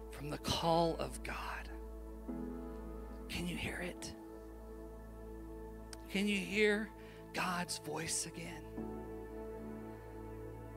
from 0.09 0.29
the 0.29 0.37
call 0.37 0.95
of 0.99 1.21
God? 1.21 1.35
Can 3.27 3.45
you 3.45 3.57
hear 3.57 3.79
it? 3.79 4.13
Can 6.09 6.25
you 6.25 6.37
hear 6.37 6.89
God's 7.33 7.79
voice 7.79 8.25
again? 8.25 8.63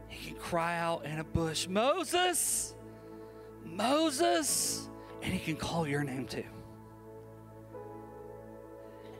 He 0.08 0.30
can 0.30 0.36
cry 0.36 0.78
out 0.78 1.04
in 1.04 1.20
a 1.20 1.24
bush, 1.24 1.68
Moses, 1.68 2.74
Moses, 3.64 4.90
and 5.22 5.32
he 5.32 5.38
can 5.38 5.54
call 5.54 5.86
your 5.86 6.02
name 6.02 6.26
too 6.26 6.42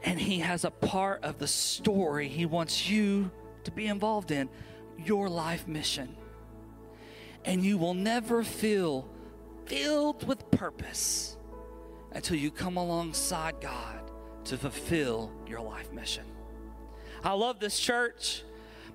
and 0.07 0.21
He 0.21 0.39
has 0.39 0.63
a 0.63 0.71
part 0.71 1.21
of 1.25 1.37
the 1.37 1.47
story 1.47 2.29
He 2.29 2.45
wants 2.45 2.89
you 2.89 3.29
to 3.65 3.71
be 3.71 3.87
involved 3.87 4.31
in 4.31 4.47
your 4.97 5.27
life 5.27 5.67
mission. 5.67 6.15
And 7.43 7.61
you 7.61 7.77
will 7.77 7.93
never 7.93 8.41
feel 8.41 9.09
filled 9.65 10.25
with 10.25 10.49
purpose 10.49 11.35
until 12.13 12.37
you 12.37 12.51
come 12.51 12.77
alongside 12.77 13.59
God 13.59 13.99
to 14.45 14.57
fulfill 14.57 15.29
your 15.45 15.59
life 15.59 15.91
mission. 15.91 16.23
I 17.21 17.33
love 17.33 17.59
this 17.59 17.77
church 17.77 18.43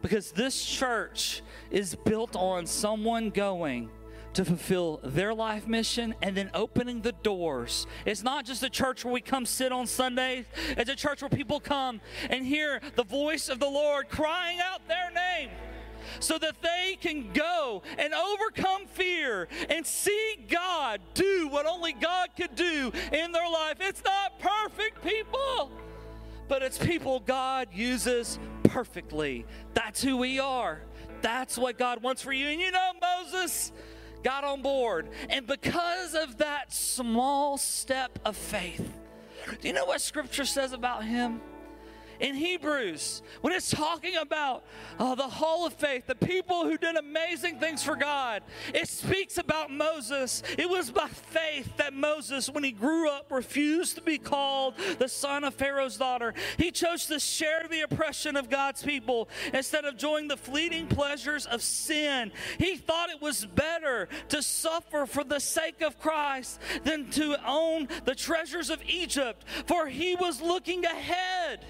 because 0.00 0.32
this 0.32 0.64
church 0.64 1.42
is 1.70 1.94
built 1.94 2.36
on 2.36 2.64
someone 2.64 3.28
going 3.28 3.90
to 4.34 4.44
fulfill 4.44 5.00
their 5.02 5.34
life 5.34 5.66
mission 5.66 6.14
and 6.22 6.36
then 6.36 6.50
opening 6.54 7.02
the 7.02 7.12
doors. 7.12 7.86
It's 8.06 8.22
not 8.22 8.44
just 8.44 8.62
a 8.62 8.70
church 8.70 9.04
where 9.04 9.14
we 9.14 9.20
come 9.20 9.46
sit 9.46 9.72
on 9.72 9.86
Sundays, 9.86 10.46
it's 10.70 10.90
a 10.90 10.96
church 10.96 11.22
where 11.22 11.28
people 11.28 11.60
come 11.60 12.00
and 12.30 12.46
hear 12.46 12.80
the 12.96 13.04
voice 13.04 13.48
of 13.48 13.58
the 13.58 13.68
Lord 13.68 14.08
crying 14.08 14.58
out 14.60 14.86
their 14.88 15.10
name 15.10 15.50
so 16.20 16.38
that 16.38 16.60
they 16.62 16.96
can 17.00 17.32
go 17.32 17.82
and 17.98 18.12
overcome 18.12 18.86
fear 18.86 19.48
and 19.68 19.86
see 19.86 20.36
God 20.48 21.00
do 21.14 21.48
what 21.48 21.66
only 21.66 21.92
God 21.92 22.30
could 22.36 22.54
do 22.54 22.92
in 23.12 23.32
their 23.32 23.50
life. 23.50 23.76
It's 23.80 24.02
not 24.04 24.38
perfect 24.38 25.02
people, 25.04 25.70
but 26.48 26.62
it's 26.62 26.78
people 26.78 27.20
God 27.20 27.68
uses 27.72 28.38
perfectly. 28.64 29.46
That's 29.74 30.02
who 30.02 30.16
we 30.16 30.38
are. 30.38 30.80
That's 31.20 31.56
what 31.56 31.78
God 31.78 32.02
wants 32.02 32.22
for 32.22 32.32
you. 32.32 32.48
And 32.48 32.60
you 32.60 32.70
know, 32.72 32.90
Moses, 33.00 33.72
got 34.22 34.44
on 34.44 34.62
board. 34.62 35.08
And 35.28 35.46
because 35.46 36.14
of 36.14 36.38
that 36.38 36.72
small 36.72 37.58
step 37.58 38.18
of 38.24 38.36
faith, 38.36 38.98
do 39.60 39.68
you 39.68 39.74
know 39.74 39.84
what 39.84 40.00
scripture 40.00 40.44
says 40.44 40.72
about 40.72 41.04
him? 41.04 41.40
In 42.22 42.36
Hebrews, 42.36 43.20
when 43.40 43.52
it's 43.52 43.70
talking 43.70 44.16
about 44.16 44.62
uh, 44.98 45.16
the 45.16 45.24
Hall 45.24 45.66
of 45.66 45.72
Faith, 45.74 46.06
the 46.06 46.14
people 46.14 46.64
who 46.64 46.78
did 46.78 46.96
amazing 46.96 47.58
things 47.58 47.82
for 47.82 47.96
God, 47.96 48.44
it 48.72 48.88
speaks 48.88 49.38
about 49.38 49.72
Moses. 49.72 50.44
It 50.56 50.70
was 50.70 50.92
by 50.92 51.08
faith 51.08 51.76
that 51.78 51.92
Moses, 51.92 52.48
when 52.48 52.62
he 52.62 52.70
grew 52.70 53.10
up, 53.10 53.32
refused 53.32 53.96
to 53.96 54.02
be 54.02 54.18
called 54.18 54.74
the 55.00 55.08
son 55.08 55.42
of 55.42 55.54
Pharaoh's 55.54 55.96
daughter. 55.96 56.32
He 56.58 56.70
chose 56.70 57.06
to 57.06 57.18
share 57.18 57.66
the 57.68 57.80
oppression 57.80 58.36
of 58.36 58.48
God's 58.48 58.84
people 58.84 59.28
instead 59.52 59.84
of 59.84 59.96
joining 59.96 60.28
the 60.28 60.36
fleeting 60.36 60.86
pleasures 60.86 61.44
of 61.46 61.60
sin. 61.60 62.30
He 62.56 62.76
thought 62.76 63.10
it 63.10 63.20
was 63.20 63.44
better 63.44 64.08
to 64.28 64.42
suffer 64.42 65.06
for 65.06 65.24
the 65.24 65.40
sake 65.40 65.82
of 65.82 65.98
Christ 65.98 66.60
than 66.84 67.10
to 67.10 67.36
own 67.44 67.88
the 68.04 68.14
treasures 68.14 68.70
of 68.70 68.80
Egypt, 68.86 69.44
for 69.66 69.88
he 69.88 70.14
was 70.14 70.40
looking 70.40 70.84
ahead 70.84 71.64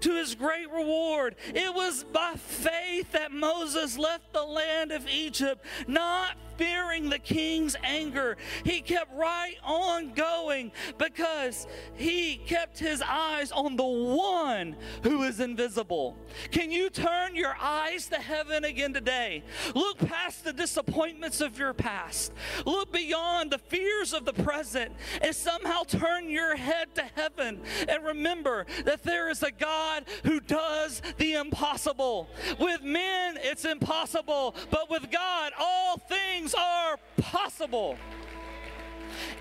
to 0.00 0.16
his 0.16 0.34
great 0.34 0.70
reward. 0.70 1.36
It 1.54 1.74
was 1.74 2.04
by 2.04 2.34
faith 2.36 3.12
that 3.12 3.32
Moses 3.32 3.98
left 3.98 4.32
the 4.32 4.42
land 4.42 4.92
of 4.92 5.08
Egypt, 5.08 5.64
not 5.86 6.36
fearing 6.56 7.10
the 7.10 7.18
king's 7.18 7.76
anger. 7.82 8.36
He 8.64 8.80
kept 8.80 9.12
right 9.14 9.56
on 9.64 10.12
going 10.14 10.72
because 10.98 11.66
he 11.94 12.36
kept 12.36 12.78
his 12.78 13.02
eyes 13.02 13.52
on 13.52 13.76
the 13.76 13.84
one 13.84 14.76
who 15.02 15.22
is 15.22 15.40
invisible. 15.40 16.16
Can 16.50 16.70
you 16.70 16.90
turn 16.90 17.36
your 17.36 17.56
eyes 17.60 18.08
to 18.08 18.16
heaven 18.16 18.64
again 18.64 18.92
today? 18.92 19.42
Look 19.74 19.98
past 19.98 20.44
the 20.44 20.52
disappointments 20.52 21.40
of 21.40 21.58
your 21.58 21.74
past, 21.74 22.32
look 22.64 22.92
beyond 22.92 23.50
the 23.50 23.58
fears 23.58 24.12
of 24.12 24.24
the 24.24 24.32
present, 24.32 24.92
and 25.22 25.34
somehow 25.34 25.82
turn 25.84 26.28
your 26.28 26.56
head 26.56 26.94
to 26.94 27.02
heaven 27.14 27.60
and 27.88 28.04
remember 28.04 28.66
that 28.84 29.02
there 29.02 29.30
is 29.30 29.42
a 29.42 29.50
God 29.50 30.04
who 30.24 30.40
does 30.40 31.02
the 31.18 31.34
impossible. 31.34 32.28
With 32.58 32.82
men, 32.82 33.38
it's 33.40 33.64
impossible, 33.64 34.54
but 34.70 34.90
with 34.90 35.10
God, 35.10 35.52
all 35.58 35.96
things 35.96 36.43
things 36.44 36.54
are 36.54 36.98
possible. 37.16 37.96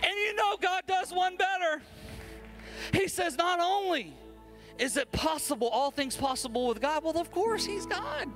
And 0.01 0.13
you 0.25 0.35
know, 0.35 0.55
God 0.61 0.83
does 0.87 1.11
one 1.11 1.35
better. 1.35 1.81
He 2.93 3.07
says, 3.07 3.37
not 3.37 3.59
only 3.59 4.13
is 4.79 4.95
it 4.95 5.11
possible, 5.11 5.67
all 5.67 5.91
things 5.91 6.15
possible 6.15 6.67
with 6.67 6.81
God, 6.81 7.03
well, 7.03 7.17
of 7.17 7.29
course, 7.31 7.65
He's 7.65 7.85
God. 7.85 8.29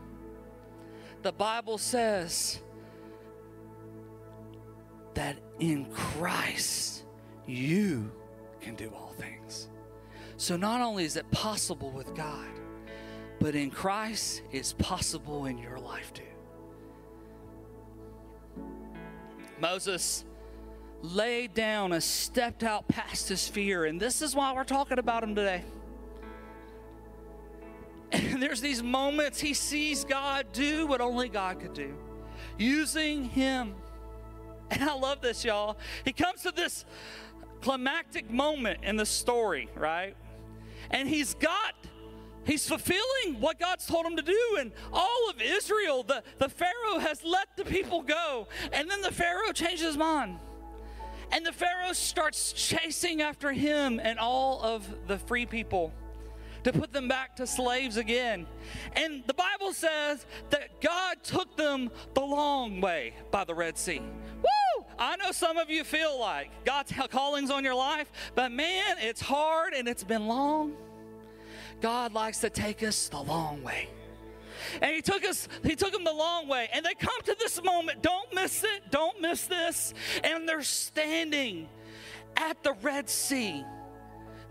The 1.22 1.32
Bible 1.32 1.78
says 1.78 2.62
that 5.14 5.38
in 5.60 5.86
Christ, 5.86 7.06
you 7.46 8.12
can 8.62 8.76
do 8.76 8.92
all 8.94 9.14
things. 9.18 9.70
So 10.36 10.58
not 10.58 10.82
only 10.82 11.06
is 11.06 11.16
it 11.16 11.30
possible 11.32 11.92
with 11.92 12.14
God, 12.16 12.48
but 13.40 13.56
in 13.56 13.72
Christ, 13.72 14.42
it's 14.52 14.74
possible 14.74 15.46
in 15.46 15.58
your 15.58 15.80
life 15.80 16.14
too. 16.14 16.27
Moses 19.60 20.24
laid 21.02 21.54
down 21.54 21.94
and 21.94 22.04
stepped 22.04 22.64
out 22.64 22.88
past 22.88 23.30
his 23.30 23.48
fear. 23.48 23.86
And 23.86 24.00
this 24.00 24.22
is 24.22 24.36
why 24.36 24.54
we're 24.54 24.64
talking 24.64 25.00
about 25.00 25.24
him 25.24 25.36
today. 25.36 25.64
And 28.12 28.42
there's 28.42 28.62
these 28.62 28.82
moments 28.82 29.40
he 29.40 29.54
sees 29.54 30.06
God 30.06 30.48
do 30.54 30.88
what 30.88 31.02
only 31.02 31.28
God 31.28 31.60
could 31.60 31.74
do, 31.74 31.94
using 32.58 33.26
him. 33.26 33.76
And 34.72 34.84
I 34.84 34.94
love 34.94 35.22
this, 35.22 35.44
y'all. 35.44 35.78
He 36.06 36.14
comes 36.14 36.44
to 36.44 36.52
this 36.52 36.86
climactic 37.62 38.30
moment 38.30 38.80
in 38.84 38.96
the 38.96 39.06
story, 39.06 39.70
right? 39.76 40.16
And 40.90 41.10
he's 41.10 41.34
got 41.34 41.77
He's 42.48 42.68
fulfilling 42.68 43.42
what 43.42 43.60
God's 43.60 43.86
told 43.86 44.06
him 44.06 44.16
to 44.16 44.22
do. 44.22 44.58
And 44.58 44.72
all 44.94 45.30
of 45.30 45.42
Israel, 45.42 46.02
the, 46.02 46.24
the 46.38 46.48
Pharaoh 46.48 47.00
has 47.00 47.22
let 47.24 47.50
the 47.58 47.66
people 47.66 48.02
go. 48.02 48.48
And 48.72 48.90
then 48.90 49.02
the 49.02 49.12
Pharaoh 49.12 49.52
changes 49.52 49.86
his 49.86 49.98
mind. 49.98 50.40
And 51.34 51.46
the 51.46 51.52
Pharaoh 51.52 51.92
starts 51.92 52.54
chasing 52.54 53.22
after 53.22 53.52
him 53.52 54.00
and 54.02 54.18
all 54.18 54.64
of 54.64 54.88
the 55.08 55.20
free 55.20 55.46
people 55.46 55.92
to 56.64 56.72
put 56.72 56.94
them 56.94 57.10
back 57.10 57.36
to 57.36 57.46
slaves 57.46 57.98
again. 57.98 58.48
And 58.94 59.24
the 59.28 59.34
Bible 59.34 59.74
says 59.74 60.26
that 60.50 60.82
God 60.82 61.18
took 61.24 61.58
them 61.58 61.90
the 62.14 62.22
long 62.22 62.80
way 62.80 63.14
by 63.30 63.44
the 63.44 63.54
Red 63.54 63.78
Sea. 63.78 64.00
Woo! 64.00 64.86
I 64.98 65.18
know 65.18 65.34
some 65.34 65.58
of 65.58 65.70
you 65.70 65.84
feel 65.84 66.18
like 66.18 66.50
God's 66.64 66.94
callings 67.10 67.52
on 67.52 67.66
your 67.66 67.76
life, 67.76 68.10
but 68.36 68.54
man, 68.54 68.96
it's 69.00 69.22
hard 69.22 69.74
and 69.74 69.88
it's 69.88 70.06
been 70.06 70.28
long. 70.28 70.76
God 71.82 72.14
likes 72.14 72.40
to 72.40 72.50
take 72.50 72.84
us 72.84 73.08
the 73.10 73.22
long 73.22 73.64
way. 73.64 73.90
And 74.82 74.96
he 74.96 75.02
took 75.02 75.24
us, 75.24 75.48
he 75.64 75.76
took 75.76 75.92
them 75.92 76.04
the 76.04 76.14
long 76.14 76.48
way. 76.48 76.70
And 76.74 76.86
they 76.86 76.94
come 76.94 77.22
to 77.26 77.36
this 77.40 77.62
moment. 77.64 78.02
Don't 78.02 78.34
miss 78.34 78.64
it. 78.64 78.92
Don't 78.92 79.22
miss 79.22 79.46
this. 79.46 79.94
And 80.24 80.48
they're 80.48 80.64
standing 80.64 81.70
at 82.36 82.64
the 82.64 82.74
Red 82.74 83.10
Sea. 83.10 83.64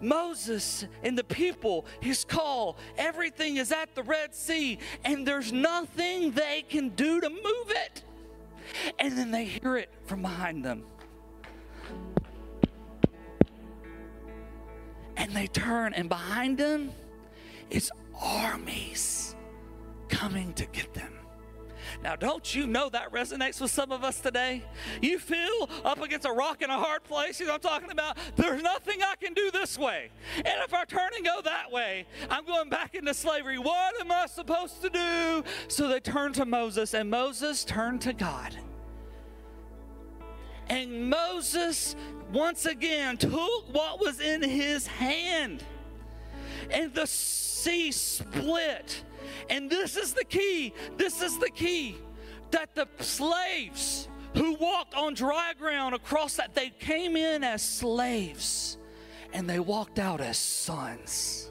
Moses 0.00 0.86
and 1.02 1.16
the 1.16 1.24
people, 1.24 1.86
his 2.00 2.24
call, 2.24 2.76
everything 2.98 3.56
is 3.56 3.72
at 3.72 3.94
the 3.94 4.02
Red 4.02 4.34
Sea, 4.34 4.78
and 5.04 5.26
there's 5.26 5.52
nothing 5.52 6.32
they 6.32 6.64
can 6.68 6.90
do 6.90 7.18
to 7.20 7.30
move 7.30 7.70
it. 7.70 8.04
And 8.98 9.16
then 9.16 9.30
they 9.30 9.46
hear 9.46 9.78
it 9.78 9.90
from 10.04 10.20
behind 10.20 10.64
them. 10.64 10.84
And 15.16 15.34
they 15.34 15.46
turn, 15.46 15.94
and 15.94 16.10
behind 16.10 16.58
them, 16.58 16.90
it's 17.70 17.90
armies 18.20 19.36
coming 20.08 20.52
to 20.54 20.66
get 20.66 20.92
them. 20.94 21.12
Now, 22.02 22.16
don't 22.16 22.54
you 22.54 22.66
know 22.66 22.88
that 22.90 23.12
resonates 23.12 23.60
with 23.60 23.70
some 23.70 23.92
of 23.92 24.04
us 24.04 24.20
today? 24.20 24.62
You 25.00 25.18
feel 25.18 25.68
up 25.84 26.00
against 26.02 26.26
a 26.26 26.32
rock 26.32 26.62
in 26.62 26.70
a 26.70 26.78
hard 26.78 27.04
place. 27.04 27.40
You 27.40 27.46
know 27.46 27.54
I'm 27.54 27.60
talking 27.60 27.90
about? 27.90 28.18
There's 28.36 28.62
nothing 28.62 29.02
I 29.02 29.14
can 29.16 29.34
do 29.34 29.50
this 29.50 29.78
way. 29.78 30.10
And 30.36 30.46
if 30.64 30.74
I 30.74 30.84
turn 30.84 31.10
and 31.16 31.24
go 31.24 31.40
that 31.42 31.70
way, 31.70 32.06
I'm 32.30 32.44
going 32.44 32.68
back 32.68 32.94
into 32.94 33.14
slavery. 33.14 33.58
What 33.58 34.00
am 34.00 34.10
I 34.10 34.26
supposed 34.26 34.82
to 34.82 34.90
do? 34.90 35.44
So 35.68 35.88
they 35.88 36.00
turned 36.00 36.34
to 36.36 36.44
Moses, 36.44 36.94
and 36.94 37.10
Moses 37.10 37.64
turned 37.64 38.00
to 38.02 38.12
God. 38.12 38.56
And 40.68 41.08
Moses 41.08 41.94
once 42.32 42.66
again 42.66 43.16
took 43.16 43.72
what 43.72 44.00
was 44.00 44.20
in 44.20 44.42
his 44.42 44.86
hand. 44.86 45.62
And 46.70 46.92
the 46.92 47.06
sea 47.66 47.90
split. 47.90 49.02
And 49.50 49.68
this 49.68 49.96
is 49.96 50.12
the 50.12 50.24
key. 50.24 50.72
This 50.96 51.20
is 51.20 51.38
the 51.38 51.50
key 51.50 51.96
that 52.52 52.74
the 52.76 52.86
slaves 53.00 54.08
who 54.34 54.54
walked 54.54 54.94
on 54.94 55.14
dry 55.14 55.52
ground 55.58 55.94
across 55.94 56.36
that, 56.36 56.54
they 56.54 56.70
came 56.70 57.16
in 57.16 57.42
as 57.42 57.62
slaves 57.62 58.78
and 59.32 59.50
they 59.50 59.58
walked 59.58 59.98
out 59.98 60.20
as 60.20 60.38
sons. 60.38 61.50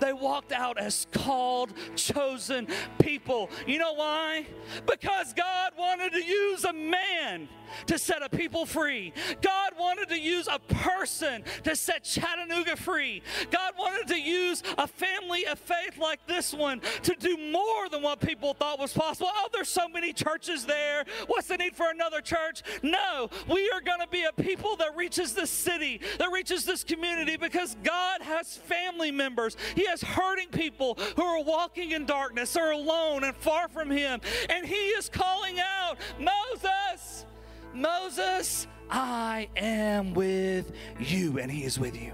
They 0.00 0.12
walked 0.12 0.52
out 0.52 0.78
as 0.78 1.06
called, 1.12 1.72
chosen 1.96 2.68
people. 3.00 3.50
You 3.66 3.78
know 3.78 3.94
why? 3.94 4.46
Because 4.86 5.32
God 5.32 5.72
wanted 5.78 6.12
to 6.12 6.24
use 6.24 6.64
a 6.64 6.72
man 6.72 7.48
to 7.86 7.98
set 7.98 8.22
a 8.22 8.28
people 8.28 8.66
free. 8.66 9.12
God 9.40 9.72
wanted 9.78 10.08
to 10.08 10.18
use 10.18 10.48
a 10.50 10.58
person 10.58 11.44
to 11.64 11.76
set 11.76 12.04
Chattanooga 12.04 12.76
free. 12.76 13.22
God 13.50 13.74
wanted 13.78 14.08
to 14.08 14.20
use 14.20 14.62
a 14.76 14.86
family 14.86 15.46
of 15.46 15.58
faith 15.58 15.98
like 15.98 16.26
this 16.26 16.52
one 16.54 16.80
to 17.02 17.14
do 17.18 17.36
more 17.36 17.88
than 17.90 18.02
what 18.02 18.20
people 18.20 18.54
thought 18.54 18.78
was 18.78 18.92
possible. 18.92 19.30
Oh, 19.32 19.48
there's 19.52 19.68
so 19.68 19.88
many 19.88 20.12
churches 20.12 20.64
there. 20.64 21.04
What's 21.26 21.48
the 21.48 21.56
need 21.56 21.76
for 21.76 21.90
another 21.90 22.20
church? 22.20 22.62
No, 22.82 23.28
we 23.48 23.70
are 23.70 23.80
going 23.80 24.00
to 24.00 24.08
be 24.08 24.24
a 24.24 24.32
people 24.32 24.76
that 24.76 24.96
reaches 24.96 25.34
this 25.34 25.50
city, 25.50 26.00
that 26.18 26.30
reaches 26.32 26.64
this 26.64 26.84
community 26.84 27.36
because 27.36 27.76
God 27.82 28.22
has 28.22 28.56
family 28.56 29.10
members. 29.10 29.56
He 29.74 29.86
has 29.88 30.02
hurting 30.02 30.48
people 30.48 30.98
who 31.16 31.22
are 31.22 31.42
walking 31.42 31.92
in 31.92 32.06
darkness, 32.06 32.56
are 32.56 32.72
alone 32.72 33.24
and 33.24 33.36
far 33.36 33.68
from 33.68 33.90
Him. 33.90 34.20
And 34.48 34.66
He 34.66 34.74
is 34.74 35.08
calling 35.08 35.58
out, 35.60 35.98
Moses, 36.18 37.26
Moses, 37.74 38.66
I 38.90 39.48
am 39.56 40.14
with 40.14 40.72
you, 40.98 41.38
and 41.38 41.50
he 41.50 41.64
is 41.64 41.78
with 41.78 42.00
you. 42.00 42.12